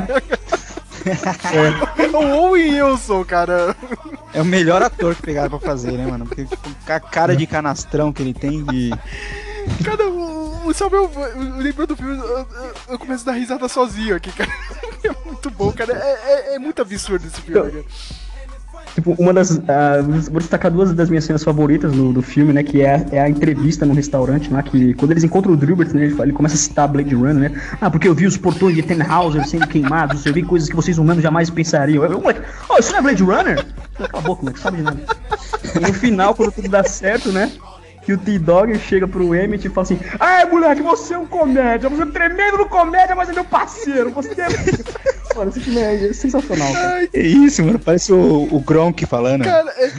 [2.12, 2.16] o
[2.48, 3.74] Owen Wilson, cara.
[4.34, 6.26] É o melhor ator que pegaram pra fazer, né, mano?
[6.26, 8.90] Porque tipo, com a cara de canastrão que ele tem de.
[9.84, 11.10] Cara, o, o Samuel,
[11.58, 12.46] lembrando do filme, eu, eu-
[12.90, 14.50] eu começo a dar risada sozinho aqui, cara.
[15.04, 15.92] É muito bom, cara.
[15.94, 17.84] É, é- é muito absurdo esse filme, cara.
[18.94, 19.58] Tipo, uma das.
[19.68, 22.62] ah, vou destacar duas das minhas cenas favoritas do, filme, né?
[22.62, 26.04] Que é, é a entrevista no restaurante lá, que quando eles encontram o Drubert, né?
[26.04, 27.62] Ele, ele começa a citar Blade Runner, né?
[27.80, 30.98] Ah, porque eu vi os portões de Tannhauser sendo queimados, eu vi coisas que vocês
[30.98, 32.04] humanos jamais pensariam.
[32.04, 33.66] Eu, moleque, oh, isso não é Blade Runner?
[33.94, 35.00] Cala a boca, moleque, sabe de nada.
[35.74, 37.50] E no final, quando tudo dá certo, né?
[38.02, 41.88] Que o T-Dog chega pro Emmett e fala assim: Ah, moleque, você é um comédia,
[41.88, 44.48] você é tremendo no comédia, mas é meu parceiro, você é.
[45.36, 47.08] Mano, esse filme é sensacional, cara.
[47.12, 47.78] É isso, mano.
[47.78, 49.44] Parece o, o Gronk falando.
[49.44, 49.92] Cara, é-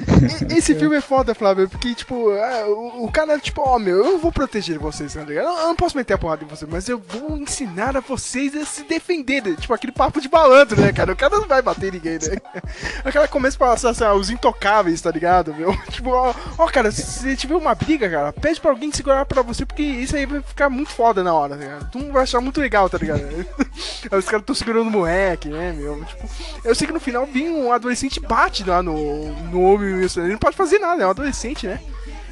[0.58, 4.18] esse filme é foda, Flávio, porque, tipo, é, o, o cara, tipo, ó, meu, eu
[4.20, 5.46] vou proteger vocês, tá ligado?
[5.48, 8.66] Eu, não posso meter a porrada em vocês, mas eu vou ensinar a vocês a
[8.66, 9.56] se defender.
[9.58, 11.12] Tipo, aquele papo de balanço, né, cara?
[11.14, 12.38] O cara não vai bater ninguém, né?
[13.06, 15.76] O cara começa a passar assim, ó, os intocáveis, tá ligado, meu?
[15.90, 19.66] Tipo, ó, ó, cara, se tiver uma briga, cara, pede pra alguém segurar pra você,
[19.66, 21.92] porque isso aí vai ficar muito foda na hora, tá ligado?
[21.92, 23.22] Tu não vai achar muito legal, tá ligado?
[23.24, 23.46] Aí
[24.18, 24.92] os caras tão segurando o
[25.24, 26.04] moleque, né, meu?
[26.04, 26.30] Tipo,
[26.64, 30.22] eu sei que no final vem um adolescente bate lá no, no homem Wilson.
[30.22, 31.80] Ele não pode fazer nada, é um adolescente, né?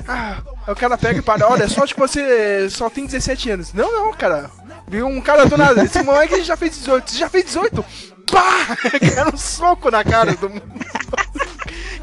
[0.07, 3.73] Ah, o cara pega e para, olha, de que você só tem 17 anos.
[3.73, 4.49] Não, não, cara.
[4.87, 7.11] Viu um cara do nada, esse moleque já fez 18.
[7.11, 7.85] Você já fez 18?
[8.29, 8.77] Pá!
[9.15, 10.63] Cara, um soco na cara do mundo.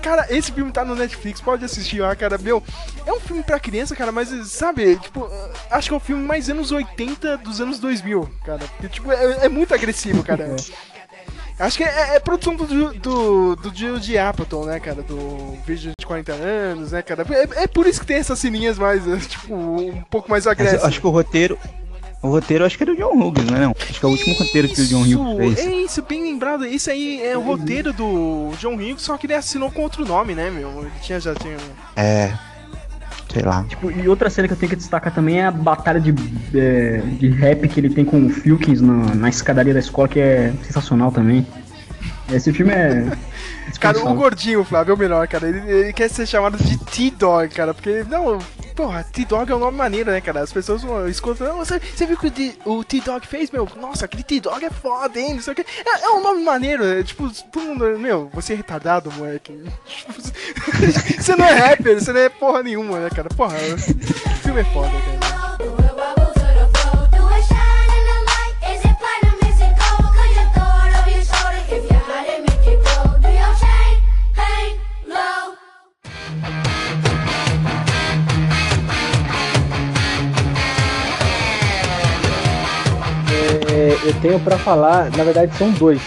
[0.02, 2.38] Cara, esse filme tá no Netflix, pode assistir lá, cara.
[2.38, 2.62] Meu,
[3.06, 5.28] é um filme pra criança, cara, mas sabe, tipo,
[5.70, 8.60] acho que é o filme mais anos 80 dos anos 2000, cara.
[8.60, 10.56] Porque, tipo, é, é muito agressivo, cara.
[11.58, 15.02] Acho que é, é produção do, do, do Gil de Appleton, né, cara?
[15.02, 17.26] Do vídeo de 40 anos, né, cara?
[17.30, 20.84] É, é por isso que tem essas sininhas mais, tipo, um pouco mais agressivas.
[20.84, 21.58] Acho que o roteiro,
[22.22, 23.76] o roteiro acho que era do John Hughes, não é não?
[23.78, 25.66] Acho que é o último roteiro que o John Hughes fez.
[25.66, 26.66] É isso, bem lembrado.
[26.66, 30.34] Isso aí é o roteiro do John Hughes, só que ele assinou com outro nome,
[30.34, 30.82] né, meu?
[30.82, 31.56] Ele tinha, já tinha...
[31.96, 32.32] É,
[33.32, 33.64] sei lá.
[33.68, 36.14] Tipo, e outra cena que eu tenho que destacar também é a batalha de,
[36.56, 40.18] é, de rap que ele tem com o Filkins na, na escadaria da escola, que
[40.18, 41.46] é sensacional também.
[42.32, 43.06] Esse filme é.
[43.80, 45.48] Cara, o gordinho, Flávio, é o melhor, cara.
[45.48, 47.74] Ele, ele quer ser chamado de T-Dog, cara.
[47.74, 48.38] Porque, não,
[48.74, 50.40] porra, T-Dog é um nome maneiro, né, cara?
[50.40, 53.68] As pessoas escutam, você, você viu o que o T-Dog fez, meu?
[53.80, 55.34] Nossa, aquele T-Dog é foda, hein?
[55.34, 55.62] Não sei o que.
[55.62, 59.52] É, é um nome maneiro, é, tipo, todo mundo, meu, você é retardado, moleque.
[61.18, 63.28] você não é rapper, você não é porra nenhuma, né, cara?
[63.28, 63.78] Porra, o
[64.42, 65.87] filme é foda, cara.
[84.04, 86.00] Eu tenho para falar, na verdade são dois.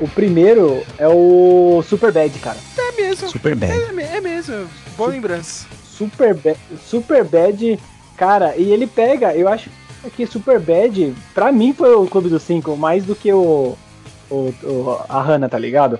[0.00, 2.58] O primeiro é o Super Bad, cara.
[2.76, 3.28] É mesmo.
[3.28, 3.72] Super Bad.
[3.72, 4.66] É, é mesmo.
[4.96, 5.66] Boa lembrança.
[5.84, 7.78] Super Bad, Super Bad,
[8.16, 9.70] cara, e ele pega, eu acho
[10.16, 13.76] que Super Bad, pra mim foi o Clube dos Cinco, mais do que o,
[14.30, 15.98] o, o a Hannah, tá ligado?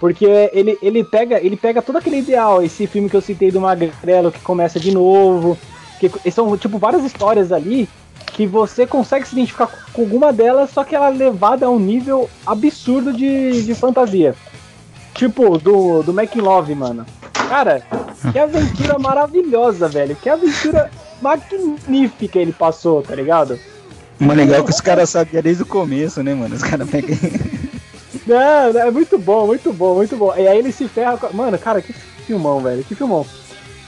[0.00, 3.60] Porque ele, ele, pega, ele pega todo aquele ideal, esse filme que eu citei do
[3.60, 5.56] Magrelo que começa de novo,
[5.98, 7.88] que são tipo várias histórias ali
[8.32, 11.78] que você consegue se identificar com alguma delas, só que ela é levada a um
[11.78, 14.34] nível absurdo de, de fantasia.
[15.14, 17.06] Tipo, do, do Making Love, mano.
[17.48, 17.82] Cara,
[18.32, 20.14] que aventura maravilhosa, velho.
[20.16, 20.90] Que aventura
[21.22, 23.58] magnífica ele passou, tá ligado?
[24.18, 26.54] Mas legal que os caras sabiam desde o começo, né, mano?
[26.54, 27.16] Os caras pegam.
[28.26, 30.34] Não, é muito bom, muito bom, muito bom.
[30.36, 31.18] E aí ele se ferra.
[31.32, 32.82] Mano, cara, que filmão, velho.
[32.82, 33.24] Que filmão.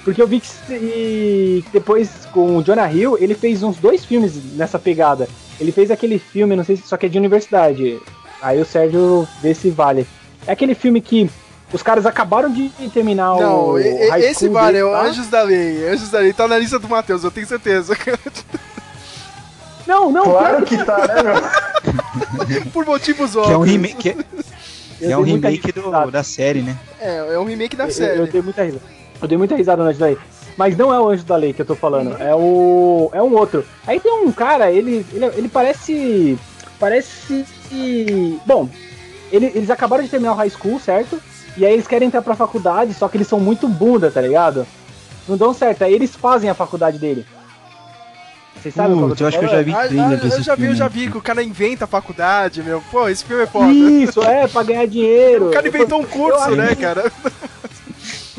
[0.08, 4.78] Porque eu vi que depois com o Jonah Hill, ele fez uns dois filmes nessa
[4.78, 5.28] pegada.
[5.60, 8.00] Ele fez aquele filme, não sei se só que é de universidade.
[8.40, 10.06] Aí o Sérgio vê se vale.
[10.46, 11.30] É aquele filme que
[11.70, 13.72] os caras acabaram de terminar não, o.
[13.72, 15.02] Não, esse vale, é o tá?
[15.02, 15.86] Anjos da Lei.
[15.90, 17.94] Anjos da Lei tá na lista do Matheus, eu tenho certeza.
[19.86, 22.64] Não, não, claro que tá, né, meu?
[22.72, 23.46] Por motivos óbvios.
[23.46, 26.78] Que é um remake, que é, é um remake do, da série, né?
[26.98, 28.18] É, é um remake da série.
[28.18, 28.98] Eu, eu dei muita risada.
[29.20, 30.18] Eu dei muita risada no Anjo da Lei.
[30.56, 33.10] Mas não é o Anjo da Lei que eu tô falando, é o.
[33.12, 33.64] É um outro.
[33.86, 36.38] Aí tem um cara, ele, ele, ele parece.
[36.78, 37.44] Parece.
[38.44, 38.68] Bom,
[39.30, 41.20] ele, eles acabaram de terminar o high school, certo?
[41.56, 44.66] E aí eles querem entrar pra faculdade, só que eles são muito bunda, tá ligado?
[45.28, 47.26] Não dão certo, aí eles fazem a faculdade dele.
[48.56, 50.54] Vocês sabem uh, eu, eu acho que eu já vi ah, trailer ah, Eu já
[50.54, 52.82] vi, eu já vi que o cara inventa a faculdade, meu.
[52.90, 53.70] Pô, esse filme é foda.
[53.70, 55.48] Isso, é, pra ganhar dinheiro.
[55.48, 57.12] O cara inventou um curso, né, cara?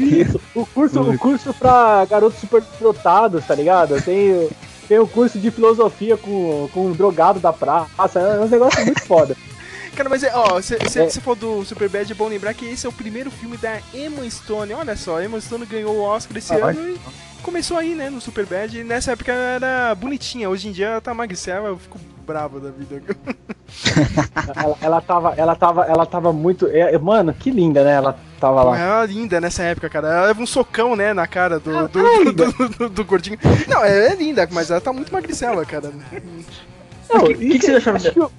[0.04, 4.02] Isso, o curso, o curso pra garotos superdotados, tá ligado?
[4.02, 4.50] Tem,
[4.88, 9.02] tem o curso de filosofia com, com um drogado da praça, é um negócio muito
[9.02, 9.36] foda.
[9.96, 11.10] Cara, mas é, ó, você é.
[11.10, 14.74] falou do Superbad, é bom lembrar que esse é o primeiro filme da Emma Stone.
[14.74, 17.00] Olha só, Emma Stone ganhou o Oscar esse ah, ano e
[17.44, 18.80] começou aí, né, no Superbad.
[18.80, 22.62] E nessa época ela era bonitinha, hoje em dia ela tá magricela, eu fico bravo
[22.62, 23.02] da vida.
[24.56, 26.68] ela, ela, tava, ela tava, ela tava muito.
[26.68, 27.94] É, mano, que linda, né?
[27.94, 28.78] Ela tava lá.
[28.78, 30.08] Ela era linda nessa época, cara.
[30.08, 33.38] Ela leva um socão, né, na cara do, do, é do, do, do, gordinho.
[33.68, 35.92] Não, ela é linda, mas ela tá muito magricela, cara.
[37.10, 38.14] Não, o que, que, que, você achou?
[38.14, 38.32] dela?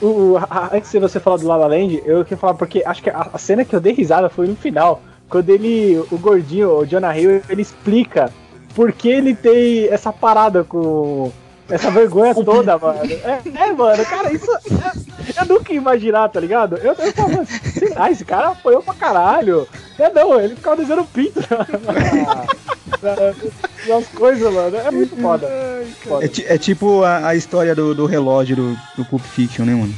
[0.00, 3.10] o, a, antes de você falar do Lala Land, eu queria falar porque acho que
[3.10, 5.02] a, a, cena que eu dei risada foi no final.
[5.28, 8.32] Quando ele, o gordinho, o Jonah Hill, ele explica
[8.74, 11.30] por que ele tem essa parada com
[11.74, 13.00] essa vergonha toda, mano.
[13.04, 14.50] É, é, mano, cara, isso.
[14.50, 16.76] É, eu nunca ia imaginar, tá ligado?
[16.76, 19.68] Eu, eu falo, sei lá, esse cara apoiou pra caralho.
[19.98, 21.40] É não, ele ficava desenhando pinto
[23.86, 24.76] nas coisas, mano.
[24.76, 25.48] É muito foda.
[26.02, 26.24] foda.
[26.24, 29.94] É, é, tipo a, a história do, do relógio do, do Pulp Fiction, né, mano?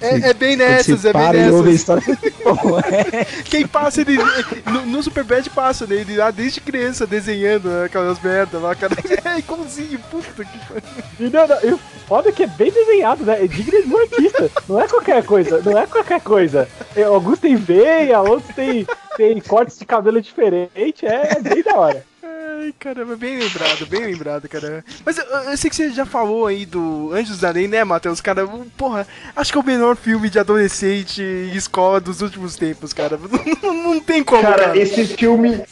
[0.00, 2.04] É, é, bem nessas, é bem nessas.
[3.44, 4.18] Quem passa ele.
[4.66, 5.96] No, no Superbad passa, né?
[5.96, 8.94] Ele lá desde criança desenhando aquelas merdas lá, cara.
[9.24, 10.58] É igualzinho, puta que
[11.18, 13.42] e, não, não, e foda que é bem desenhado, né?
[13.42, 14.50] É digno de um artista.
[14.68, 16.68] Não é qualquer coisa, não é qualquer coisa.
[16.94, 21.74] É, alguns tem veia, outros tem, tem cortes de cabelo diferente, é, é bem da
[21.74, 22.04] hora.
[22.26, 24.82] Ai, caramba, bem lembrado, bem lembrado, cara.
[25.04, 28.20] Mas eu, eu sei que você já falou aí do Anjos da Lei, né, Matheus?
[28.22, 28.46] Cara,
[28.78, 29.06] porra,
[29.36, 33.18] acho que é o melhor filme de adolescente em escola dos últimos tempos, cara.
[33.62, 34.78] Não, não tem como, Cara, cara.
[34.78, 35.62] esse filme.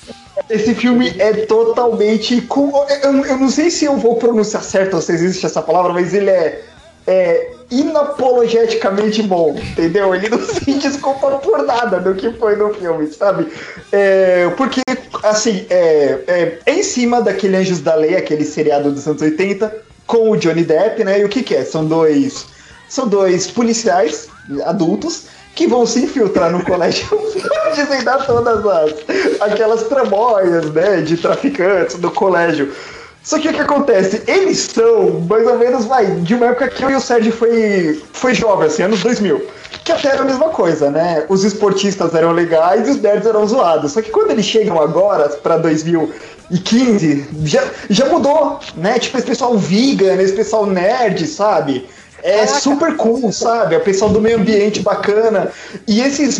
[0.48, 2.46] Esse filme é totalmente.
[3.02, 6.12] Eu, eu não sei se eu vou pronunciar certo ou se existe essa palavra, mas
[6.14, 6.62] ele é.
[7.06, 10.14] É inapologeticamente bom, entendeu?
[10.14, 13.48] Ele não se desculpa por nada do que foi no filme, sabe?
[13.90, 14.82] É, porque,
[15.22, 19.74] assim, é, é, é em cima daquele Anjos da Lei, aquele seriado dos anos 80,
[20.06, 21.20] com o Johnny Depp, né?
[21.20, 21.64] E o que que é?
[21.64, 22.46] São dois,
[22.88, 24.28] são dois policiais
[24.64, 27.06] adultos que vão se infiltrar no colégio
[27.42, 28.92] para desvendar todas as
[29.40, 32.72] aquelas tramóias, né, de traficantes do colégio.
[33.24, 34.22] Só que o que acontece?
[34.26, 38.02] Eles são, mais ou menos, vai, de uma época que eu e o Sérgio foi,
[38.12, 39.46] foi jovem, assim, anos 2000.
[39.84, 41.24] Que até era a mesma coisa, né?
[41.28, 43.92] Os esportistas eram legais e os nerds eram zoados.
[43.92, 45.56] Só que quando eles chegam agora, pra
[46.50, 48.98] 2015, já, já mudou, né?
[48.98, 51.86] Tipo, esse pessoal vegan, esse pessoal nerd, sabe?
[52.22, 53.74] É super cool, sabe?
[53.74, 55.50] É o pessoal do meio ambiente bacana.
[55.88, 56.38] E esses.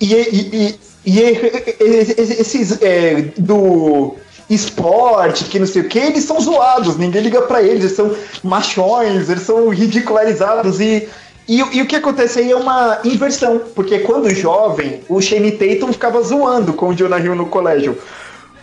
[0.00, 4.16] E, e, e, e- e- esses é, do
[4.50, 8.14] esporte, que não sei o que, eles são zoados, ninguém liga pra eles, eles são
[8.42, 11.08] machões, eles são ridicularizados e.
[11.48, 15.92] E, e o que acontece aí é uma inversão, porque quando jovem, o Shane Tatum
[15.92, 17.98] ficava zoando com o Jonah Hill no colégio.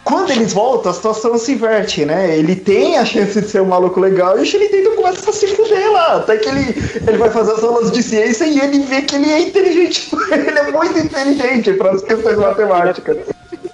[0.06, 2.38] Quando eles voltam, a situação se inverte, né?
[2.38, 5.34] Ele tem a chance de ser um maluco legal e o Shane Tatum começa a
[5.34, 6.16] se fuder lá.
[6.16, 9.30] Até que ele, ele vai fazer as aulas de ciência e ele vê que ele
[9.30, 10.10] é inteligente.
[10.32, 13.18] Ele é muito inteligente para as questões matemáticas.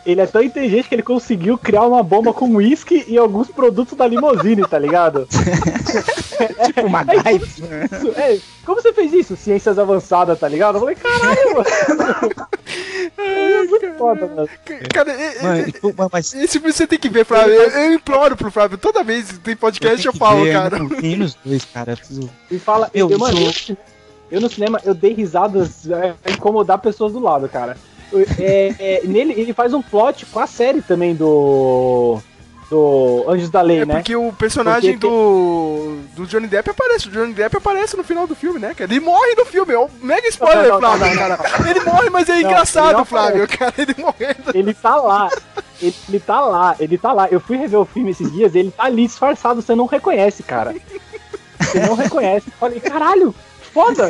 [0.05, 3.97] Ele é tão inteligente que ele conseguiu criar uma bomba com uísque e alguns produtos
[3.97, 5.27] da limousine, tá ligado?
[6.65, 7.45] Tipo uma gaiva.
[7.45, 7.63] Isso,
[8.17, 9.37] é, como você fez isso?
[9.37, 10.75] Ciências avançadas, tá ligado?
[10.75, 12.47] Eu falei, caralho, mano.
[13.17, 14.49] É muito foda, mano.
[14.93, 17.53] Cara, é- é- Mano, tipo, mas esse você tem que ver, Flávio.
[17.53, 18.77] Eu, eu imploro pro Flávio.
[18.77, 20.77] Toda vez que tem podcast eu, que falo, ver, cara.
[20.99, 21.93] Tem nos dois, cara.
[21.93, 23.37] eu preciso- E fala, Meu, eu, mano,
[23.69, 23.77] eu,
[24.31, 27.77] eu no cinema, eu dei risadas é, pra incomodar pessoas do lado, cara.
[28.13, 32.19] Eu- é, é, nele, ele faz um plot com a série também do.
[32.69, 33.95] Do Anjos da Lei, É né?
[33.95, 37.07] porque o personagem Porque do, do Johnny Depp aparece.
[37.07, 38.73] O Johnny Depp aparece no final do filme, né?
[38.79, 39.73] Ele morre no filme.
[39.73, 41.69] É um mega spoiler, Não, não, não, Flávio, cara.
[41.69, 43.73] Ele morre, mas é engraçado, não Flávio, cara.
[43.77, 44.51] Ele morrendo.
[44.55, 45.29] Ele tá lá.
[45.79, 47.27] Ele, ele tá lá, ele tá lá.
[47.29, 50.73] Eu fui rever o filme esses dias, ele tá ali disfarçado, você não reconhece, cara.
[51.59, 52.49] Você não reconhece.
[52.59, 53.35] Falei, caralho,
[53.73, 54.09] foda!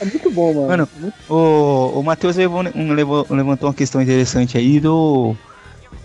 [0.00, 0.68] É muito bom, mano.
[0.68, 5.34] Mano, O, o Matheus levou, levou- levantou uma questão interessante aí do.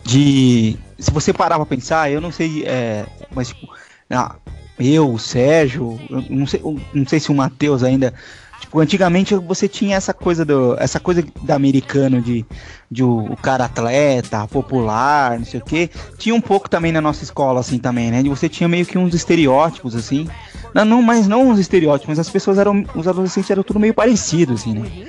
[0.05, 0.77] De.
[0.99, 2.63] Se você parar pra pensar, eu não sei.
[2.65, 3.67] É, mas, tipo,
[4.09, 4.35] ah,
[4.79, 6.61] eu, o Sérgio, eu não sei,
[6.93, 8.13] não sei se o Matheus ainda.
[8.59, 10.75] Tipo, antigamente você tinha essa coisa do.
[10.79, 12.45] Essa coisa da americano de,
[12.93, 15.89] de o, o cara atleta, popular, não sei o quê.
[16.17, 18.21] Tinha um pouco também na nossa escola, assim, também, né?
[18.21, 20.27] De você tinha meio que uns estereótipos, assim.
[20.73, 22.85] Não, não, mas não uns estereótipos, as pessoas eram.
[22.95, 25.07] Os adolescentes eram tudo meio parecido, assim, né?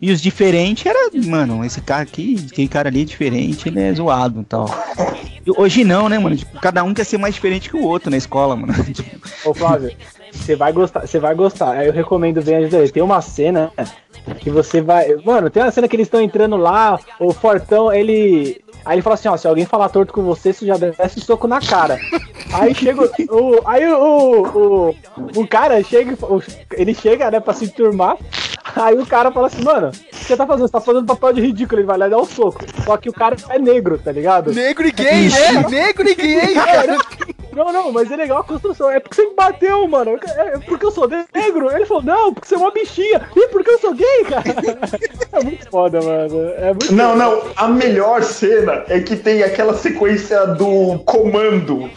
[0.00, 3.92] E os diferentes era, mano, esse cara aqui, aquele cara ali é diferente, ele é
[3.92, 4.66] zoado e tal.
[5.44, 6.36] E hoje não, né, mano?
[6.36, 8.72] Tipo, cada um quer ser mais diferente que o outro na escola, mano.
[9.44, 9.90] Ô, Flávio,
[10.32, 11.84] você vai gostar, você vai gostar.
[11.84, 12.88] Eu recomendo ver Anjos da Lei.
[12.90, 13.70] Tem uma cena
[14.40, 15.14] que você vai.
[15.24, 18.60] Mano, tem uma cena que eles estão entrando lá, o Fortão, ele.
[18.84, 21.22] Aí ele fala assim, ó, se alguém falar torto com você, você já desce um
[21.22, 21.98] soco na cara.
[22.52, 23.60] Aí chega o.
[23.66, 24.42] Aí o.
[24.48, 24.94] O,
[25.40, 26.16] o cara chega.
[26.24, 26.42] o-
[26.72, 28.16] Ele chega, né, pra se turmar.
[28.76, 30.66] Aí o cara fala assim, mano, o que você tá fazendo?
[30.66, 32.60] Você tá fazendo papel de ridículo, ele vai lá e dá um soco.
[32.84, 34.52] Só que o cara é negro, tá ligado?
[34.52, 35.66] Negro e gay, né?
[35.68, 36.96] Negro e gay, cara.
[37.58, 38.88] Não, não, mas é legal a construção.
[38.88, 40.16] É porque você me bateu, mano.
[40.24, 41.72] É porque eu sou negro.
[41.72, 43.28] Ele falou, não, porque você é uma bichinha.
[43.34, 44.44] E porque eu sou gay, cara.
[45.30, 46.48] É muito foda, mano.
[46.56, 51.90] É muito Não, não, a melhor cena é que tem aquela sequência do comando.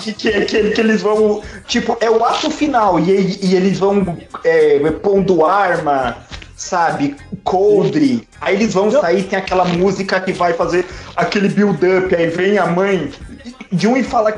[0.00, 1.42] Que, que, que, que eles vão.
[1.66, 3.00] Tipo, é o ato final.
[3.00, 6.16] E, e eles vão é, pondo arma,
[6.56, 7.16] sabe?
[7.42, 8.28] Coldre.
[8.40, 10.86] Aí eles vão sair, tem aquela música que vai fazer
[11.16, 12.14] aquele build-up.
[12.14, 13.10] Aí vem a mãe
[13.72, 14.34] de um e fala: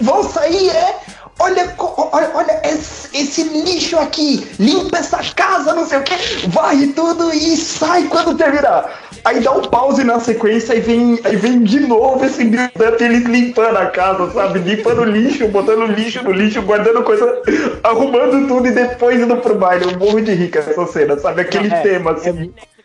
[0.00, 0.96] Vão sair, é?
[1.40, 6.14] Olha, olha, olha esse, esse lixo aqui, limpa essa casa, não sei o que,
[6.48, 9.08] varre tudo e sai quando terminar.
[9.24, 13.24] Aí dá um pause na sequência e vem, aí vem de novo esse build-up, eles
[13.24, 14.58] limpando a casa, sabe?
[14.58, 17.40] Limpando lixo, botando lixo no lixo, guardando coisa,
[17.84, 19.84] arrumando tudo e depois indo pro baile.
[19.92, 21.42] Eu morro de rica essa cena, sabe?
[21.42, 22.52] Aquele É, tema, assim.
[22.56, 22.77] É,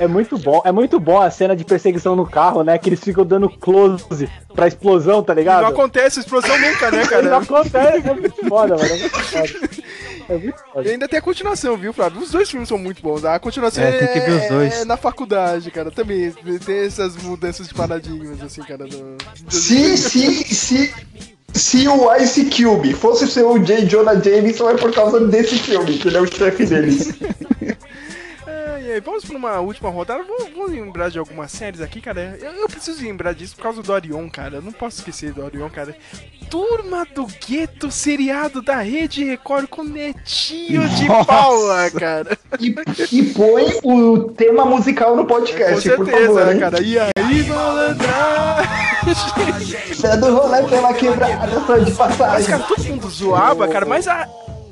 [0.00, 2.78] é muito bom, é muito bom a cena de perseguição no carro, né?
[2.78, 4.04] Que eles ficam dando close
[4.54, 5.62] pra explosão, tá ligado?
[5.62, 7.36] Não acontece explosão nunca, né, Não cara?
[7.38, 8.88] acontece, é muito foda, mano.
[8.88, 9.76] É muito foda.
[10.28, 12.20] É muito E ainda tem a continuação, viu, Flávio?
[12.20, 13.24] Os dois filmes são muito bons.
[13.24, 14.80] A continuação É, tem que ver os dois.
[14.80, 15.90] é na faculdade, cara.
[15.90, 16.32] Também
[16.64, 18.86] tem essas mudanças de paradigmas, assim, cara.
[18.86, 19.16] Do...
[19.48, 20.94] Se, se, se,
[21.54, 23.86] se o Ice Cube fosse o seu J.
[23.86, 27.14] Jonah Jameson, é por causa desse filme, que ele é o chefe deles.
[28.86, 30.22] Ai, ai, vamos pra uma última rodada.
[30.22, 32.38] Vamos, vamos lembrar de algumas séries aqui, cara.
[32.40, 34.56] Eu, eu preciso lembrar disso por causa do Orion, cara.
[34.56, 35.96] Eu não posso esquecer do Orion, cara.
[36.48, 41.24] Turma do Gueto, seriado da Rede Record com Netinho de Nossa.
[41.24, 42.38] Paula, cara.
[42.60, 42.72] E,
[43.12, 46.46] e põe o tema musical no Com podcast, por certeza, favor.
[46.46, 46.80] né, cara.
[46.80, 48.86] E aí, malandragem?
[50.00, 52.46] Dando rolê pela quebrada, só de Mas, passagem.
[52.50, 54.28] cara, todo mundo zoava, cara, mas a,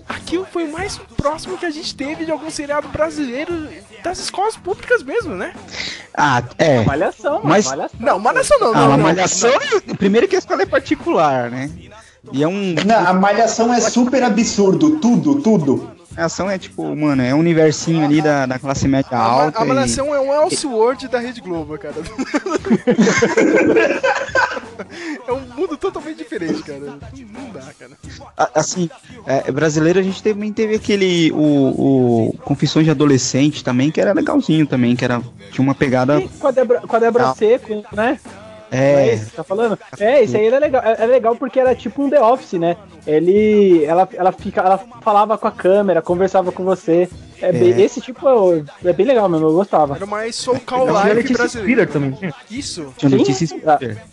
[0.09, 3.68] aquilo foi o mais próximo que a gente teve de algum seriado brasileiro
[4.02, 5.55] das escolas públicas mesmo, né?
[6.16, 6.82] Ah, é.
[6.85, 7.40] Malhação.
[7.43, 7.98] Mas- malhação.
[8.01, 8.98] Não, Malhação não, Ah, não, não.
[8.98, 9.51] malhação.
[9.98, 11.70] Primeiro que a escola é particular, né?
[12.32, 12.74] E é um.
[12.86, 15.90] Não, a malhação é super absurdo, tudo, tudo.
[16.16, 19.60] A ação é tipo, mano, é um universinho ali da, da classe média A, alta.
[19.60, 21.96] a e- Malhação é um Elseworld da Rede Globo, cara.
[25.26, 26.78] é um mundo totalmente diferente, cara.
[26.80, 27.92] Não dá, cara.
[28.36, 28.88] a- assim,
[29.26, 31.32] é, brasileiro a gente também teve aquele.
[31.32, 35.20] O, o Confissões de Adolescente também, que era legalzinho também, que era.
[35.51, 36.22] Tinha uma pegada.
[36.38, 37.34] Com a Débora, com a Débora Não.
[37.34, 38.18] Seco, né?
[38.74, 39.14] É É.
[39.14, 39.78] isso que tá falando?
[39.98, 40.82] É, isso aí era legal.
[40.84, 42.76] É é legal porque era tipo um The Office, né?
[43.06, 43.84] Ele.
[43.84, 47.09] Ela, ela, fica, ela falava com a câmera, conversava com você.
[47.40, 47.80] É bem- É.
[47.82, 49.96] esse tipo é, é bem legal mesmo, eu gostava.
[49.96, 51.86] Era mais Soul Call Tinha a Life Letícia brasileiro.
[51.92, 52.18] Também.
[52.51, 52.92] Isso.
[52.96, 53.16] Tinha Sim?
[53.16, 54.05] Letícia Spiller.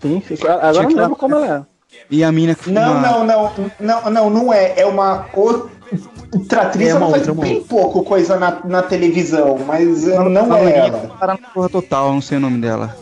[0.00, 0.22] Sim.
[0.48, 1.76] Agora Tinha não lembro como ela é.
[2.10, 4.74] E a mina que Não, uma- não, não, não, não, não é.
[4.78, 9.58] É uma outra atriz, É uma faz outra, uma bem pouco coisa na, na televisão,
[9.66, 11.10] mas não a é ela.
[11.18, 12.94] Para na porra total, não sei o nome dela.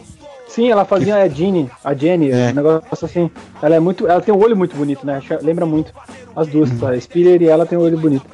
[0.55, 2.51] Sim, ela fazia a Jenny, a Jenny, É.
[2.51, 3.29] um negócio assim.
[3.61, 4.07] Ela é muito.
[4.07, 5.21] Ela tem um olho muito bonito, né?
[5.43, 5.93] Lembra muito.
[6.37, 6.87] As duas, Uhum.
[6.87, 8.25] a Spiller e ela tem um olho bonito.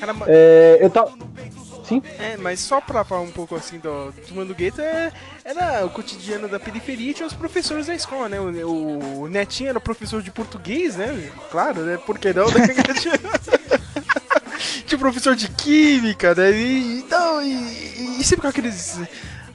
[0.00, 1.12] Cara, É, eu tava.
[1.84, 2.00] Sim?
[2.20, 5.10] É, mas só pra falar um pouco assim do Turma do Gueto, é,
[5.44, 8.38] era o cotidiano da periferia e tinha os professores da escola, né?
[8.40, 11.28] O, o Netinho era professor de português, né?
[11.50, 11.98] Claro, né?
[12.06, 12.46] Por que não?
[12.46, 12.68] né?
[14.86, 16.50] tinha professor de química, né?
[16.52, 19.00] E, então, e, e sempre com aqueles.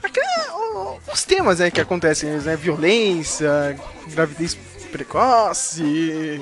[0.06, 2.56] Aquele- o- os temas né, que acontecem, né?
[2.56, 3.76] Violência,
[4.14, 4.57] gravidez
[4.91, 6.41] precoce.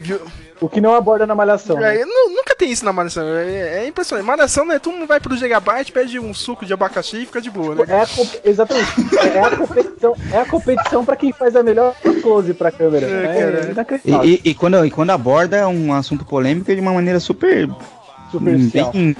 [0.00, 0.20] viol-
[0.60, 1.76] O que não aborda na malhação.
[1.76, 2.00] né?
[2.00, 3.22] é, nu- nunca tem isso na Malhação.
[3.28, 4.26] É, é impressionante.
[4.26, 4.78] Malhação, né?
[4.78, 7.84] Todo mundo vai pro Gigabyte, pede um suco de abacaxi e fica de boa, né?
[7.88, 8.90] É a comp- exatamente.
[9.34, 13.06] É a competição, é a competição pra quem faz a melhor close pra câmera.
[13.06, 13.38] É,
[13.70, 13.98] É, cara.
[14.24, 17.68] E, e- e quando, e quando aborda um assunto polêmico é de uma maneira super.
[18.32, 18.92] Superficial.
[18.92, 19.16] bem-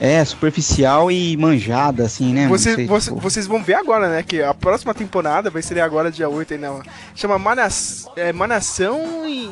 [0.00, 2.48] é, superficial e manjada, assim, né?
[2.48, 4.22] Você, sei, você- tipo, vocês vão ver agora, né?
[4.22, 6.82] Que a próxima temporada vai ser agora, dia 8 aí, não.
[7.14, 9.50] Chama Manas, é, Manação e.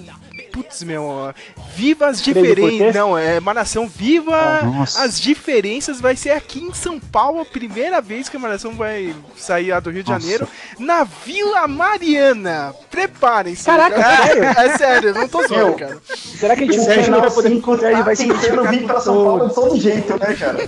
[0.62, 1.02] Putz, meu.
[1.04, 1.32] ó,
[1.74, 2.94] Viva as diferenças.
[2.94, 6.00] Não, é Manação Viva Ah, as diferenças.
[6.00, 9.80] Vai ser aqui em São Paulo, a primeira vez que a Malhação vai sair lá
[9.80, 10.20] do Rio de Nossa.
[10.22, 10.48] Janeiro,
[10.78, 12.74] na Vila Mariana.
[12.90, 13.64] Preparem-se.
[13.64, 14.26] Caraca, cara.
[14.26, 14.44] sério?
[14.44, 15.98] É sério, não tô zoando, cara.
[16.14, 19.00] Será que a gente Sérgio vai poder 5 Sérgio tá vai se identificar com pra
[19.00, 19.48] São Paulo todos.
[19.48, 20.58] de todo jeito, né, cara?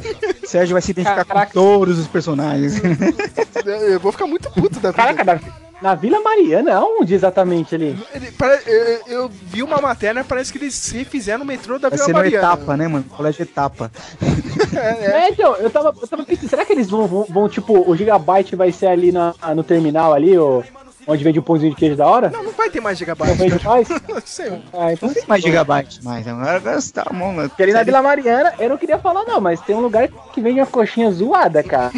[0.45, 1.47] Sérgio vai se identificar Caraca.
[1.47, 2.75] com todos os personagens.
[3.89, 5.03] Eu vou ficar muito puto da vida.
[5.15, 5.41] Caraca, na,
[5.81, 7.99] na Vila Mariana, onde exatamente ali?
[8.15, 8.33] Ele-
[8.67, 12.13] eu, eu vi uma matéria, parece que eles refizeram o metrô da Vai Vila ser
[12.13, 12.47] no Mariana.
[12.47, 13.05] etapa, né, mano?
[13.17, 13.91] Colégio etapa.
[14.73, 17.97] É, então, eu tava, eu tava pensando, será que eles vão, vão, vão, tipo, o
[17.97, 20.63] Gigabyte vai ser ali na, no terminal ali, o,
[21.07, 22.31] onde vende o pãozinho de queijo da hora?
[22.31, 23.37] Não, não vai ter mais Não gigabyte.
[23.39, 23.89] vende mais?
[24.09, 24.63] Não sei.
[24.73, 26.27] Ah, então Não tem mais gigabyte mais.
[26.27, 27.49] Agora você tá bom, né?
[27.49, 30.41] Porque ali na Vila Mariana, eu não queria falar não, mas tem um lugar que
[30.41, 31.91] vende uma coxinha zoada, cara.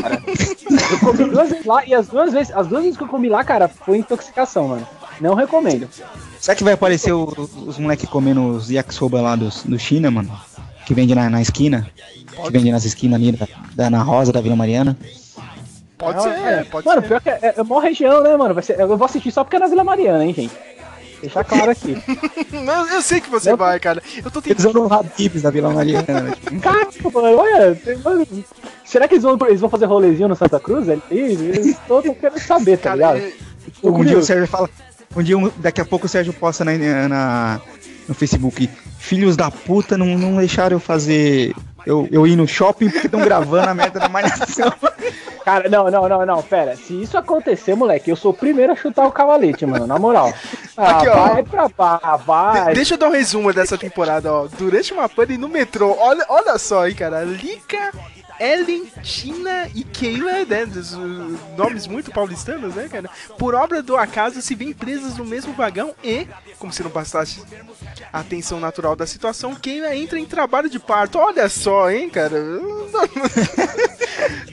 [0.91, 3.29] Eu comi duas vezes lá e as duas vezes, as duas vezes que eu comi
[3.29, 4.87] lá, cara, foi intoxicação, mano.
[5.21, 5.89] Não recomendo.
[6.41, 10.31] Será que vai aparecer o- os moleques comendo os yakisoba lá do, do China, mano?
[10.87, 11.89] Que vende na, na esquina?
[12.45, 14.97] Que vende nas esquinas ali, da, da- na Rosa da Vila Mariana?
[16.03, 16.65] Pode Não, ser, é.
[16.65, 17.07] pode mano, ser.
[17.09, 18.55] pior que é, é uma região, né, mano?
[18.55, 20.53] Vai ser, eu vou assistir só porque é na Vila Mariana, hein, gente.
[21.21, 21.97] Deixar claro aqui.
[22.53, 23.57] Não, eu sei que você Não.
[23.57, 24.03] vai, cara.
[24.25, 24.83] Eu tô Eles tentando.
[24.85, 26.33] usam Habibs da Vila Mariana.
[26.43, 27.75] tipo, Caraca, mano, olha.
[27.77, 28.27] tem- mano,
[28.85, 30.89] será que eles vão, eles vão fazer rolezinho no Santa Cruz?
[31.11, 33.17] Eles todos querendo saber, tá Cara, ligado?
[33.19, 33.33] é-
[33.81, 34.23] Tô um dia o.
[34.25, 34.69] Sérgio fala.
[35.15, 36.73] Um dia, um- daqui a pouco o Sérgio posta na,
[37.09, 37.61] na-
[38.09, 38.69] no Facebook.
[38.99, 41.55] Filhos da puta não, não deixaram eu fazer.
[41.87, 44.73] Eu, eu ir no shopping porque estão gravando a merda da malhação.
[45.45, 46.77] Cara, não, não, não, não, pera.
[46.77, 50.33] Se isso acontecer, moleque, eu sou o primeiro a chutar o cavalete, mano, na moral.
[50.77, 51.15] Ah, Aqui, ó.
[51.29, 52.67] vai pra pá, vai.
[52.69, 54.47] De- deixa eu dar um resumo dessa temporada, ó.
[54.57, 57.25] Durante uma pane no metrô, olha, olha só aí, cara.
[57.25, 57.91] Lica
[58.43, 60.65] Ellen, Tina e Keila, né?
[60.65, 63.09] Uh, nomes muito paulistanos, né, cara?
[63.39, 66.27] Por obra do acaso, se veem presas no mesmo vagão e,
[66.59, 67.41] como se não bastasse
[68.13, 71.19] a tensão natural da situação, Keila entra em trabalho de parto.
[71.19, 72.37] Olha só, hein, cara?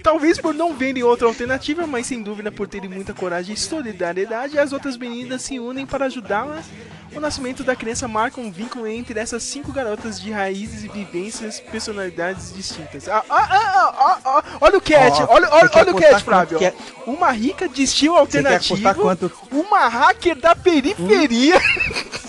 [0.03, 4.59] Talvez por não verem outra alternativa, mas sem dúvida por terem muita coragem e solidariedade,
[4.59, 6.65] as outras meninas se unem para ajudá-las.
[7.15, 11.59] O nascimento da criança marca um vínculo entre essas cinco garotas de raízes e vivências,
[11.59, 13.07] personalidades distintas.
[13.07, 16.59] Ah, ah, ah, ah, olha o cat, Ó, olha, olha, olha o cat, Flávio.
[16.59, 16.73] quanto
[17.05, 19.31] Uma rica de estilo alternativo, quanto?
[19.51, 21.59] uma hacker da periferia.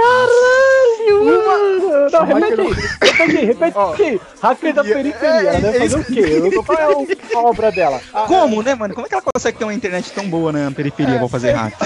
[0.00, 2.10] Caralho, mano!
[2.10, 3.94] Não, repete aí, repete aí, repete Ó.
[3.94, 4.20] aí.
[4.42, 5.76] Hacker da periferia, é, né?
[5.76, 6.20] é Fazer o quê?
[6.20, 8.00] Eu vou falar o- a obra dela.
[8.26, 8.94] Como, né, mano?
[8.94, 11.74] Como é que ela consegue ter uma internet tão boa na periferia pra fazer hack?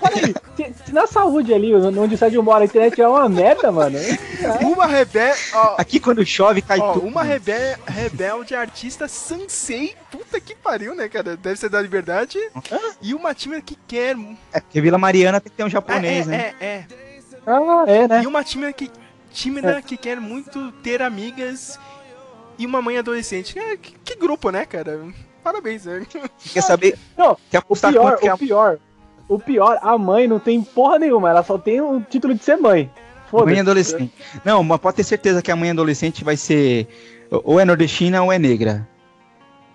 [0.00, 3.70] Peraí, se, se na saúde ali, onde o Sérgio mora, a internet é uma merda,
[3.70, 3.98] mano.
[4.62, 5.38] Uma rebelde.
[5.78, 7.06] Aqui quando chove cai Ó, tudo.
[7.06, 7.52] uma rebe
[7.86, 11.36] rebelde artista Sansei, puta que pariu, né, cara?
[11.36, 12.38] Deve ser da liberdade.
[13.02, 14.16] E uma tímida que quer.
[14.52, 16.54] É porque Vila Mariana tem que ter um japonês, é, né?
[16.60, 16.84] é, é,
[17.46, 18.22] Ah, é, né?
[18.22, 18.90] E uma tímida que,
[19.30, 21.78] tímida que quer muito ter amigas
[22.58, 23.58] e uma mãe adolescente.
[23.58, 25.00] É, que, que grupo, né, cara?
[25.44, 26.04] Parabéns, né?
[26.52, 26.98] Quer saber?
[27.16, 28.78] Não, Quer o apostar pior, quanto que é o a pior,
[29.28, 32.56] o pior, a mãe não tem porra nenhuma, ela só tem o título de ser
[32.56, 32.90] mãe.
[32.90, 33.60] mãe Foda-se.
[33.60, 34.12] adolescente?
[34.44, 36.88] Não, mas pode ter certeza que a mãe adolescente vai ser
[37.30, 38.88] ou é nordestina ou é negra.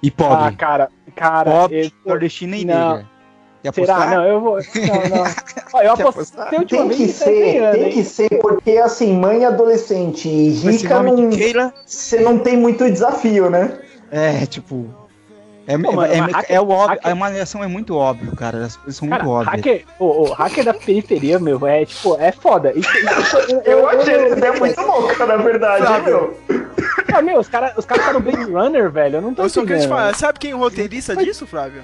[0.04, 0.56] E Ah, pobre.
[0.56, 1.52] cara, cara.
[1.52, 2.90] pobre, eu- nordestina e não.
[2.96, 3.11] negra.
[3.64, 3.96] Quer Será?
[3.96, 4.16] apostar?
[4.16, 4.58] Não, eu vou.
[4.76, 5.24] Não, não.
[5.74, 6.50] Ó, eu apostei apostar?
[6.50, 7.92] Tem que em ser, 100 anos, tem hein?
[7.94, 11.28] que ser, porque assim, mãe adolescente e rica, não,
[11.86, 13.78] você não tem muito desafio, né?
[14.12, 14.88] é tipo.
[15.68, 17.96] É, Pô, mano, é, mas é, hacker- é o óbvio, hacker- a malhação é muito
[17.96, 18.66] óbvio, cara.
[18.66, 19.56] As coisas são Cara, muito óbvias.
[19.56, 22.74] hacker, o, o hacker da periferia, meu, é tipo, é foda.
[22.76, 26.38] Isso, isso- eu, Eu achei essa ideia muito louca, na verdade, hein, meu?
[27.14, 29.18] Ah, meu, os caras os cara tá no Blade Runner, velho.
[29.18, 31.84] Eu não tô Eu só queria te falar, sabe quem é o roteirista disso, Flávio?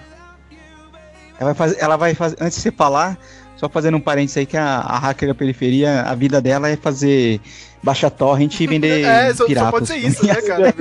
[1.39, 3.18] Ela vai fazer, ela vai fazer, antes de você falar,
[3.55, 6.76] só fazendo um parênteses aí que a, a hacker da periferia, a vida dela é
[6.76, 7.39] fazer
[7.84, 9.72] baixar torrent e vender É, só, só piratas.
[9.72, 10.73] pode ser isso, né, cara?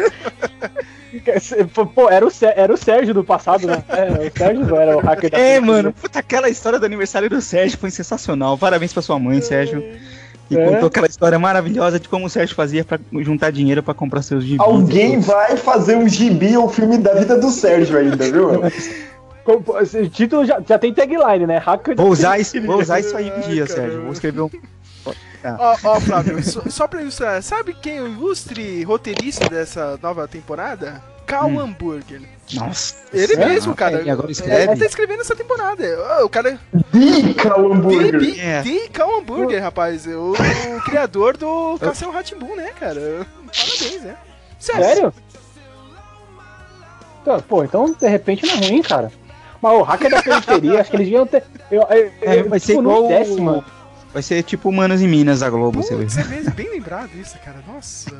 [1.94, 3.82] Pô, era o, era o Sérgio do passado, né?
[3.88, 5.60] É, o Sérgio não era o hacker da É, periferia.
[5.62, 8.58] mano, puta, aquela história do aniversário do Sérgio foi sensacional.
[8.58, 9.82] Parabéns pra sua mãe, Sérgio.
[10.50, 10.64] E É.
[10.64, 14.44] contou aquela história maravilhosa de como o Sérgio fazia pra juntar dinheiro pra comprar seus
[14.44, 14.60] gibis.
[14.60, 18.50] Alguém vai fazer um gibi ou filme da vida do Sérgio ainda, viu?
[19.47, 19.56] meu?
[19.56, 21.59] Com- pô, esse título já, já tem tagline, né?
[21.59, 24.02] Hacker Vou usar isso, vou usar isso aí um dia, Ai, Sérgio.
[24.02, 24.51] Vou escrever um.
[25.59, 30.27] Ó, ó, Flávio, só, só pra ilustrar, sabe quem é o ilustre roteirista dessa nova
[30.27, 31.01] temporada?
[31.24, 31.60] Cal Hum.
[31.60, 32.23] Hamburger.
[32.55, 32.97] Nossa.
[33.12, 34.02] Ele mesmo, cara.
[34.02, 34.77] E agora Ele escreve?
[34.77, 35.85] tá escrevendo essa temporada.
[36.24, 36.59] O cara.
[36.93, 38.18] Dica, o hambúrguer.
[38.20, 38.62] Tem, É.
[38.62, 40.06] tem Cal Hamburger, rapaz.
[40.06, 43.27] O, o criador do Castelo Ratibum, né, cara?
[43.47, 44.16] Parabéns, né?
[44.59, 45.12] Sério?
[47.24, 49.10] Tá, Pô, então de repente não é ruim, cara.
[49.66, 51.43] Mas o hacker da periferia, acho que eles deviam ter.
[51.70, 53.09] Eu, eu, É, eu, vai ser tipo, igual.
[53.09, 53.64] décimo.
[54.12, 56.05] Vai ser tipo Manos em Minas da Globo, você vê.
[56.05, 57.59] Putz, é bem lembrado isso, cara.
[57.66, 58.10] Nossa.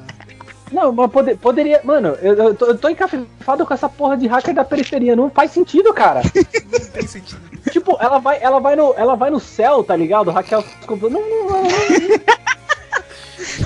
[0.71, 1.81] Não, mas pode- poderia.
[1.85, 5.15] Mano, eu, eu tô, eu tô encafifado com essa porra de hacker da periferia.
[5.17, 6.21] Não faz sentido, cara.
[6.71, 7.41] Não tem sentido.
[7.71, 10.31] tipo, ela vai, ela vai no, ela vai no céu, tá ligado?
[10.31, 10.63] Raquel.
[10.89, 11.63] Não, não, não, não,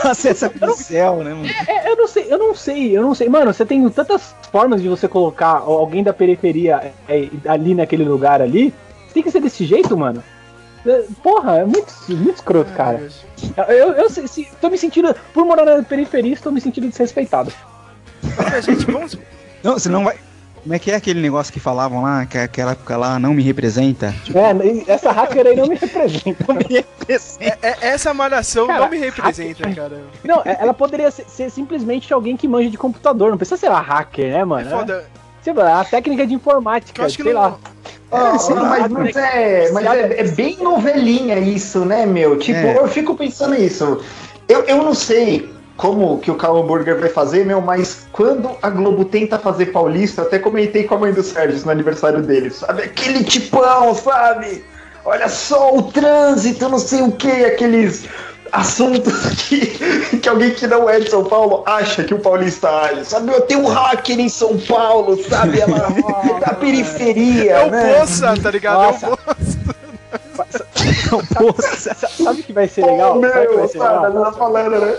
[0.04, 1.46] Acessa pro céu, né, mano?
[1.68, 3.28] É, eu não sei, eu não sei, eu não sei.
[3.28, 8.40] Mano, você tem tantas formas de você colocar alguém da periferia é, ali naquele lugar
[8.40, 8.72] ali.
[9.12, 10.22] Tem que ser desse jeito, mano.
[10.86, 13.06] É, Porra, é muito, muito escroto, cara.
[13.56, 16.88] Eu, eu, eu se- se- tô me sentindo, por morar na periferia, estou me sentindo
[16.88, 17.52] desrespeitado.
[18.38, 19.18] Olha, gente, vamos.
[19.62, 20.16] Não, você não vai.
[20.62, 23.42] Como é que é aquele negócio que falavam lá, que aquela época lá não me
[23.42, 24.14] representa?
[24.34, 26.44] É, essa hacker aí não me representa.
[27.40, 30.02] É- é- essa malhação Cara, não me representa, cara.
[30.22, 33.68] Não, é- ela poderia ser, ser simplesmente alguém que manja de computador, não precisa ser
[33.68, 34.70] uma hacker, né, É mano?
[34.70, 35.04] foda.
[35.42, 37.40] Sei lá, a técnica de informática, eu acho que sei não.
[37.40, 37.58] lá.
[38.12, 42.38] Ah, sei lá, mas, mas é, mas é, é bem novelinha isso, né, meu?
[42.38, 42.76] Tipo, É.
[42.76, 43.98] eu fico pensando nisso.
[44.46, 45.48] Eu, eu não sei
[45.80, 50.20] como que o Carl Hamburger vai fazer, meu, mas quando a Globo tenta fazer Paulista,
[50.20, 52.82] eu até comentei com a mãe do Sérgio no aniversário dele, sabe?
[52.82, 54.62] Aquele tipão, sabe?
[55.06, 58.04] Olha só o trânsito, não sei o que, aqueles
[58.52, 59.14] assuntos
[59.48, 63.32] que, que alguém que não é de São Paulo acha que o paulista age, sabe?
[63.32, 65.60] Eu tenho um hacker em São Paulo, sabe?
[65.60, 65.88] Ela
[66.46, 67.96] da periferia, É o né?
[67.96, 68.82] Bolsa, tá ligado?
[68.82, 69.06] Nossa.
[69.06, 69.18] É o
[70.36, 70.66] Bolsa.
[71.76, 73.18] Sabe o que vai ser legal?
[73.18, 74.04] Oh, Sabe que vai ser legal?
[74.04, 74.96] ela tá falando, né?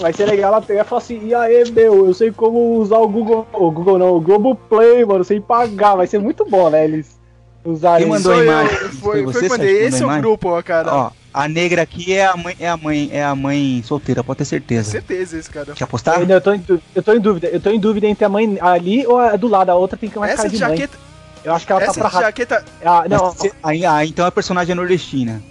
[0.00, 2.98] Vai ser legal ela pegar e falar assim, e aí, meu, eu sei como usar
[2.98, 3.46] o Google.
[3.52, 5.96] O Google não, o Globoplay, mano, sem pagar.
[5.96, 6.84] Vai ser muito bom, né?
[6.84, 7.18] Eles
[7.64, 8.76] usarem Quem mandou a eu, imagem?
[8.78, 8.90] Foi,
[9.24, 9.48] Foi foi você.
[9.48, 10.22] Sérgio, que Esse é o imagem?
[10.22, 10.94] grupo, ó, cara.
[10.94, 14.38] ó, A negra aqui é a mãe, é a mãe, é a mãe solteira, pode
[14.38, 14.90] ter certeza.
[14.92, 15.72] Certeza esse cara.
[15.74, 16.20] Quer apostar?
[16.20, 16.64] Eu, eu, tô em,
[16.94, 17.48] eu tô em dúvida.
[17.48, 19.70] Eu tô em dúvida entre a mãe ali ou a do lado.
[19.70, 20.88] A outra tem que mais Essa cara de mãe.
[21.48, 22.22] Eu acho que ela tá essa pra rato.
[22.24, 25.42] jaqueta, Ah, não, ah, então a personagem é nordestina.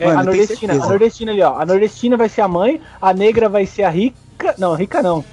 [0.00, 0.72] é Mano, a nordestina.
[0.72, 1.60] A nordestina ali, ó.
[1.60, 4.56] A nordestina vai ser a mãe, a negra vai ser a rica.
[4.58, 5.24] Não, rica não.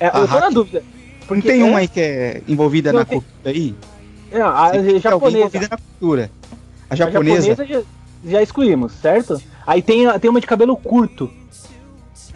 [0.00, 0.54] É, A eu tô na Haki.
[0.54, 0.80] dúvida.
[1.20, 3.74] Não Porque tem é- uma aí que é envolvida Não, na tem- cultura aí?
[4.32, 5.38] Não, a ter alguém japonesa.
[5.38, 6.30] envolvida na cultura.
[6.88, 7.46] A A japonesa.
[7.54, 7.82] japonesa já,
[8.30, 9.42] já excluímos, certo?
[9.66, 11.30] Aí tem, a- tem uma de cabelo curto.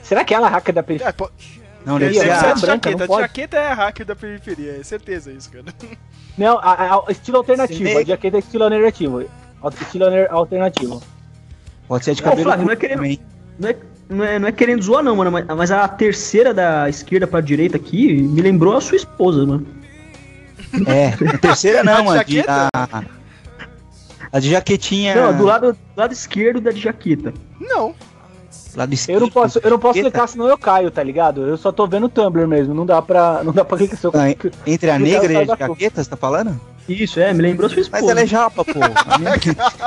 [0.03, 1.15] Será que ela é a hacker da periferia?
[1.19, 1.29] é,
[1.85, 3.07] Não, deve deve ser de branca, jaqueta.
[3.07, 3.23] pode?
[3.23, 5.65] jaqueta é hacker da periferia, é certeza isso, cara.
[6.39, 7.89] Não, a, a- estilo alternativo.
[7.91, 7.97] Sim.
[7.99, 9.25] A jaqueta é estilo alternativo.
[9.81, 11.03] Estilo alter- alternativo.
[11.87, 13.21] Pode ser de Ô, cabelo Flávio, não é querendo- também.
[13.59, 13.77] Não é,
[14.09, 17.77] não, é, não é querendo zoar, não, mano, mas, a terceira da esquerda pra direita
[17.77, 19.67] aqui me lembrou a sua esposa, mano.
[20.87, 22.69] É, a terceira não, A a de, jaqueta?
[22.75, 23.03] a,
[24.33, 25.15] a de jaquetinha.
[25.15, 27.33] Não, do lado, do lado esquerdo da de jaqueta.
[27.61, 27.95] Não.
[28.79, 31.47] Lado Eu esquerdo, não posso, eu não posso clicar, senão eu caio, tá ligado?
[31.47, 32.75] Eu só tô vendo o Tumblr mesmo.
[32.75, 33.43] Não dá pra.
[33.45, 34.13] Não dá pra clicar se eu.
[34.15, 34.29] Ah,
[34.67, 36.61] Entre a negra e a de jaqueta, você tá falando?
[36.87, 38.03] Isso, é, me lembrou sua esposa.
[38.03, 38.73] Mas ela é japa, pô.
[39.09, 39.39] A minha-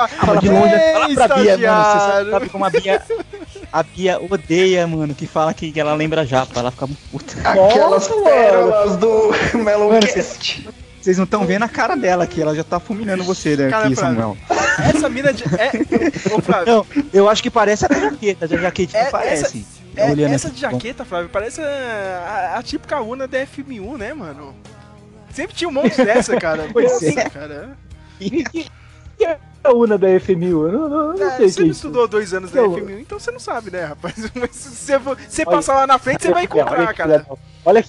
[0.08, 0.74] Fala de longe.
[0.74, 1.84] Ei, Fala pra Bia, mano.
[2.24, 3.02] Você sabe como a Bia.
[3.72, 6.58] A Bia odeia, mano, que fala que, ela lembra japa.
[6.58, 7.34] Ela fica muito puta.
[7.48, 10.68] Aquelas Nossa, pérolas do Meloncast.
[11.08, 13.86] Vocês não estão vendo a cara dela aqui, ela já tá fulminando você né, Cara,
[13.86, 13.96] aqui.
[13.96, 14.36] Samuel.
[14.94, 15.42] Essa mina de.
[15.44, 19.64] É, ô, Flávio, Não, eu acho que parece a jaqueta, a jaquetinha É, parece.
[19.96, 20.56] é, Olhando essa aqui.
[20.56, 24.54] de jaqueta, Flávio, parece a, a, a típica una da FM1, né, mano?
[25.32, 26.68] Sempre tinha um monte dessa, cara.
[26.74, 27.30] Pois Nossa, é.
[27.30, 27.70] cara.
[28.18, 30.66] Que é a UNA da FMU?
[30.66, 31.86] Eu não, não, não É, sei você que é não isso.
[31.86, 34.14] estudou dois anos da Eu- FM1, então você não sabe, né, rapaz?
[34.38, 37.24] Mas se você, for- você Olha- passar lá na frente, você vai encontrar, cara.
[37.64, 37.88] Olha que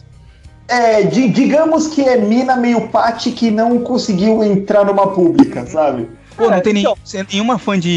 [0.69, 6.07] É, di- digamos que é mina meio pate que não conseguiu entrar numa pública, sabe?
[6.37, 7.89] Pô, não tem nem, então- você- nenhuma fã de,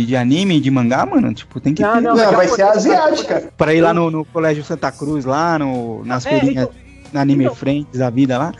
[0.00, 1.34] de, de anime, de mangá, mano?
[1.34, 2.00] Tipo, tem que Não, ter.
[2.00, 3.50] não, Não, vai ser asiática.
[3.58, 6.68] Pra ir lá no, no Colégio Santa Cruz, lá no, nas É, feirinhas,
[7.12, 8.52] na Anime então- Friends da vida lá.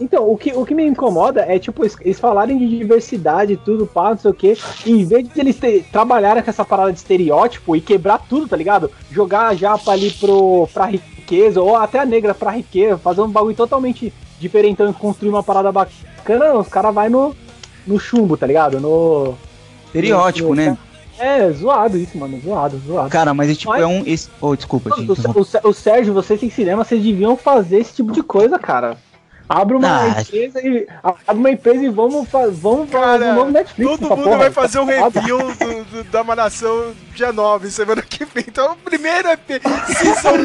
[0.00, 3.56] Então, o que, o que me incomoda é, tipo, eles- eles falarem de diversidade e
[3.56, 6.64] tudo, pá, não sei o quê, e em vez de eles ter, trabalharem com essa
[6.64, 8.90] parada de estereótipo e quebrar tudo, tá ligado?
[9.10, 11.17] Jogar a japa ali pro, pra riqueza,
[11.56, 15.70] ou até a negra pra riqueza, fazer um bagulho totalmente diferente, então construir uma parada
[15.72, 17.34] bacana, os caras vai no,
[17.86, 18.80] no chumbo, tá ligado?
[18.80, 19.34] No...
[19.86, 20.78] Estereótipo, no- né?
[21.18, 23.10] É, zoado isso, mano, zoado, zoado.
[23.10, 24.04] Cara, mas tipo, Mas- é um.
[24.06, 24.28] Esse...
[24.40, 28.22] Oh, desculpa, te O, o Sérgio, vocês têm cinema, vocês deviam fazer esse tipo de
[28.22, 28.96] coisa, cara.
[29.48, 30.86] Abre uma Ah, empresa e.
[31.02, 33.90] Abre uma empresa e vamos, fa vamos Cara, fazer um novo Netflix.
[33.90, 34.36] Todo mundo porra.
[34.38, 35.20] vai fazer um Tá foda.
[35.20, 38.44] review do, do- da Malhação dia 9, semana que vem.
[38.46, 39.60] Então, o primeiro EP,
[39.96, 40.44] Season 1,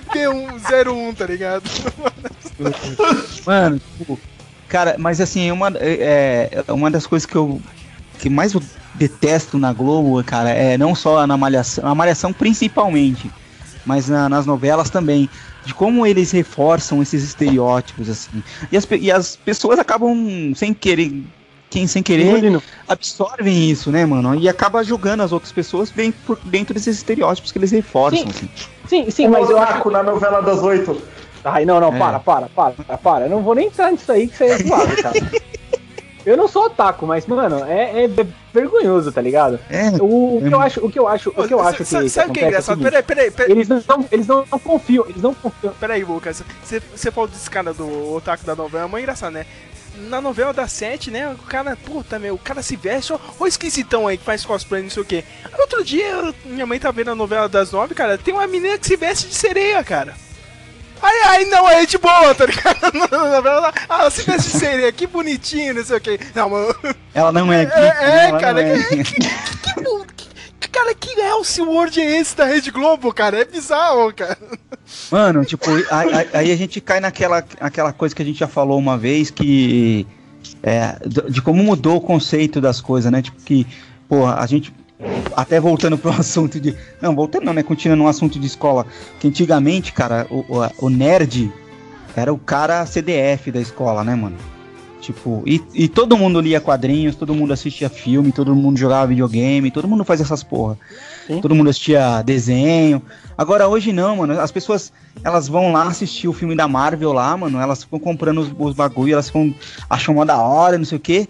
[0.00, 1.62] EP101, tá ligado?
[3.46, 4.18] Mano, tipo,
[4.68, 7.60] cara, mas assim, uma, é, é uma das coisas que eu
[8.18, 8.62] que mais eu
[8.96, 13.30] detesto na Globo, cara, é não só na Malhação, na Malhação principalmente,
[13.90, 15.28] mas na- nas novelas também,
[15.64, 18.42] de como eles reforçam esses estereótipos, assim.
[18.70, 20.14] E as, e as pessoas acabam
[20.54, 21.12] sem querer,
[21.68, 24.36] quem sem querer, absorvem isso, né, mano?
[24.36, 28.28] E acaba julgando as outras pessoas bem por dentro desses estereótipos que eles reforçam, Sim.
[28.30, 28.48] assim.
[28.86, 29.90] Sim, sim, mas eu acho.
[29.90, 31.00] Na novela das oito.
[31.44, 31.98] Ai, não, não, É.
[31.98, 33.24] para, para, para, para.
[33.26, 35.14] Eu não vou nem entrar nisso aí que você é zoado, cara.
[36.30, 38.10] Eu não sou otaku, mas, mano, é, é
[38.52, 39.58] vergonhoso, tá ligado?
[39.68, 41.84] É, O, o que eu acho, o que eu acho, o que eu acho que,
[41.84, 42.80] Sabe que sabe o que é engraçado?
[42.82, 43.52] Peraí, peraí, peraí.
[43.52, 45.72] eles não, eles não, não confiam, eles não confiam.
[45.80, 46.42] Peraí, Lucas.
[46.62, 49.44] Você, você falou desse cara do Otaku da novela, é muito engraçado, né?
[50.08, 51.28] Na novela da 7, né?
[51.32, 54.44] O cara, puta, meu, o cara se veste, ó, ó o esquisitão aí que faz
[54.44, 55.24] cosplay, não sei o quê.
[55.58, 58.86] Outro dia, minha mãe tá vendo a novela das 9, cara, tem uma menina que
[58.86, 60.14] se veste de sereia, cara.
[61.02, 62.80] Aí, aí não, é de boa, tá ligado?
[63.88, 66.18] Ah, se veste de sereia, que bonitinho, não sei o quê.
[66.34, 66.74] Não, mano,
[67.14, 68.26] ela não é, É, geek, né?
[68.28, 68.78] é, cara, é.
[68.82, 69.24] que, que, que,
[70.60, 73.40] que- cara, que Elseworld é esse da Rede Globo, cara?
[73.40, 74.38] É bizarro, cara.
[75.10, 78.46] Mano, tipo, aí, aí- aí a gente cai naquela aquela coisa que a gente já
[78.48, 80.06] falou uma vez, que.
[80.62, 80.96] É,
[81.28, 83.20] de como mudou o conceito das coisas, né?
[83.22, 83.66] Tipo, que,
[84.08, 84.72] porra, a gente.
[85.36, 86.74] Até voltando pro assunto de.
[87.00, 87.62] Não, voltando não, né?
[87.62, 88.86] Continuando no assunto de escola.
[89.18, 91.52] Que antigamente, cara, o, o, o nerd
[92.16, 94.36] era o cara CDF da escola, né, mano?
[95.00, 99.70] Tipo, e, e todo mundo lia quadrinhos, todo mundo assistia filme, todo mundo jogava videogame,
[99.70, 100.76] todo mundo faz essas porra.
[101.26, 101.40] Sim.
[101.40, 103.02] Todo mundo assistia desenho.
[103.36, 104.38] Agora hoje não, mano.
[104.38, 104.92] As pessoas
[105.24, 107.58] elas vão lá assistir o filme da Marvel lá, mano.
[107.58, 109.54] Elas ficam comprando os, os bagulho, elas ficam
[109.88, 111.26] acham mó da hora, não sei o quê.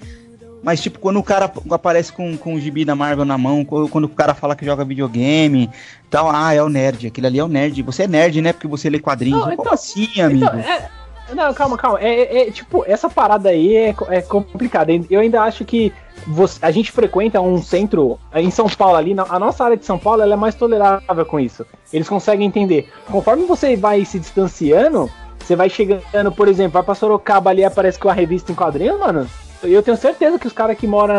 [0.63, 4.05] Mas, tipo, quando o cara aparece com, com o gibi da Marvel na mão, quando,
[4.05, 5.71] o cara fala que joga videogame,
[6.11, 7.83] tal, ah, é o nerd, aquele ali é o nerd.
[7.83, 8.53] Você é nerd, né?
[8.53, 9.39] Porque você lê quadrinhos.
[9.41, 10.45] Não, Como então- assim, amigo?
[10.45, 10.91] Então, é-
[11.35, 12.01] não, calma, calma.
[12.01, 14.93] É, é- é, tipo, essa parada aí é, é complicada.
[15.09, 15.93] Eu ainda acho que
[16.27, 19.99] você, a gente frequenta um centro em São Paulo ali, a nossa área de São
[19.99, 21.65] Paulo ela é mais tolerável com isso.
[21.93, 22.91] Eles conseguem entender.
[23.11, 27.99] Conforme você vai se distanciando, você vai chegando, por exemplo, vai pra Sorocaba ali aparece
[27.99, 29.27] com a revista em quadrinhos, mano.
[29.63, 31.15] Eu tenho certeza que os caras que moram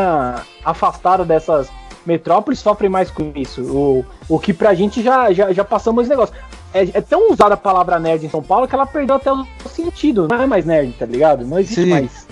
[0.64, 1.70] afastados dessas
[2.06, 3.62] metrópoles sofrem mais com isso.
[3.62, 6.36] O, o que pra gente já, já, já passamos esse negócio.
[6.74, 9.46] É, é, tão usada a palavra nerd em São Paulo que ela perdeu até o
[9.70, 10.28] sentido.
[10.30, 11.46] Não é mais nerd, tá ligado?
[11.46, 11.90] Não existe Sim.
[11.90, 12.26] mais.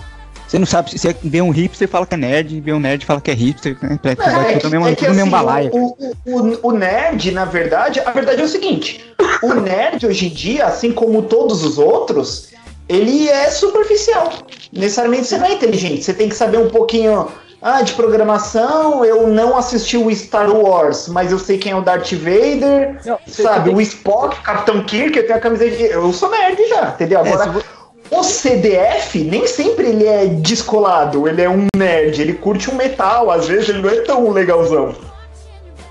[0.49, 3.05] Você não sabe, se você vê um hipster fala que é nerd, vê um nerd
[3.05, 3.99] fala que é hipster, né?
[4.03, 5.69] É, é, tudo mesmo, é que, tudo assim, mesmo balaia.
[5.71, 5.95] O,
[6.25, 9.05] o, o, nerd, na verdade, a verdade é o seguinte:
[9.43, 12.49] o nerd hoje em dia, assim como todos os outros,
[12.89, 14.33] ele é superficial.
[14.73, 17.27] Necessariamente você não é inteligente, você tem que saber um pouquinho
[17.61, 21.81] ah, de programação, eu não assisti o Star Wars, mas eu sei quem é o
[21.81, 23.69] Darth Vader, não, sabe?
[23.69, 25.83] O Spock, o Capitão Kirk, eu tenho a camiseta de...
[25.83, 27.19] Eu sou nerd já, entendeu?
[27.19, 27.61] É, Agora,
[28.09, 33.29] o CDF nem sempre ele é descolado, ele é um nerd, ele curte um metal,
[33.29, 34.95] às vezes ele não é tão legalzão.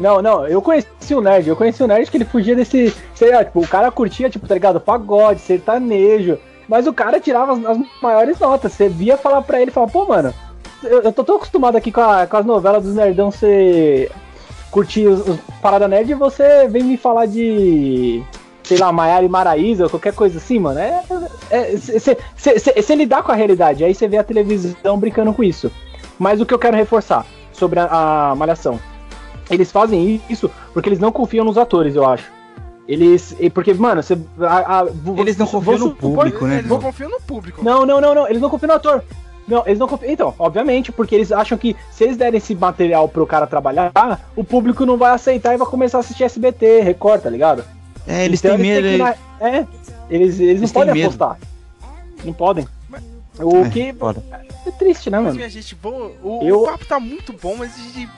[0.01, 2.95] Não, não, eu conheci o nerd, eu conheci o nerd que ele fugia desse.
[3.15, 4.81] Sei lá, tipo, o cara curtia, tipo, tá ligado?
[4.81, 6.39] Pagode, sertanejo.
[6.69, 8.73] Mas o cara tirava as, as maiores notas.
[8.73, 10.35] Você via falar pra ele falar, pô, mano,
[10.83, 14.11] eu, eu tô tão acostumado aqui com, a, com as novelas dos nerdão você
[14.71, 18.23] curtir os, os parada nerd e você vem me falar de
[18.63, 20.79] sei lá, Maiara e Maraísa, ou qualquer coisa assim, mano.
[20.79, 21.03] É.
[21.75, 25.73] Você é, lidar com a realidade, aí você vê a televisão brincando com isso.
[26.19, 28.79] Mas o que eu quero reforçar sobre a, a Malhação.
[29.51, 32.31] Eles fazem isso porque eles não confiam nos atores, eu acho.
[32.89, 33.37] Eles.
[33.53, 34.19] Porque, mano, você.
[35.19, 36.59] eles não confiam no público, né?
[36.61, 37.63] Eles não confiam no público.
[37.63, 38.27] Não, não, não, não.
[38.27, 39.05] Eles não confiam no ator.
[39.47, 40.11] Não, eles não confiam.
[40.11, 43.93] Então, obviamente, porque eles acham que se eles derem esse material pro cara trabalhar,
[44.35, 47.63] o público não vai aceitar e vai começar a assistir SBT, Record, tá ligado?
[48.07, 48.87] É, eles então, têm medo.
[48.87, 49.15] Eles na...
[49.41, 49.67] É,
[50.09, 51.07] eles, eles, eles não podem medo.
[51.07, 51.39] apostar.
[52.25, 52.67] Não podem.
[53.39, 53.93] O é, que.
[53.93, 54.23] Foda.
[54.67, 55.29] É triste, né, mano?
[55.29, 56.63] Mas, minha gente, bom, o, eu...
[56.63, 58.09] o papo tá muito bom, mas a gente,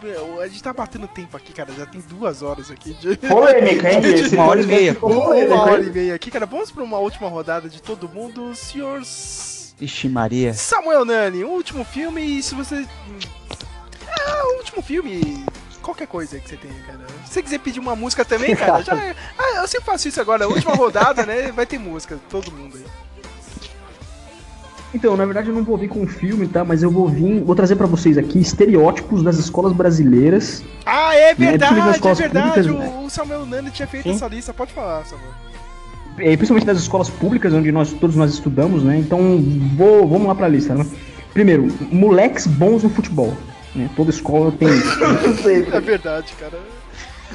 [0.43, 1.73] a gente tá batendo tempo aqui, cara.
[1.73, 2.95] Já tem duas horas aqui.
[2.95, 3.17] De...
[3.29, 4.01] Polêmica, hein?
[4.01, 4.35] De...
[4.35, 4.97] Uma hora e meia.
[5.01, 6.47] Uma hora e meia aqui, cara.
[6.47, 8.55] Vamos pra uma última rodada de todo mundo.
[8.55, 9.01] Senhor.
[9.81, 10.53] Ixi, Maria.
[10.55, 12.77] Samuel Nani, um último filme e se você.
[12.77, 15.45] É, o último filme
[15.81, 17.01] qualquer coisa que você tenha, cara.
[17.27, 18.95] Se você quiser pedir uma música também, cara, já.
[19.39, 20.45] Ah, eu sempre faço isso agora.
[20.45, 21.51] A última rodada, né?
[21.53, 22.85] Vai ter música, todo mundo aí.
[24.93, 26.65] Então, na verdade eu não vou vir com um filme, tá?
[26.65, 30.65] Mas eu vou vir, vou trazer para vocês aqui estereótipos das escolas brasileiras.
[30.85, 31.35] Ah, é né?
[31.35, 31.81] verdade, né?
[31.81, 32.69] é verdade.
[32.69, 34.15] Públicas, o, o Samuel Nani tinha feito Sim.
[34.17, 34.53] essa lista.
[34.53, 35.31] Pode falar, Samuel.
[36.19, 38.99] É, principalmente das escolas públicas, onde nós todos nós estudamos, né?
[38.99, 39.43] Então,
[39.77, 40.85] vou, vamos lá para a lista, né?
[41.33, 43.33] Primeiro, moleques bons no futebol.
[43.75, 43.89] Né?
[43.95, 44.69] Toda escola tem
[45.73, 46.59] é verdade, cara.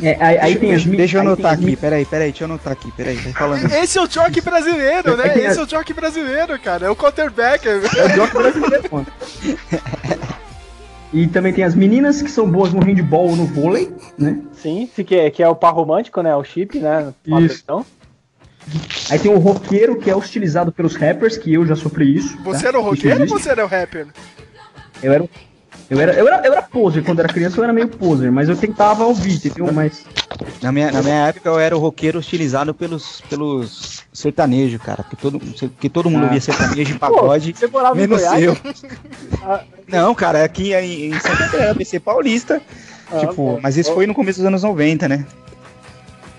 [0.02, 1.80] É, aí, aí tem as Deixa eu anotar aqui, as...
[1.80, 3.72] peraí, peraí, deixa eu anotar aqui, peraí, tá falando.
[3.74, 5.38] Esse é o jockey brasileiro, né?
[5.38, 6.88] Esse é o jockey brasileiro, cara.
[6.88, 7.68] É o quarterback.
[7.68, 9.08] É o jockey brasileiro, mano.
[11.14, 14.42] E também tem as meninas que são boas no handball ou no vôlei, né?
[14.52, 16.36] Sim, que é, que é o par romântico, né?
[16.36, 17.14] O chip, né?
[17.40, 17.64] Isso.
[19.10, 22.38] Aí tem o roqueiro que é hostilizado pelos rappers, que eu já sofri isso.
[22.44, 22.70] Você tá?
[22.70, 24.08] era o roqueiro ou você era o rapper?
[25.02, 25.30] Eu era o
[25.90, 28.50] eu era, eu, era, eu era poser, quando era criança eu era meio poser, mas
[28.50, 29.72] eu tentava ouvir, entendeu?
[29.72, 30.04] Mas.
[30.62, 35.04] Na minha, na minha época eu era o roqueiro hostilizado pelos, pelos sertanejos, cara.
[35.04, 36.30] Porque todo, porque todo mundo ah.
[36.30, 37.54] via sertanejo e pagode.
[37.54, 38.58] Pô, você morava menos em eu.
[39.48, 39.62] Ah.
[39.88, 42.60] Não, cara, aqui em, em Santa Catarina, BC Paulista.
[43.12, 45.24] Ah, tipo, mas isso foi no começo dos anos 90, né?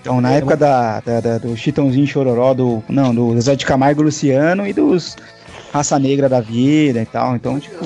[0.01, 2.83] Então, na é, época da, da, da, do Chitãozinho Chororó, do.
[2.89, 5.15] Não, do Zé de Camargo Luciano e dos
[5.71, 7.35] Raça Negra da Vida e tal.
[7.35, 7.85] Então, tipo.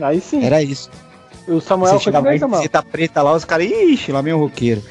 [0.00, 0.44] Aí sim.
[0.44, 0.90] Era isso.
[1.46, 4.38] O Samuel você chegava aí, você tá preta lá, os caras, ixi, lá vem o
[4.38, 4.82] roqueiro.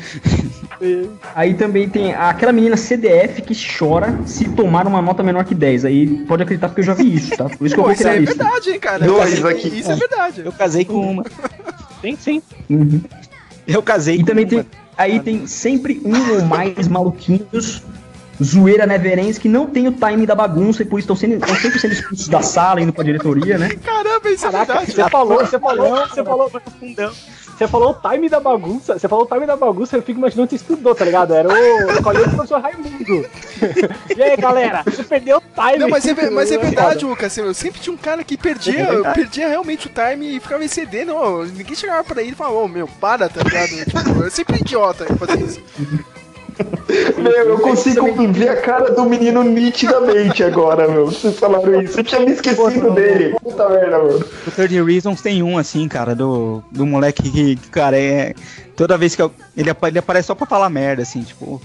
[1.34, 5.86] Aí também tem aquela menina CDF que chora se tomar uma nota menor que 10.
[5.86, 7.46] Aí pode acreditar porque eu já vi isso, tá?
[7.46, 8.34] Por isso que eu vou criar isso.
[8.34, 9.06] Isso é verdade, hein, cara.
[9.06, 9.68] Dois aqui.
[9.80, 10.42] Isso é verdade.
[10.46, 11.24] Eu casei com uma.
[12.02, 12.42] Sim, sim.
[12.70, 13.02] Uhum.
[13.66, 14.50] Eu casei e com também uma.
[14.50, 14.66] Tem,
[14.98, 17.82] aí tem sempre um ou mais maluquinhos
[18.42, 21.56] zoeira neverens que não tem o time da bagunça e por isso estão, sendo, estão
[21.56, 23.70] sempre sendo expulsos da sala, indo pra diretoria, né?
[23.84, 24.94] Caramba, isso é Caraca, é verdade.
[24.94, 26.52] Você falou, você falou, você falou,
[27.58, 30.48] você falou o time da bagunça, você falou o time da bagunça, eu fico imaginando
[30.48, 31.34] que você estudou, tá ligado?
[31.34, 33.30] Era o colégio do professor Raimundo.
[34.16, 35.78] E aí, galera, você perdeu o time.
[35.78, 39.14] Não, mas é, mas é verdade, Lucas, eu sempre tinha um cara que perdia, é
[39.14, 42.58] perdia realmente o time e ficava em CD, não, ninguém chegava pra ele e falava,
[42.58, 43.74] ô, oh, meu, para, tá ligado?
[43.84, 45.62] Tipo, eu sempre idiota em fazer isso.
[47.18, 51.06] Meu, eu consigo ver a cara do menino nitidamente agora, meu.
[51.08, 52.00] Vocês falaram isso.
[52.00, 53.36] Eu tinha me esquecido dele.
[53.42, 54.26] Puta merda, mano.
[54.48, 58.34] O 30 Reasons tem um assim, cara, do, do moleque que, cara, é.
[58.76, 61.62] Toda vez que eu, ele, ele aparece só pra falar merda, assim, tipo.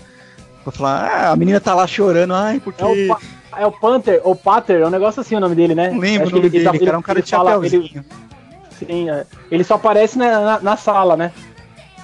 [0.62, 2.82] Pra falar, ah, a menina tá lá chorando, ai, porque.
[2.82, 3.16] É o,
[3.58, 5.90] é o Panther, ou Pater, é um negócio assim o nome dele, né?
[5.90, 7.82] Não lembro Acho o nome ele, dele, ele, tá, cara, é um cara de chapéuzinho.
[7.84, 8.04] Ele,
[8.78, 9.26] Sim, é.
[9.50, 11.32] ele só aparece na, na, na sala, né?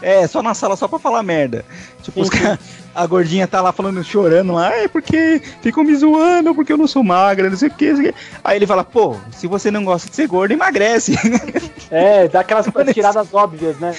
[0.02, 1.64] É, só na sala, só pra falar merda.
[2.02, 2.58] Tipo, os cara-
[2.94, 6.86] a gordinha tá lá falando, chorando lá, é porque ficam me zoando, porque eu não
[6.86, 8.18] sou magra, não sei o que, não sei o quê.
[8.44, 11.14] Aí ele fala, pô, se você não gosta de ser gordo, emagrece.
[11.90, 13.94] É, dá aquelas tiradas óbvias, né?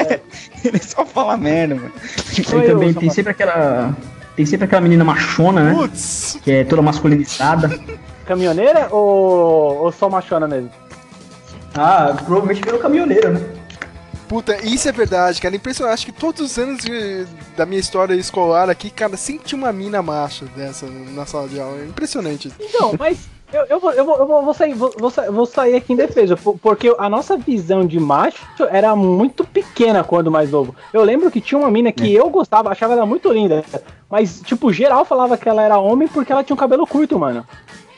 [0.64, 1.92] ele só fala merda, mano.
[2.42, 3.94] Sou Aí eu, também tem sempre aquela.
[4.34, 5.74] Tem sempre aquela menina machona, né?
[5.74, 6.38] Putz!
[6.42, 7.78] Que é toda masculinizada.
[8.24, 10.70] Caminhoneira ou, ou só machona mesmo?
[11.74, 13.40] Ah, provavelmente virou caminhoneiro, né?
[14.34, 15.54] Puta, isso é verdade, cara.
[15.54, 15.94] Impressionante.
[15.94, 17.24] Acho que todos os anos de-
[17.56, 21.60] da minha história escolar aqui, cara, sempre tinha uma mina macha dessa na sala de
[21.60, 21.78] aula.
[21.80, 22.52] É impressionante.
[22.58, 25.76] Então, mas eu, eu, vou, eu, vou, eu vou- sair, vou, vou sa- vou sair
[25.76, 28.42] aqui em defesa, por- porque a nossa visão de macho
[28.72, 30.74] era muito pequena quando mais novo.
[30.92, 33.64] Eu lembro que tinha uma mina que eu gostava, achava ela muito linda,
[34.10, 37.46] mas, tipo, geral falava que ela era homem porque ela tinha um cabelo curto, mano.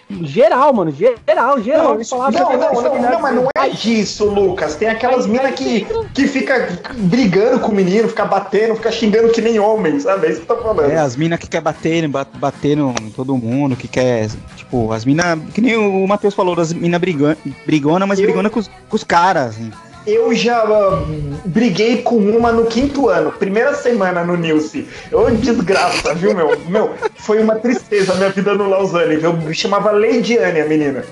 [0.09, 1.99] Geral, mano, geral, geral.
[1.99, 4.77] Não, falava não, não, não, não, mas não é disso, Lucas.
[4.77, 5.85] Tem aquelas minas que,
[6.15, 10.29] que fica brigando com o menino, fica batendo, fica xingando que nem homem, sabe?
[10.29, 10.91] É isso que eu tô falando.
[10.93, 15.05] É, as minas que quer bater, ba- bater em todo mundo, que quer, tipo, as
[15.05, 18.69] minas, que nem o Matheus falou, das minas brigona, brigona, mas Eu- brigona com os,
[18.89, 19.73] com os caras, assim.
[20.07, 21.03] Eu já ah,
[21.45, 24.87] briguei com uma no quinto ano, primeira semana no Nilce.
[25.13, 26.57] Ô, desgraça, viu, meu?
[26.69, 29.33] Meu, foi uma tristeza a minha vida no Lausanne, viu?
[29.33, 31.05] Me chamava Leidiane, a menina.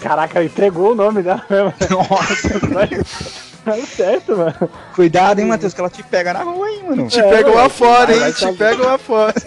[0.00, 1.72] Caraca, entregou o nome dela mesmo.
[1.90, 2.60] Nossa,
[3.64, 4.68] Tá certo, mano.
[4.92, 7.06] cuidado, hein, Matheus, que ela te pega na rua, hein, mano.
[7.06, 8.32] Te É, pegam lá fora, hein?
[8.32, 9.32] Te pegam lá fora.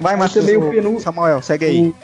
[0.00, 1.94] Vai, Matheus, também o o- penu- Samuel, segue aí.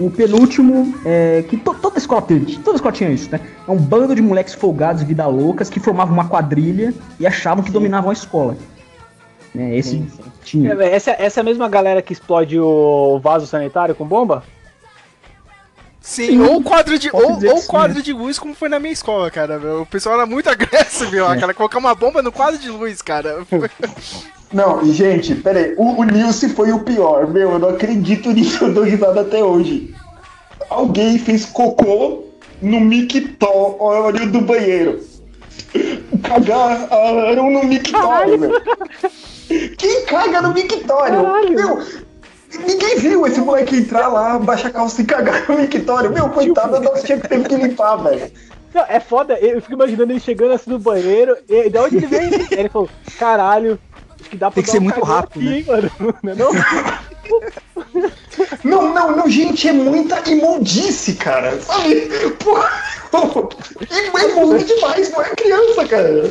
[0.00, 3.38] O penúltimo, é, que to- toda escola teve, toda escola tinha isso, né?
[3.68, 7.70] É um bando de moleques folgados, vida loucas, que formavam uma quadrilha e achavam que
[7.70, 8.56] dominavam a escola.
[9.54, 10.02] Né, esse
[10.44, 10.72] tinha.
[10.74, 14.42] É, Essa, essa é a mesma galera que explode o vaso sanitário com bomba?
[16.00, 19.30] Sim, ou quadro de, ou, ou sim, quadro de luz, como foi na minha escola,
[19.30, 19.58] cara.
[19.58, 19.82] meu.
[19.82, 21.52] O pessoal era muito agressivo, meu, cara.
[21.52, 23.44] Colocar uma bomba no quadro de luz, cara.
[24.52, 28.74] Não, gente, peraí, o, o Nilce foi o pior, meu, eu não acredito nisso, eu
[28.74, 29.94] dou risada até hoje.
[30.68, 32.24] Alguém fez cocô
[32.60, 35.00] no mictório do banheiro.
[36.22, 38.52] Cagaram no mictório, meu.
[39.78, 41.22] Quem caga no mictório?
[41.22, 41.54] Caralho.
[41.54, 41.82] Meu,
[42.66, 46.12] ninguém viu esse moleque entrar lá, baixar a calça e cagar no mictório.
[46.12, 48.30] Meu, coitado, eu não tinha que teve que limpar, velho.
[48.72, 52.06] Não, é foda, eu fico imaginando ele chegando assim no banheiro, e de onde ele
[52.06, 52.46] veio?
[52.52, 53.76] Ele falou, caralho,
[54.30, 55.90] que dá pra Tem que ser muito rápido, aqui, hein, mano?
[56.22, 56.50] Não é não?
[58.64, 61.60] Não, não, não, gente, é muita imundice, cara.
[61.60, 62.08] Sabe?
[62.42, 62.70] Porra,
[63.90, 66.30] é imundo demais, não é criança, cara.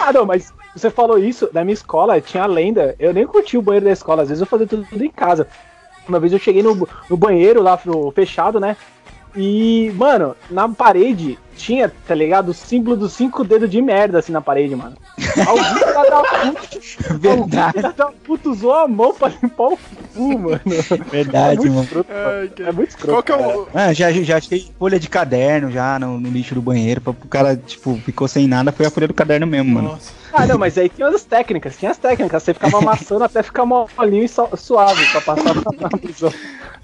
[0.00, 3.56] Ah, não, mas você falou isso, na minha escola tinha a lenda, eu nem curti
[3.56, 5.46] o banheiro da escola, às vezes eu fazia tudo, tudo em casa.
[6.08, 8.76] Uma vez eu cheguei no, no banheiro lá, no fechado, né?
[9.36, 12.50] E, mano, na parede tinha, tá ligado?
[12.50, 14.96] O símbolo dos cinco dedos de merda, assim, na parede, mano.
[15.46, 19.78] Alguém filho da puta, Verdade, alguém da puta usou a mão pra limpar o
[20.14, 20.60] cu, mano.
[20.66, 21.84] É verdade, muito mano.
[21.84, 22.50] escroto, Ai, mano.
[22.50, 22.68] cara.
[22.68, 23.12] É muito escroto.
[23.12, 23.68] Qual que é o.
[23.74, 27.14] Ah, já, já achei folha de caderno já no, no lixo do banheiro, pra, o
[27.28, 29.98] cara, tipo, ficou sem nada, foi a folha do caderno mesmo, mano.
[30.36, 32.42] Ah, não, mas aí tinha as técnicas, tinha as técnicas.
[32.42, 36.32] Você ficava amassando até ficar molinho e so- suave pra passar na prisão.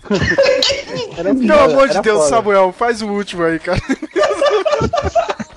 [1.16, 2.28] Pelo amor de Deus, foda.
[2.28, 3.80] Samuel, faz o último aí, cara.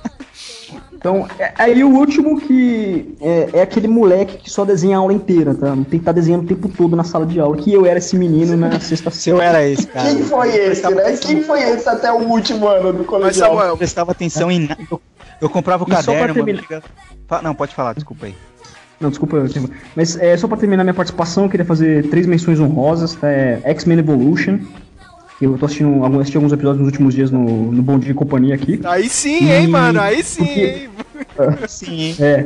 [1.04, 5.12] Então, é- aí o último que é, é aquele moleque que só desenha a aula
[5.12, 5.74] inteira, tá?
[5.74, 7.58] Tem que estar desenhando o tempo todo na sala de aula.
[7.58, 10.08] Que eu era esse menino na sexta Se eu era esse, cara.
[10.10, 11.02] Quem foi eu esse, né?
[11.02, 13.50] atenção- Quem foi esse até o último ano do Mas, colegial?
[13.50, 14.78] Samuel, Eu prestava atenção em nada.
[14.90, 15.02] Eu,
[15.42, 16.60] eu comprava o E caderno, mano.
[16.62, 16.82] chega-
[17.44, 18.36] Não, pode falar, desculpa aí.
[19.02, 22.26] Não, desculpa, eu tenho- mas é, só pra terminar minha participação, eu queria fazer três
[22.26, 23.14] menções honrosas.
[23.14, 23.30] Tá?
[23.30, 24.60] É X-Men Evolution,
[25.44, 28.14] eu tô assistindo, alguns- assisti alguns episódios nos últimos dias no, no Bom Dia e
[28.14, 28.80] Companhia aqui.
[28.84, 30.90] aí sim, hein, E- mano, aí sim, porque- hein.
[31.68, 32.46] Sim, É.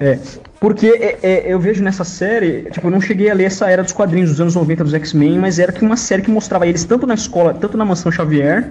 [0.00, 0.18] É.
[0.60, 3.82] Porque é, é, eu vejo nessa série, tipo, eu não cheguei a ler essa era
[3.82, 6.84] dos quadrinhos dos anos 90 dos X-Men, mas era que uma série que mostrava eles
[6.84, 8.70] tanto na escola, tanto na mansão Xavier,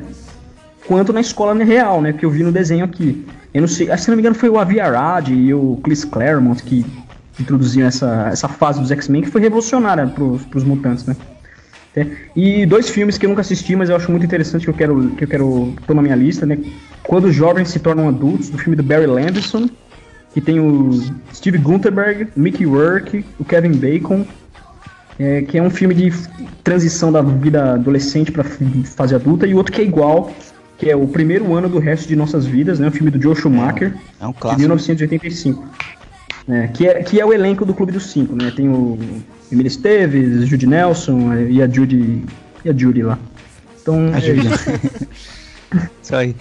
[0.88, 2.14] quanto na escola real, né?
[2.14, 3.26] Que eu vi no desenho aqui.
[3.53, 5.78] Eu não sei, acho que se não me engano foi o Avi Arad e o
[5.84, 6.86] Chris Claremont que
[7.38, 11.15] introduziram essa, essa fase dos X-Men, que foi revolucionária pros, pros mutantes, né?
[11.95, 12.05] É.
[12.35, 15.09] E dois filmes que eu nunca assisti, mas eu acho muito interessante que eu quero,
[15.11, 16.57] que eu quero pôr na minha lista, né?
[17.03, 19.69] Quando os jovens se tornam adultos, do filme do Barry Levinson,
[20.34, 20.91] que tem o
[21.34, 24.26] Steve Gutenberg, o Mickey Rourke, o Kevin Bacon,
[25.19, 26.13] é, que é um filme de
[26.63, 28.45] transição da vida adolescente para
[28.85, 30.31] fase adulta, e outro que é igual,
[30.77, 32.88] que é o primeiro ano do resto de nossas vidas, né?
[32.88, 34.61] O filme do Joe Schumacher, é um de clássico.
[34.61, 35.65] 1985.
[36.47, 38.51] É, que, é, que é o elenco do Clube dos Cinco, né?
[38.55, 38.97] Tem o
[39.52, 42.23] Emílio Esteves, Judy Nelson é, e a Judy,
[42.64, 43.19] e a Judy lá.
[43.82, 44.48] Então, A é Judy.
[44.48, 44.69] isso.
[46.03, 46.36] Isso aí.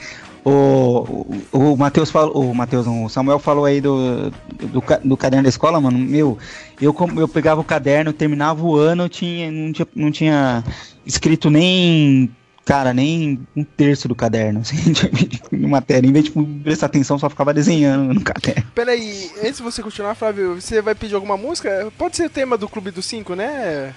[0.45, 5.45] O, o, o Matheus falou, o Matheus, o Samuel falou aí do, do, do, caderno
[5.45, 5.99] da escola, mano.
[5.99, 6.39] Meu,
[6.81, 10.65] eu, eu pegava o caderno, terminava o ano, tinha, não, tinha, não tinha
[11.05, 12.31] escrito nem,
[12.71, 14.77] cara, nem um terço do caderno, assim,
[15.51, 16.07] de matéria.
[16.07, 16.31] Em vez de
[16.63, 18.63] prestar atenção, só ficava desenhando no caderno.
[18.73, 21.93] Peraí, antes de você continuar, Flávio, você vai pedir alguma música?
[21.99, 23.93] Pode ser tema do Clube dos Cinco, né?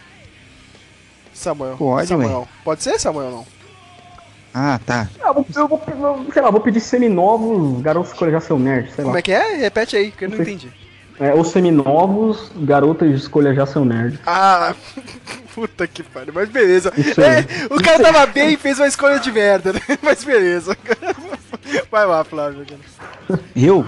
[1.36, 1.78] Samuel.
[1.78, 2.48] Pode, Samuel.
[2.64, 3.46] Pode ser, Samuel, não?
[4.52, 5.08] Ah, tá.
[5.22, 8.88] Ah, eu, vou, eu vou, sei lá, vou pedir seminovos, garotos escolher já seu nerd,
[8.88, 9.20] sei Como lá.
[9.20, 9.56] é que é?
[9.56, 10.72] Repete aí, que eu não entendi.
[11.20, 14.20] É, os seminovos, garotas escolha já seu nerd.
[14.26, 14.74] Ah,
[15.54, 16.92] puta que pariu, mas beleza.
[16.98, 19.80] É, o cara tava bem e fez uma escolha de merda, né?
[20.02, 20.76] Mas beleza.
[21.90, 22.66] Vai lá, Flávio.
[23.56, 23.86] Eu?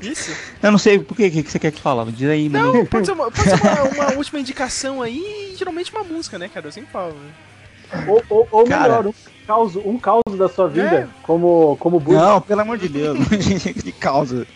[0.00, 0.34] Isso?
[0.62, 2.10] Eu não sei, por que, que você quer que fale?
[2.12, 5.92] Diz aí, Não, não pode ser, uma, pode ser uma, uma, última indicação aí, geralmente
[5.92, 6.66] uma música, né, cara?
[6.66, 8.04] Eu sempre falo, né?
[8.08, 9.14] Ou, ou, ou melhor, um
[9.46, 11.08] caos, um caos da sua vida, é.
[11.22, 12.14] como, como Bush.
[12.14, 14.46] Não, pelo amor de Deus, de causa.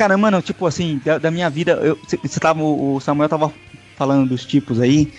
[0.00, 3.52] Cara, mano, tipo assim, da, da minha vida, eu, você tava, o Samuel tava
[3.96, 5.12] falando dos tipos aí.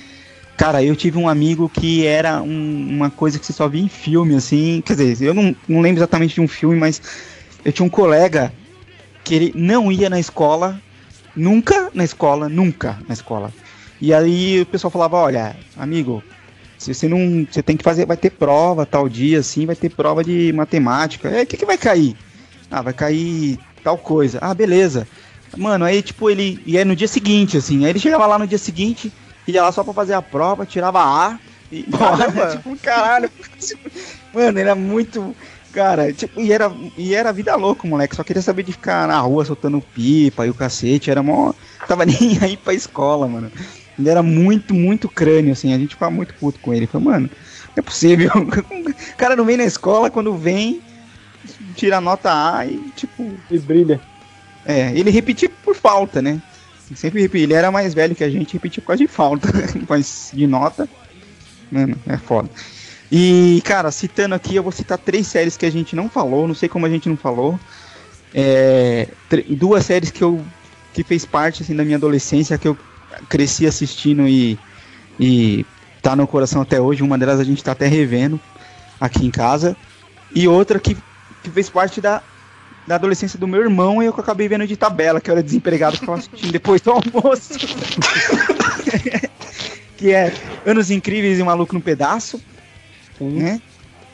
[0.58, 3.88] Cara, eu tive um amigo que era um, uma coisa que você só via em
[3.88, 4.82] filme, assim.
[4.84, 7.00] Quer dizer, eu não, não lembro exatamente de um filme, mas
[7.64, 8.52] eu tinha um colega
[9.24, 10.82] que ele não ia na escola,
[11.36, 13.54] nunca na escola, nunca na escola.
[14.02, 16.24] E aí o pessoal falava, olha, amigo,
[16.80, 17.46] se você não.
[17.52, 21.30] Você tem que fazer, vai ter prova tal dia, assim, vai ter prova de matemática.
[21.30, 22.16] É, o que, que vai cair?
[22.72, 24.40] Ah, vai cair tal coisa.
[24.42, 25.08] Ah, beleza.
[25.58, 27.84] Mano, aí tipo, ele ia no dia seguinte, assim.
[27.84, 29.12] Aí ele chegava lá no dia seguinte,
[29.48, 31.40] ia lá só pra fazer a prova, tirava A
[31.72, 31.84] e.
[31.92, 32.48] Caramba.
[32.56, 33.30] tipo, caralho.
[34.34, 35.36] Mano, era muito.
[35.74, 38.16] Cara, tipo, e era, e era vida louca, moleque.
[38.16, 41.10] Só queria saber de ficar na rua soltando pipa e o cacete.
[41.10, 41.54] Era mó.
[41.88, 43.52] Tava nem aí pra escola, mano.
[43.98, 45.74] Ele era muito, muito crânio, assim.
[45.74, 46.88] A gente ficava muito puto com ele.
[46.88, 48.30] Falei, mano, não é possível.
[48.36, 50.82] O cara não vem na escola, quando vem,
[51.72, 53.32] tira a nota A e tipo.
[53.50, 54.00] E brilha.
[54.66, 56.42] É, ele repetia por falta, né?
[56.96, 57.46] Sempre repetia.
[57.46, 59.48] Ele era mais velho que a gente, repetia por causa de falta.
[59.88, 60.88] Mas de nota.
[61.72, 62.50] Mano, é foda.
[63.12, 66.56] E, cara, citando aqui, eu vou citar três séries que a gente não falou, não
[66.56, 67.60] sei como a gente não falou.
[68.34, 69.10] É,
[69.50, 70.42] duas séries que eu
[70.94, 72.78] que fez parte assim da minha adolescência, que eu
[73.30, 74.60] cresci assistindo e,
[75.20, 75.66] e
[76.02, 77.04] tá no coração até hoje.
[77.04, 78.40] Uma delas a gente tá até revendo
[79.00, 79.76] aqui em casa.
[80.34, 80.98] E outra que
[81.44, 82.22] que fez parte da,
[82.88, 85.98] da adolescência do meu irmão e eu acabei vendo de tabela, que eu era desempregado,
[85.98, 87.54] ficava assistindo depois do almoço.
[89.98, 90.34] que é
[90.66, 92.42] Anos Incríveis e Maluco no Pedaço.
[93.20, 93.62] Né?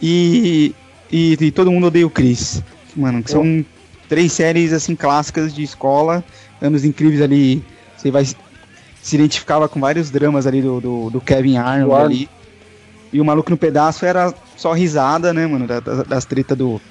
[0.02, 0.76] E,
[1.10, 2.62] e, e, Todo Mundo Odeia o Chris.
[2.96, 3.66] Mano, que são
[4.10, 6.24] três séries assim clássicas de escola.
[6.62, 7.64] Anos Incríveis ali,
[7.96, 12.30] você vai se identificava com vários dramas ali do, do, do Kevin Arnold ali.
[13.14, 16.82] E o Maluco no Pedaço era só risada, né, mano, das, das tretas do,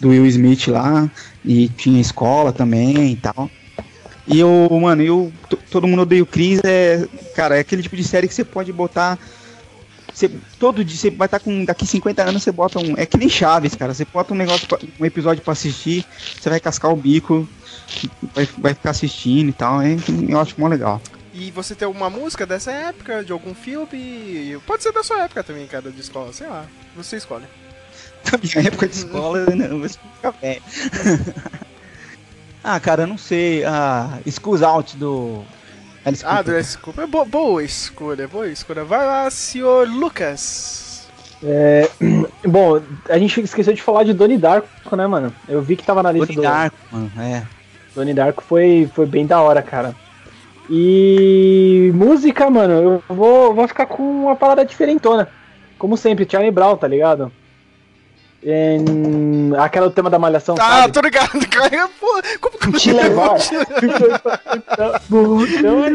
[0.00, 1.10] do Will Smith lá,
[1.44, 3.50] e tinha escola também e tal.
[4.26, 5.32] E eu, mano, eu,
[5.70, 8.72] todo mundo odeia o Chris, é, cara, é aquele tipo de série que você pode
[8.72, 9.18] botar.
[10.12, 11.64] Você, todo dia você vai estar tá com.
[11.64, 12.94] Daqui 50 anos você bota um.
[12.96, 13.94] É que nem Chaves, cara.
[13.94, 16.04] Você bota um negócio, pra, um episódio pra assistir,
[16.40, 17.46] você vai cascar o bico,
[18.34, 19.80] vai, vai ficar assistindo e tal.
[19.80, 19.96] É,
[20.28, 21.00] eu acho legal.
[21.32, 24.58] E você tem alguma música dessa época, de algum filme?
[24.66, 26.64] Pode ser da sua época também, cara, de escola, sei lá.
[26.96, 27.44] Você escolhe
[28.30, 30.62] da minha época de escola, não, você fica velho.
[32.62, 33.64] ah, cara, eu não sei.
[33.64, 35.44] Ah, Schools Out do.
[36.04, 37.04] Alice ah, do Alice Cooper.
[37.04, 38.84] É boa, boa escolha, boa escolha.
[38.84, 41.08] Vai lá, senhor Lucas.
[41.42, 41.88] É,
[42.46, 45.32] bom, a gente esqueceu de falar de Donnie Darko, né, mano?
[45.48, 46.42] Eu vi que tava na lista Donnie do...
[46.42, 47.42] Darko, mano, é.
[47.94, 49.94] Donnie Darko foi, foi bem da hora, cara.
[50.68, 55.28] E música, mano, eu vou, vou ficar com uma palavra diferentona.
[55.78, 57.30] Como sempre, Charlie Brown, tá ligado?
[58.42, 59.52] Em...
[59.58, 60.54] Aquela tema da malhação.
[60.58, 60.92] Ah, sabe?
[60.92, 61.88] tô ligado, cara.
[62.00, 63.36] Pô, como que Te levar.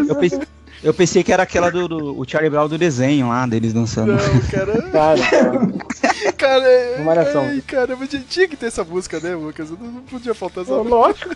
[0.08, 0.40] eu, pensei,
[0.84, 4.14] eu pensei que era aquela do, do o Charlie Brown do desenho lá, deles dançando.
[4.14, 4.82] Não, cara.
[4.92, 5.22] cara,
[6.38, 7.44] cara malhação.
[7.44, 9.70] Ai, caramba, tinha que ter essa música, né, Lucas?
[9.70, 10.74] Não podia faltar essa.
[10.74, 11.34] Lógico.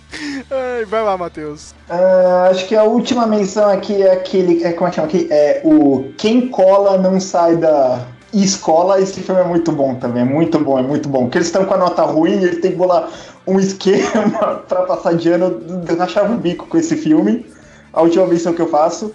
[0.51, 1.71] Ai, vai lá, Matheus.
[1.89, 4.63] Uh, acho que a última menção aqui é aquele.
[4.63, 5.27] É, como é que chama aqui?
[5.29, 8.05] É o Quem cola não sai da
[8.35, 11.23] e escola, esse filme é muito bom também, é muito bom, é muito bom.
[11.23, 13.09] Porque eles estão com a nota ruim, eles têm que bolar
[13.47, 15.61] um esquema para passar de ano.
[15.87, 17.45] Eu rachava um bico com esse filme,
[17.93, 19.13] a última versão que eu faço.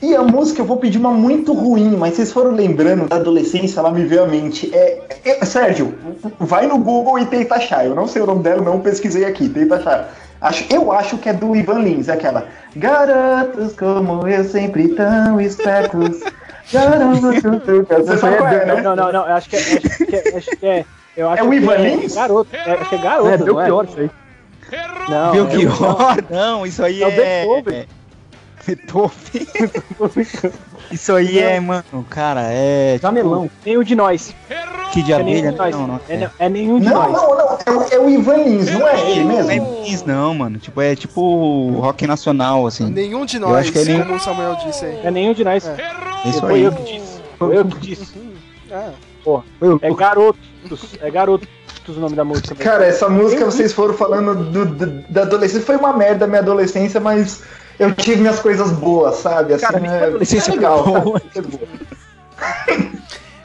[0.00, 3.80] E a música eu vou pedir uma muito ruim, mas vocês foram lembrando da adolescência,
[3.80, 4.74] ela me veio à mente.
[4.74, 5.94] É, é, Sérgio,
[6.40, 7.84] vai no Google e tenta achar.
[7.84, 10.10] Eu não sei o nome dela, não pesquisei aqui, tenta achar.
[10.40, 12.46] Acho, eu acho que é do Ivan Lins, aquela.
[12.74, 16.20] Garotos como eu sempre tão espertos.
[16.66, 18.80] Você sabe qual é, né?
[18.82, 19.60] Não, não, não, eu acho que é.
[19.60, 20.84] Acho que é, acho que é
[21.16, 22.14] eu acho É o que Ivan é Lins?
[22.14, 22.56] garoto.
[22.56, 23.28] É, acho que é garoto.
[23.28, 24.10] É, não Belchior isso aí.
[25.08, 26.24] Não, Belchior?
[26.30, 27.16] Não, isso aí É o é.
[27.44, 27.78] Beethoven.
[27.78, 27.86] é-
[28.66, 29.48] Beethoven.
[30.90, 32.98] Isso aí é, mano, cara, é.
[33.00, 33.50] Jamelão.
[33.64, 34.34] Nenhum de nós.
[34.92, 35.24] Kid de É abelha?
[35.40, 35.74] nenhum de nós.
[35.76, 36.00] Não, não.
[36.08, 37.12] É, é nenhum de Não, nós.
[37.12, 37.58] não, não.
[37.66, 39.80] É, o- é o Ivan Lins, não é ele Não é mesmo?
[39.82, 40.58] Miss, não, mano.
[40.58, 42.88] Tipo, é tipo rock nacional, assim.
[42.90, 45.00] Nenhum de Eu nós, acho que é nenhum- como o Samuel disse aí.
[45.02, 45.64] É nenhum de nós.
[46.26, 46.62] Isso Foi aí.
[46.62, 47.20] eu que disse.
[47.38, 48.14] Foi eu que disse.
[49.24, 49.42] Porra.
[49.82, 50.40] É garotos.
[51.00, 51.48] É garotos
[51.88, 52.54] o nome da música.
[52.54, 55.66] Cara, essa música vocês foram falando do- do- da adolescência.
[55.66, 57.42] Foi uma merda a minha adolescência, mas
[57.78, 59.54] eu tive minhas coisas boas, sabe?
[59.54, 60.84] Assim, Cara, é, é legal?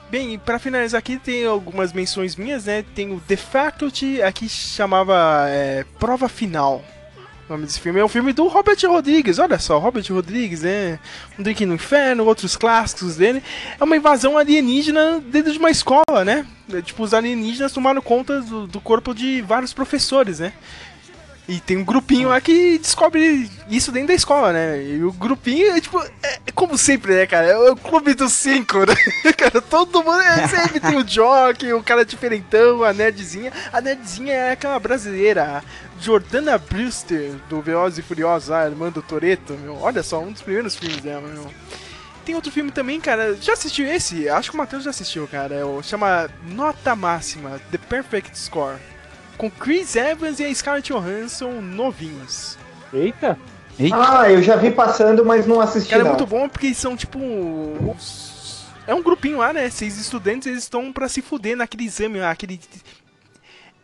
[0.09, 2.83] Bem, pra finalizar aqui tem algumas menções minhas, né?
[2.95, 6.83] Tem o The Faculty, aqui chamava é, Prova Final.
[7.47, 10.99] O nome desse filme é um filme do Robert Rodrigues, olha só, Robert Rodrigues, né?
[11.37, 13.41] Um Drink no Inferno, outros clássicos dele.
[13.79, 16.45] É uma invasão alienígena dentro de uma escola, né?
[16.71, 20.53] É, Tipo, os alienígenas tomaram conta do, do corpo de vários professores, né?
[21.49, 24.83] E tem um grupinho lá que descobre isso dentro da escola, né?
[24.83, 27.47] E o grupinho é tipo, é, é como sempre, né, cara?
[27.47, 28.93] É o clube dos cinco, né?
[29.35, 33.51] cara, todo mundo é, sempre tem o jockey, o cara diferentão, a nerdzinha.
[33.73, 35.63] A nerdzinha é aquela brasileira,
[35.99, 39.75] Jordana Brewster, do Velozes e Furiosos, a irmã do Toreto, meu.
[39.81, 41.47] Olha só, um dos primeiros filmes dela, meu.
[42.23, 43.35] Tem outro filme também, cara.
[43.41, 44.29] Já assistiu esse?
[44.29, 45.55] Acho que o Matheus já assistiu, cara.
[45.55, 48.77] É o, chama Nota Máxima, The Perfect Score.
[49.39, 52.57] Com Chris Evans e a Scarlett Johansson novinhos.
[52.93, 53.39] Eita.
[53.93, 56.11] Ah, eu já vi passando, mas não assisti Cara, é não.
[56.11, 57.17] muito bom porque são tipo.
[57.97, 59.69] os- É um grupinho lá, né?
[59.69, 62.59] Seis estudantes, eles estão pra se fuder naquele exame lá, aquele.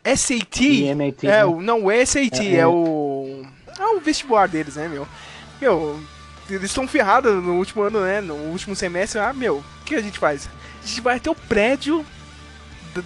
[0.04, 0.62] SAT.
[0.62, 1.46] IMAT, É, né?
[1.46, 2.68] o, não, o SAT É, é, é.
[2.68, 3.44] o.
[3.80, 5.08] É o vestibular deles, né, meu?
[5.62, 6.00] Meu,
[6.50, 8.22] eles estão ferrados no último ano, né?
[8.22, 9.20] No último semestre.
[9.20, 10.50] Ah, meu, o que a gente faz?
[10.84, 12.06] A gente vai até o prédio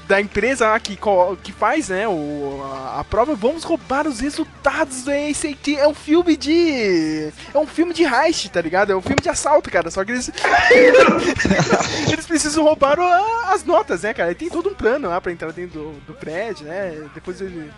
[0.08, 0.98] da- empresa que,
[1.44, 5.76] que faz, né, o, a, a prova, vamos roubar os resultados do ACT.
[5.78, 7.32] É um filme de.
[7.54, 8.92] É um filme de heist, tá ligado?
[8.92, 9.90] É um filme de assalto, cara.
[9.90, 10.30] Só que eles.
[12.12, 14.32] eles precisam roubar o- as notas, né, cara?
[14.32, 17.10] E tem todo um plano lá pra entrar dentro do, do prédio, né?
[17.14, 17.72] Depois ele.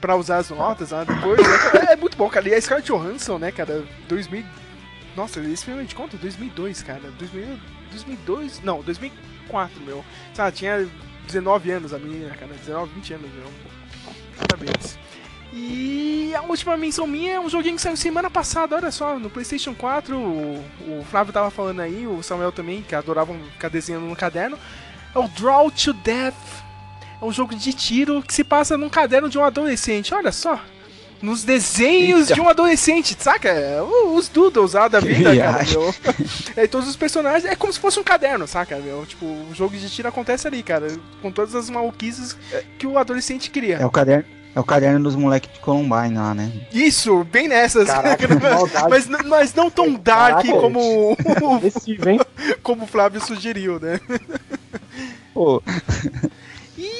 [0.00, 1.40] Pra usar as notas lá depois.
[1.40, 1.92] né, cara?
[1.92, 2.48] É muito bom, cara.
[2.48, 3.84] E a Scarlett Johansson, né, cara?
[4.08, 4.44] 2000.
[5.16, 6.16] Nossa, esse filme é de conta?
[6.16, 7.00] 2002, cara.
[7.18, 7.58] 2000,
[7.90, 8.60] 2002?
[8.62, 8.80] Não,
[9.48, 10.04] 2004, meu.
[10.34, 10.88] Sabe, tinha
[11.26, 12.52] 19 anos a menina, cara.
[12.52, 13.50] 19, 20 anos, meu.
[14.36, 14.98] Parabéns.
[15.52, 19.30] E a última menção minha é um joguinho que saiu semana passada, olha só, no
[19.30, 20.16] PlayStation 4.
[20.16, 24.58] O, o Flávio tava falando aí, o Samuel também, que adoravam ficar desenhando no caderno.
[25.14, 26.34] É o Draw to Death.
[27.20, 30.60] É um jogo de tiro que se passa num caderno de um adolescente, olha só.
[31.20, 32.34] Nos desenhos Eita.
[32.34, 33.52] de um adolescente, saca?
[33.82, 35.94] O- Os doodles lá da Que vida, cara, meu.
[36.56, 39.04] É, e todos os personagens é como se fosse um caderno, saca, meu?
[39.04, 40.86] Tipo, o jogo de tiro acontece ali, cara,
[41.20, 42.36] com todas as maluquices
[42.78, 43.76] que o adolescente cria.
[43.78, 44.24] É o caderno,
[44.54, 46.52] é o caderno dos moleques de Columbine lá, né?
[46.72, 47.88] Isso, bem nessas.
[47.88, 48.26] Caraca,
[48.88, 51.16] mas, mas não tão dark Caraca, como,
[52.06, 52.20] hein?
[52.62, 54.00] como o Flávio sugeriu, né?
[55.34, 55.62] Pô,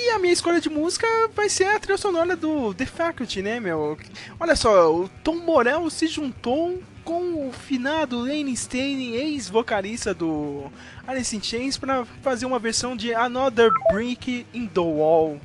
[0.09, 1.07] E a minha escolha de música
[1.37, 3.99] vai ser a trilha sonora do The Faculty, né, meu?
[4.41, 10.73] Olha só, o Tom Morello se juntou com o finado Lane Staley, ex-vocalista do
[11.07, 15.39] Alice in Chains, pra fazer uma versão de Another Brick in the Wall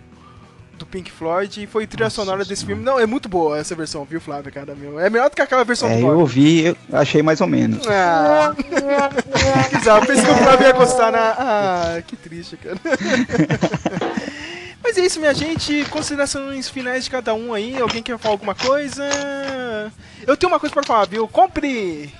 [0.77, 2.81] do Pink Floyd e foi trilha Nossa sonora desse filme.
[2.81, 4.97] Não, é muito boa essa versão, viu, Flávio, cara, meu?
[4.97, 7.85] É melhor do que aquela versão é, do eu ouvi, eu achei mais ou menos.
[7.85, 8.55] Ah.
[9.77, 11.35] Exato, pensei que o Flávio ia gostar na.
[11.37, 12.77] Ah, que triste, cara.
[14.83, 15.85] Mas é isso, minha gente.
[15.85, 17.79] Considerações finais de cada um aí.
[17.81, 19.03] Alguém quer falar alguma coisa?
[20.27, 21.27] Eu tenho uma coisa pra falar, viu?
[21.27, 22.11] Compre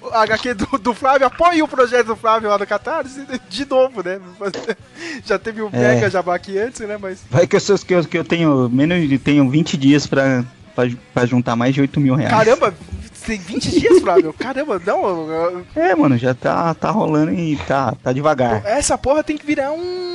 [0.00, 4.02] o HQ do, do Flávio, apoie o projeto do Flávio lá no Catarse, de novo,
[4.02, 4.20] né?
[5.24, 5.94] Já teve o É.
[5.94, 6.96] Mega Jabá aqui antes, né?
[7.00, 7.20] Mas.
[7.30, 10.44] Vai que eu, sou- que eu, que eu tenho menos de tenho 20 dias pra,
[10.74, 10.84] pra,
[11.14, 12.32] pra juntar mais de 8 mil reais.
[12.34, 12.74] Caramba,
[13.22, 14.32] tem 20 dias, Flávio.
[14.32, 15.28] Caramba, não.
[15.30, 18.64] eu- É, mano, já tá, tá rolando e tá, tá devagar.
[18.66, 20.12] Essa porra tem que virar um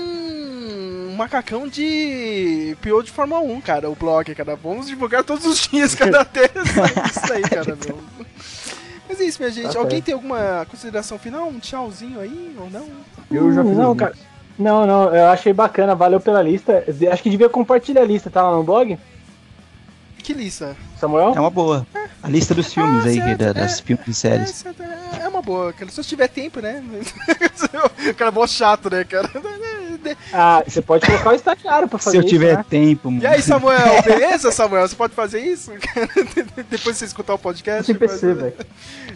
[1.09, 4.55] um macacão de pior de Fórmula 1, cara, o blog, cara.
[4.55, 7.97] Vamos divulgar todos os dias, até sair isso aí, cara, meu.
[9.09, 9.73] Mas é isso, minha gente.
[9.73, 10.05] Tá Alguém certo.
[10.05, 11.47] tem alguma consideração final?
[11.47, 12.85] Um tchauzinho aí ou não?
[13.31, 14.13] Eu já fiz Não, cara.
[14.59, 16.83] Não, não, eu achei bacana, valeu pela lista.
[17.11, 18.97] Acho que devia compartilhar a lista, tá lá no blog,
[20.27, 20.75] Que lista?
[20.99, 21.33] Samuel?
[21.33, 21.87] É uma boa.
[22.21, 23.81] A lista dos filmes Ah, aí, certo, da- das é.
[23.81, 24.49] filmes e séries.
[24.65, 25.89] Essa é- é uma boa, cara.
[25.89, 26.83] Se eu tiver tempo, né?
[28.09, 29.29] o cara é mó chato, né, cara?
[30.33, 32.65] Ah, você pode colocar o estagiário pra fazer Se eu tiver isso, né?
[32.69, 34.85] tempo, E aí, Samuel, beleza, Samuel?
[34.85, 35.71] Você pode fazer isso?
[36.69, 37.85] Depois de você escutar o podcast?
[37.85, 38.53] Sem PC, pode- velho.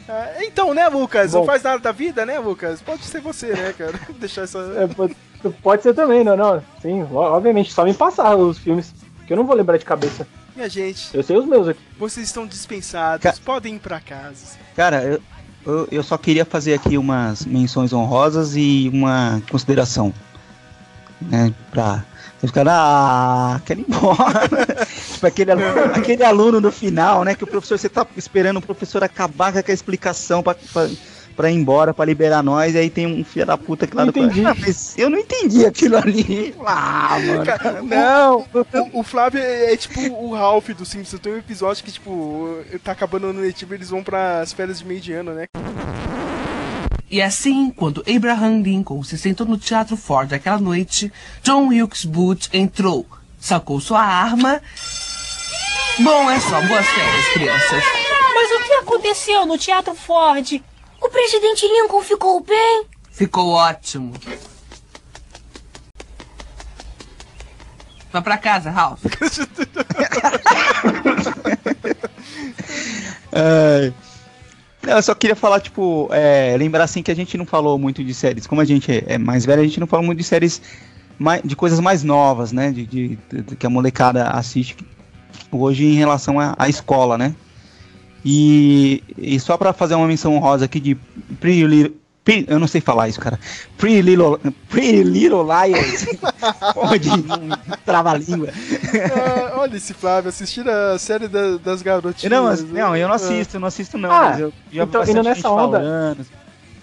[0.07, 1.33] Ah, Então, né, Lucas?
[1.33, 1.45] Não Bom.
[1.45, 2.81] faz nada da vida, né, Lucas?
[2.81, 3.99] Pode ser você, né, cara?
[4.17, 4.59] Deixar essa.
[4.77, 5.13] É, pode,
[5.61, 6.63] pode ser também, não, não.
[6.81, 8.93] Sim, obviamente, só me passar os filmes,
[9.27, 10.25] que eu não vou lembrar de cabeça.
[10.55, 11.79] Minha gente, Eu sei os meus aqui.
[11.97, 13.23] vocês estão dispensados.
[13.23, 14.57] Ca- Podem ir pra casa.
[14.75, 15.21] Cara, eu,
[15.65, 20.13] eu, eu só queria fazer aqui umas menções honrosas e uma consideração.
[21.21, 22.03] Né, pra
[22.39, 24.87] você ficar, ah, quero ir embora.
[25.13, 27.35] tipo, aquele aluno, aquele aluno no final, né?
[27.35, 30.89] Que o professor, você tá esperando o professor acabar com aquela explicação pra, pra,
[31.41, 34.05] pra ir embora, pra liberar nós, e aí tem um filho da puta que lá
[34.05, 34.45] Não do- entendi.
[34.45, 36.53] Ah, mas eu não entendi aquilo ali.
[36.65, 37.43] Ah, mano.
[37.45, 38.45] Cara, Não!
[38.93, 41.19] O, o Flávio é, é tipo o Ralph do Simpsons.
[41.19, 44.85] Tem um episódio que, tipo, tá acabando o ano letivo eles vão pras férias de
[44.85, 45.45] meio de ano, né?
[47.09, 51.11] E assim, quando Abraham Lincoln se sentou no Teatro Ford aquela noite,
[51.43, 53.05] John Wilkes Booth entrou,
[53.39, 54.61] sacou sua arma.
[55.99, 56.61] Bom, é só.
[56.61, 57.83] Boas férias, crianças.
[58.33, 60.61] Mas o que aconteceu no Teatro Ford?
[61.01, 62.85] O presidente Lincoln ficou bem?
[63.11, 64.13] Ficou ótimo.
[68.11, 69.01] Vá pra casa, Ralph.
[73.33, 73.93] Ai.
[74.83, 78.03] Não, eu só queria falar, tipo, é, lembrar assim que a gente não falou muito
[78.03, 78.47] de séries.
[78.47, 80.59] Como a gente é- mais velho, a gente não fala muito de séries
[81.19, 82.71] mai- de coisas mais novas, né?
[82.71, 84.75] De, de- de- que a molecada assiste
[85.51, 87.35] hoje em relação à, à escola, né?
[88.23, 90.95] E, e só pra fazer uma menção honrosa aqui de
[91.39, 93.39] Pretty Little, Pretty- eu não sei falar isso, cara.
[93.77, 94.39] Pretty Little,
[94.69, 96.05] Pretty Little Liars.
[96.75, 97.09] Pode,
[97.83, 98.49] trava-língua.
[99.15, 102.31] Ah, olha esse Flávio, assistir a série da- das garotinhas.
[102.31, 102.81] Não, mas- né?
[102.83, 103.15] não, eu não Ah.
[103.15, 104.11] assisto, eu não assisto não.
[104.11, 106.25] Ah, mas eu já então, indo nessa gente onda- falando.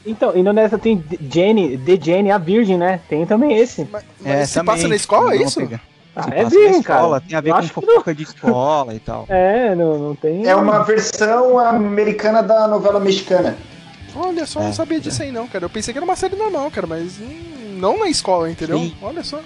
[0.06, 3.00] Então, indo nessa tem Jenny, The Jenny, a Virgem, né?
[3.08, 3.86] Tem também esse.
[3.92, 5.60] Mas, mas É, também, passa na escola, é isso?
[5.60, 5.80] pegar.
[6.18, 7.24] Ah, Se é virgem, escola, cara.
[7.28, 9.26] Tem a ver Eu com fofoca de escola e tal.
[9.30, 10.46] É, não, não tem.
[10.46, 13.56] É uma versão americana da novela mexicana.
[14.16, 15.64] Olha só, É, não sabia disso aí não, cara.
[15.64, 18.78] Eu pensei que era uma série normal, cara, mas hum, não na escola, entendeu?
[18.78, 18.94] Sim.
[19.00, 19.38] Olha só.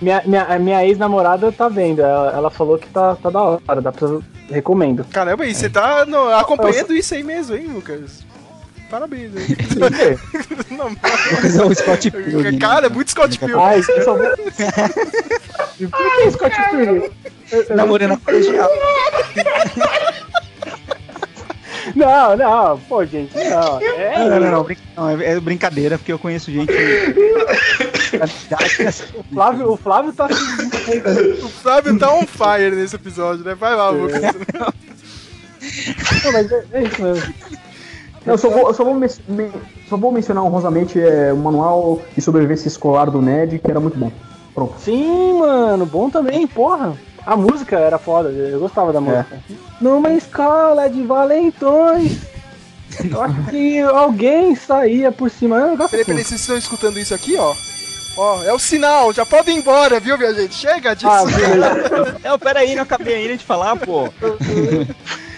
[0.00, 2.00] Minha, minha, minha ex-namorada tá vendo.
[2.00, 4.08] Ela, ela falou que tá, tá da hora, dá pra.
[4.48, 5.04] Recomendo.
[5.12, 8.24] Caramba, e você tá no- acompanhando isso aí mesmo, hein, Lucas?
[8.90, 9.56] Parabéns, hein?
[10.76, 12.58] Não, Lucas é o Scott Pilgrim.
[12.58, 12.94] Cara, é né?
[12.94, 13.60] muito Scott Pilgrim.
[13.60, 14.26] Ai, eu só vou.
[15.78, 17.10] E Por que Scott Pilgrim?
[17.70, 17.84] Na
[18.18, 18.70] colegial.
[21.94, 23.80] Não, não, pô, gente, não.
[23.80, 26.72] É, Não, não, não, não, é, é brincadeira, porque eu conheço gente.
[29.14, 30.42] O Flávio, o Flávio tá se
[31.42, 33.54] O Flávio tá on fire nesse episódio, né?
[33.54, 34.22] Vai lá, Lucas.
[34.22, 34.72] Não,
[36.32, 37.34] mas é, é isso mesmo.
[38.26, 39.52] Eu só vou, eu só vou, men- men-
[39.88, 43.98] só vou mencionar honrosamente é, o manual de sobrevivência escolar do Ned, que era muito
[43.98, 44.12] bom.
[44.54, 44.74] Pronto.
[44.78, 46.92] Sim, mano, bom também, porra.
[47.24, 49.38] A música era foda, eu gostava da música.
[49.80, 52.18] Numa escola de valentões.
[53.08, 55.56] Eu acho que alguém saía por cima.
[55.58, 56.10] Eu gosto Peraí, assim.
[56.10, 57.54] peraí, vocês estão escutando isso aqui, ó?
[58.16, 60.54] Ó, é o sinal, já podem ir embora, viu, minha gente?
[60.56, 61.06] Chega disso.
[61.08, 61.22] Ah.
[62.28, 64.08] Não, pera aí, não acabei ainda de falar, pô.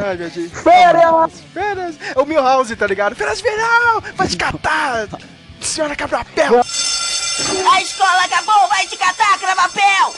[0.00, 0.50] Ai, minha gente.
[0.50, 1.40] Férias!
[1.52, 1.96] Férias.
[2.14, 3.14] É o Milhouse, tá ligado?
[3.14, 4.02] Férias de verão!
[4.14, 5.08] Vai te catar!
[5.60, 6.60] Senhora Cabrapel!
[6.60, 10.14] A escola acabou, vai te catar, cravapel!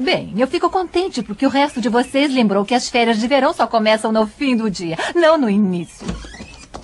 [0.00, 3.52] Bem, eu fico contente porque o resto de vocês lembrou que as férias de verão
[3.52, 6.06] só começam no fim do dia, não no início.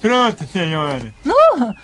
[0.00, 1.14] Pronto, senhora.
[1.24, 1.74] Uh,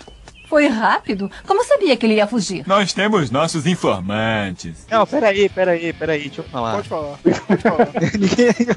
[0.51, 1.31] foi rápido.
[1.47, 2.63] Como sabia que ele ia fugir?
[2.67, 4.85] Nós temos nossos informantes.
[4.91, 6.73] Não, pera aí, pera aí, pera aí, deixa eu falar.
[6.75, 7.17] Pode falar,
[7.47, 7.87] pode falar.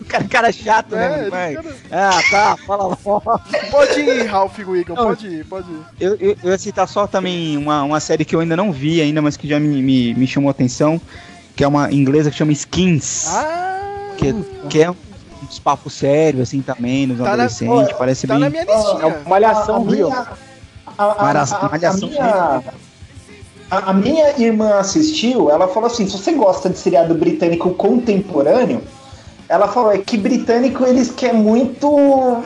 [0.00, 3.40] O cara, cara chato, É, né, cara- Ah, tá, fala logo.
[3.72, 5.04] Pode ir, Ralph Wiggum, Não.
[5.04, 5.80] pode ir, pode ir.
[5.98, 9.00] Eu, eu, eu ia citar só também uma, uma série que eu ainda não vi
[9.00, 11.00] ainda, mas que já me, me, me chamou a atenção,
[11.56, 14.32] que é uma inglesa que chama Skins, Ah, que,
[14.70, 14.90] que é
[15.42, 18.44] uns papos sérios, assim, também, nos Tá na- adolescentes, ó, parece tá bem...
[18.44, 19.06] na minha É listinha.
[19.08, 20.10] uma malhação a real.
[20.10, 20.26] minha,
[20.98, 21.68] a, a, a-
[22.10, 22.62] minha,
[23.70, 28.82] a, minha irmã assistiu, ela falou assim, se você gosta de seriado britânico contemporâneo,
[29.48, 32.42] ela falou, é que britânico eles querem muito.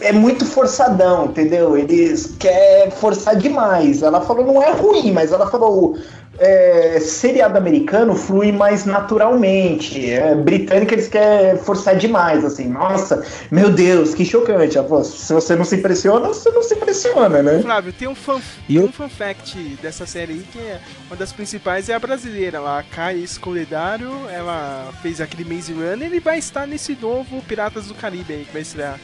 [0.00, 1.76] É muito forçadão, entendeu?
[1.76, 4.02] Eles querem forçar demais.
[4.02, 5.96] Ela falou, não é ruim, mas ela falou.
[6.38, 10.10] É, seriado americano flui mais naturalmente.
[10.10, 12.68] É, britânico eles querem forçar demais, assim.
[12.68, 14.74] Nossa, meu Deus, que chocante.
[14.74, 17.60] Falou, se você não se impressiona, você não se impressiona, né?
[17.62, 20.78] Flávio, tem um fun, E eu- um fun fact dessa série aí que é
[21.08, 26.20] uma das principais é a brasileira, a Kai Escoledário, ela fez aquele Maze Runner e
[26.20, 28.98] vai estar nesse novo Piratas do Caribe aí que vai estrear.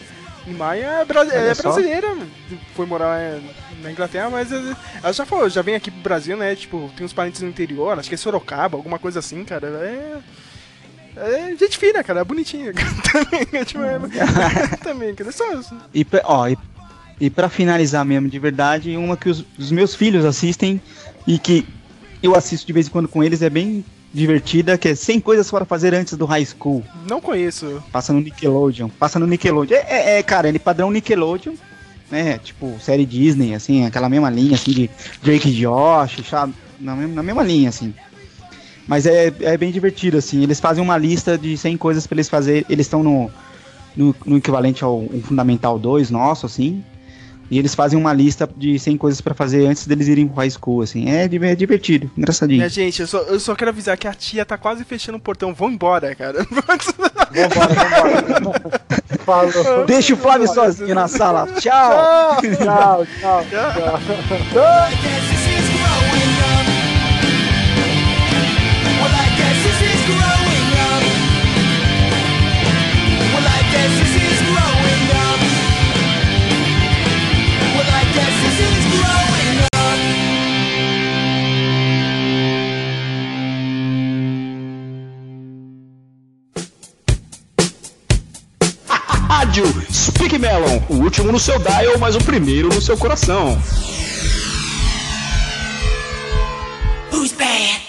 [0.47, 2.15] E Maia é, bra- é brasileira,
[2.75, 3.41] foi morar é,
[3.83, 6.55] na Inglaterra, mas é, ela já falou, já vem aqui pro Brasil, né?
[6.55, 9.66] Tipo, tem uns parentes no interior, acho que é Sorocaba, alguma coisa assim, cara.
[9.69, 10.19] É.
[11.16, 12.73] É gente fina, cara, é bonitinha.
[13.12, 13.99] também, é, tipo, é,
[14.83, 15.31] também, cara.
[15.33, 15.45] Só,
[15.95, 16.59] E, pra- ó, e,
[17.21, 20.81] e pra finalizar mesmo, de verdade, uma que os, os meus filhos assistem
[21.27, 21.66] e que
[22.23, 23.85] eu assisto de vez em quando com eles é bem
[24.15, 26.82] divertida, que é 100 coisas para fazer antes do high school.
[27.11, 27.82] não conheço.
[27.91, 28.89] Passa no Nickelodeon.
[28.89, 29.77] Passa no Nickelodeon.
[29.77, 31.55] É, é, é, cara, ele padrão Nickelodeon,
[32.11, 32.39] né?
[32.39, 36.55] Tipo, série Disney, assim, aquela mesma linha, assim, de Drake e Josh, sabe?
[36.81, 37.93] Na, mesma- na mesma linha, assim.
[38.86, 40.43] Mas é, é bem divertido, assim.
[40.43, 42.65] Eles fazem uma lista de 100 coisas pra eles fazerem.
[42.69, 43.31] Eles estão no,
[43.97, 46.85] no, no equivalente ao um Fundamental 2 nosso, assim.
[47.51, 50.51] E eles fazem uma lista de 100 coisas pra fazer antes deles irem pro high
[50.51, 51.11] school, assim.
[51.11, 52.59] É, é divertido, engraçadinho.
[52.59, 55.21] Minha gente, eu só, eu só quero avisar que a tia tá quase fechando o
[55.21, 55.55] portão.
[55.55, 56.47] Vão embora, cara.
[59.25, 59.85] Falou.
[59.87, 61.47] Deixa o Flávio sozinho na sala.
[61.59, 62.41] Tchau!
[62.41, 64.01] Tchau, tchau, tchau.
[64.55, 65.34] Rádio
[90.45, 93.59] Melon, o último no seu dial, mas o primeiro no seu coração.
[97.11, 97.81] Who's bad?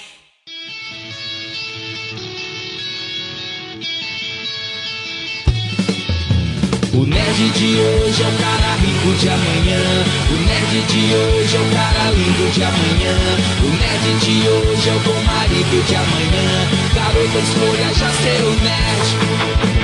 [6.94, 10.06] O nerd de hoje é o cara rico de amanhã.
[10.30, 13.18] O nerd de hoje é o cara lindo de amanhã.
[13.64, 16.70] O nerd de hoje é o bom marido de amanhã.
[16.96, 19.75] Garota escolha já ser o nerd.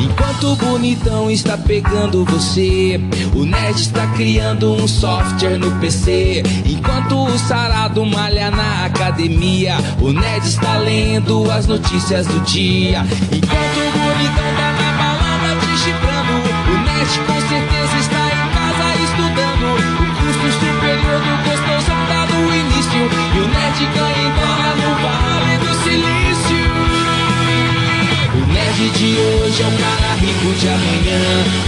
[0.00, 3.00] Enquanto o bonitão está pegando você,
[3.34, 6.42] o nerd está criando um software no PC.
[6.64, 13.00] Enquanto o sarado malha na academia, o nerd está lendo as notícias do dia.
[13.32, 16.34] Enquanto o bonitão tá na balada te chifrando,
[16.68, 19.68] o nerd com certeza está em casa estudando.
[19.78, 23.02] O curso superior do gostosão tá no início,
[23.34, 24.38] e o nerd ganha em
[24.78, 25.37] no Vale
[28.78, 31.18] nerd de hoje é o cara rico de amanhã.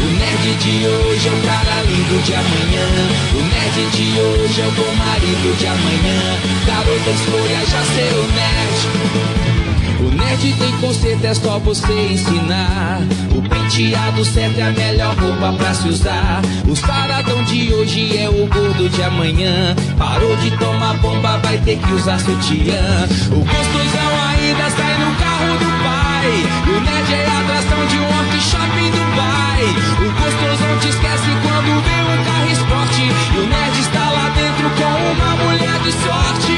[0.01, 2.87] O nerd de hoje é o cara lindo de amanhã.
[3.35, 6.39] O nerd de hoje é o bom marido de amanhã.
[6.67, 9.61] Garota escolha já ser o nerd.
[10.01, 13.01] O nerd tem conceito, é só você ensinar.
[13.35, 16.41] O penteado certo é a melhor roupa pra se usar.
[16.69, 19.75] O saradão de hoje é o gordo de amanhã.
[19.99, 23.09] Parou de tomar bomba, vai ter que usar sutiã.
[23.33, 25.20] O gostosão ainda sai no
[26.31, 26.47] pai.
[26.67, 29.65] E o nerd é a atração de um workshop em Dubai.
[29.99, 33.03] O gostosão te esquece quando vê um carro esporte.
[33.03, 36.53] E o nerd está lá dentro com uma mulher de sorte.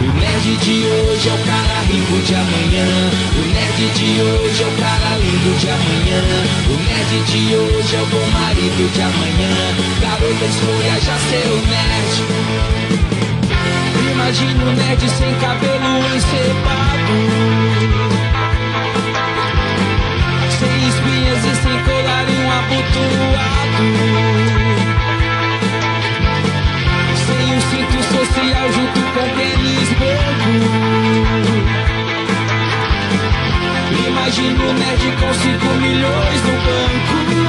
[0.00, 2.86] O nerd de hoje é o cara rico de amanhã.
[3.36, 6.22] O nerd de hoje é o cara lindo de amanhã.
[6.68, 9.52] O nerd de hoje é o bom marido de amanhã.
[10.00, 13.37] Garota escolha já ser o nerd.
[14.18, 17.18] Imagina o nerd sem cabelo encebado.
[20.58, 23.86] Sem espinhas e sem colar e um abotoado.
[27.26, 30.52] Sem o cinto social junto com tênis branco.
[34.08, 37.47] Imagina o nerd com 5 milhões no banco.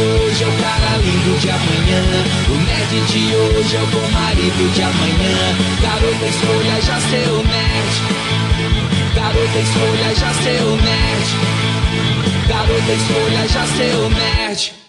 [0.00, 2.02] Hoje é o cara lindo de amanhã.
[2.48, 5.56] O nerd de hoje é o bom marido de amanhã.
[5.82, 7.94] Garota escolha já ser o nerd.
[9.14, 11.28] Garota escolha já ser o nerd.
[12.48, 14.81] Garota escolha já ser o nerd.